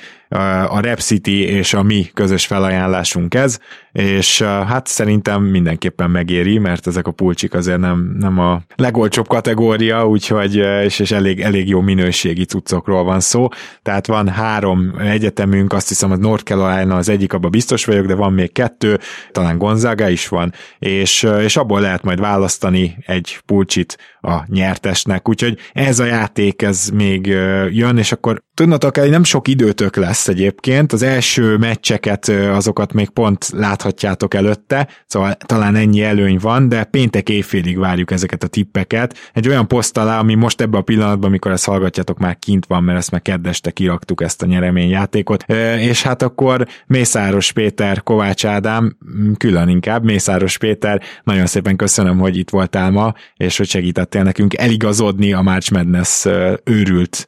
[0.67, 3.59] A Rep City és a mi közös felajánlásunk ez,
[3.91, 10.07] és hát szerintem mindenképpen megéri, mert ezek a pulcsik azért nem, nem a legolcsóbb kategória,
[10.07, 13.47] úgyhogy és, és elég, elég jó minőségi cuccokról van szó.
[13.81, 18.15] Tehát van három egyetemünk, azt hiszem, hogy North Carolina az egyik, abban biztos vagyok, de
[18.15, 18.99] van még kettő,
[19.31, 25.57] talán Gonzaga is van, és, és abból lehet majd választani egy pulcsit a nyertesnek, úgyhogy
[25.73, 27.25] ez a játék, ez még
[27.71, 33.09] jön, és akkor tudnatok el, nem sok időtök lesz egyébként, az első meccseket, azokat még
[33.09, 39.31] pont láthatjátok előtte, szóval talán ennyi előny van, de péntek éjfélig várjuk ezeket a tippeket.
[39.33, 42.83] Egy olyan poszt alá, ami most ebben a pillanatban, amikor ezt hallgatjátok, már kint van,
[42.83, 45.43] mert ezt már keddeste kiraktuk ezt a nyereményjátékot,
[45.79, 48.97] és hát akkor Mészáros Péter, Kovács Ádám,
[49.37, 53.67] külön inkább, Mészáros Péter, nagyon szépen köszönöm, hogy itt voltál ma, és hogy
[54.09, 56.25] segítettél nekünk eligazodni a March Madness
[56.63, 57.27] őrült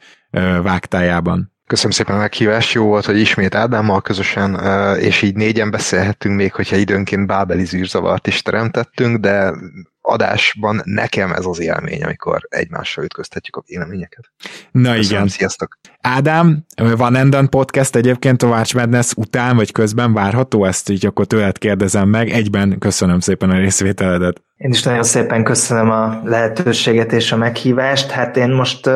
[0.64, 1.52] vágtájában.
[1.68, 4.56] Köszönöm szépen a meghívást, jó volt, hogy ismét Ádámmal közösen,
[5.00, 9.54] és így négyen beszélhettünk még, hogyha időnként bábeli zűrzavart is teremtettünk, de
[10.02, 14.32] adásban nekem ez az élmény, amikor egymással ütköztetjük a véleményeket.
[14.72, 15.28] Na Köszönöm, igen.
[15.28, 15.80] Sziasztok!
[16.02, 16.66] Ádám,
[16.98, 20.66] van Enden Podcast egyébként a Watch Madness után, vagy közben várható?
[20.66, 22.30] Ezt így akkor tőled kérdezem meg.
[22.30, 24.42] Egyben köszönöm szépen a részvételedet.
[24.58, 28.12] Én is nagyon szépen köszönöm a lehetőséget és a meghívást.
[28.12, 28.90] Hát én most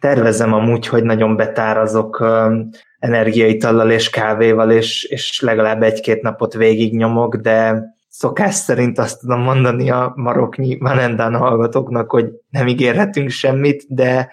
[0.00, 2.24] tervezem amúgy, hogy nagyon betárazok
[2.98, 9.40] energiaitallal és kávéval, és, és legalább egy-két napot végig nyomok, de szokás szerint azt tudom
[9.40, 14.30] mondani a maroknyi Manendán hallgatóknak, hogy nem ígérhetünk semmit, de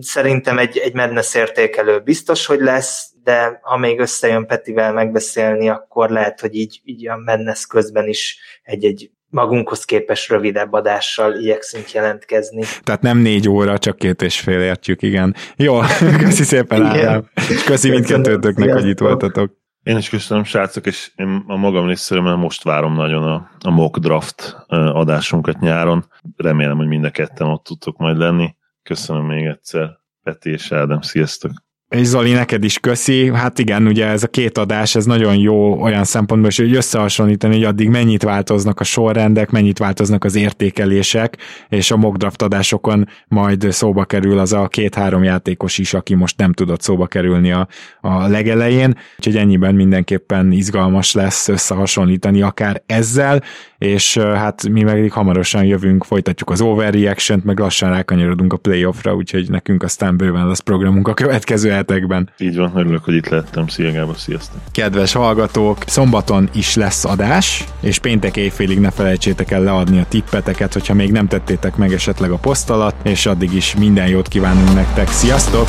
[0.00, 6.10] Szerintem egy, egy Madness értékelő biztos, hogy lesz, de ha még összejön Petivel megbeszélni, akkor
[6.10, 12.62] lehet, hogy így, így a Madness közben is egy-egy magunkhoz képes rövidebb adással igyekszünk jelentkezni.
[12.82, 15.34] Tehát nem négy óra, csak két és fél értjük, igen.
[15.56, 15.78] Jó,
[16.22, 17.30] köszi szépen Ádám,
[17.66, 19.64] köszi mindkettőtöknek, hogy itt voltatok.
[19.86, 23.98] Én is köszönöm, srácok, és én a magam részéről most várom nagyon a, a mock
[23.98, 26.04] draft adásunkat nyáron.
[26.36, 28.54] Remélem, hogy mind a ketten ott tudtok majd lenni.
[28.82, 31.65] Köszönöm még egyszer, Peti és Ádám, sziasztok!
[31.88, 33.34] És Zoli, neked is köszi.
[33.34, 37.64] Hát igen, ugye ez a két adás, ez nagyon jó olyan szempontból, hogy összehasonlítani, hogy
[37.64, 41.36] addig mennyit változnak a sorrendek, mennyit változnak az értékelések,
[41.68, 46.38] és a mock draft adásokon majd szóba kerül az a két-három játékos is, aki most
[46.38, 47.68] nem tudott szóba kerülni a,
[48.00, 48.96] a legelején.
[49.18, 53.42] Úgyhogy ennyiben mindenképpen izgalmas lesz összehasonlítani akár ezzel,
[53.78, 59.50] és hát mi meg hamarosan jövünk, folytatjuk az overreaction-t, meg lassan rákanyarodunk a playoffra, úgyhogy
[59.50, 62.30] nekünk aztán bőven lesz programunk a következő hetekben.
[62.38, 63.68] Így van, örülök, hogy itt lettem.
[63.68, 64.60] Szia Gábor, sziasztok!
[64.72, 70.72] Kedves hallgatók, szombaton is lesz adás, és péntek éjfélig ne felejtsétek el leadni a tippeteket,
[70.72, 74.74] hogyha még nem tettétek meg esetleg a poszt alatt, és addig is minden jót kívánunk
[74.74, 75.08] nektek.
[75.08, 75.68] Sziasztok!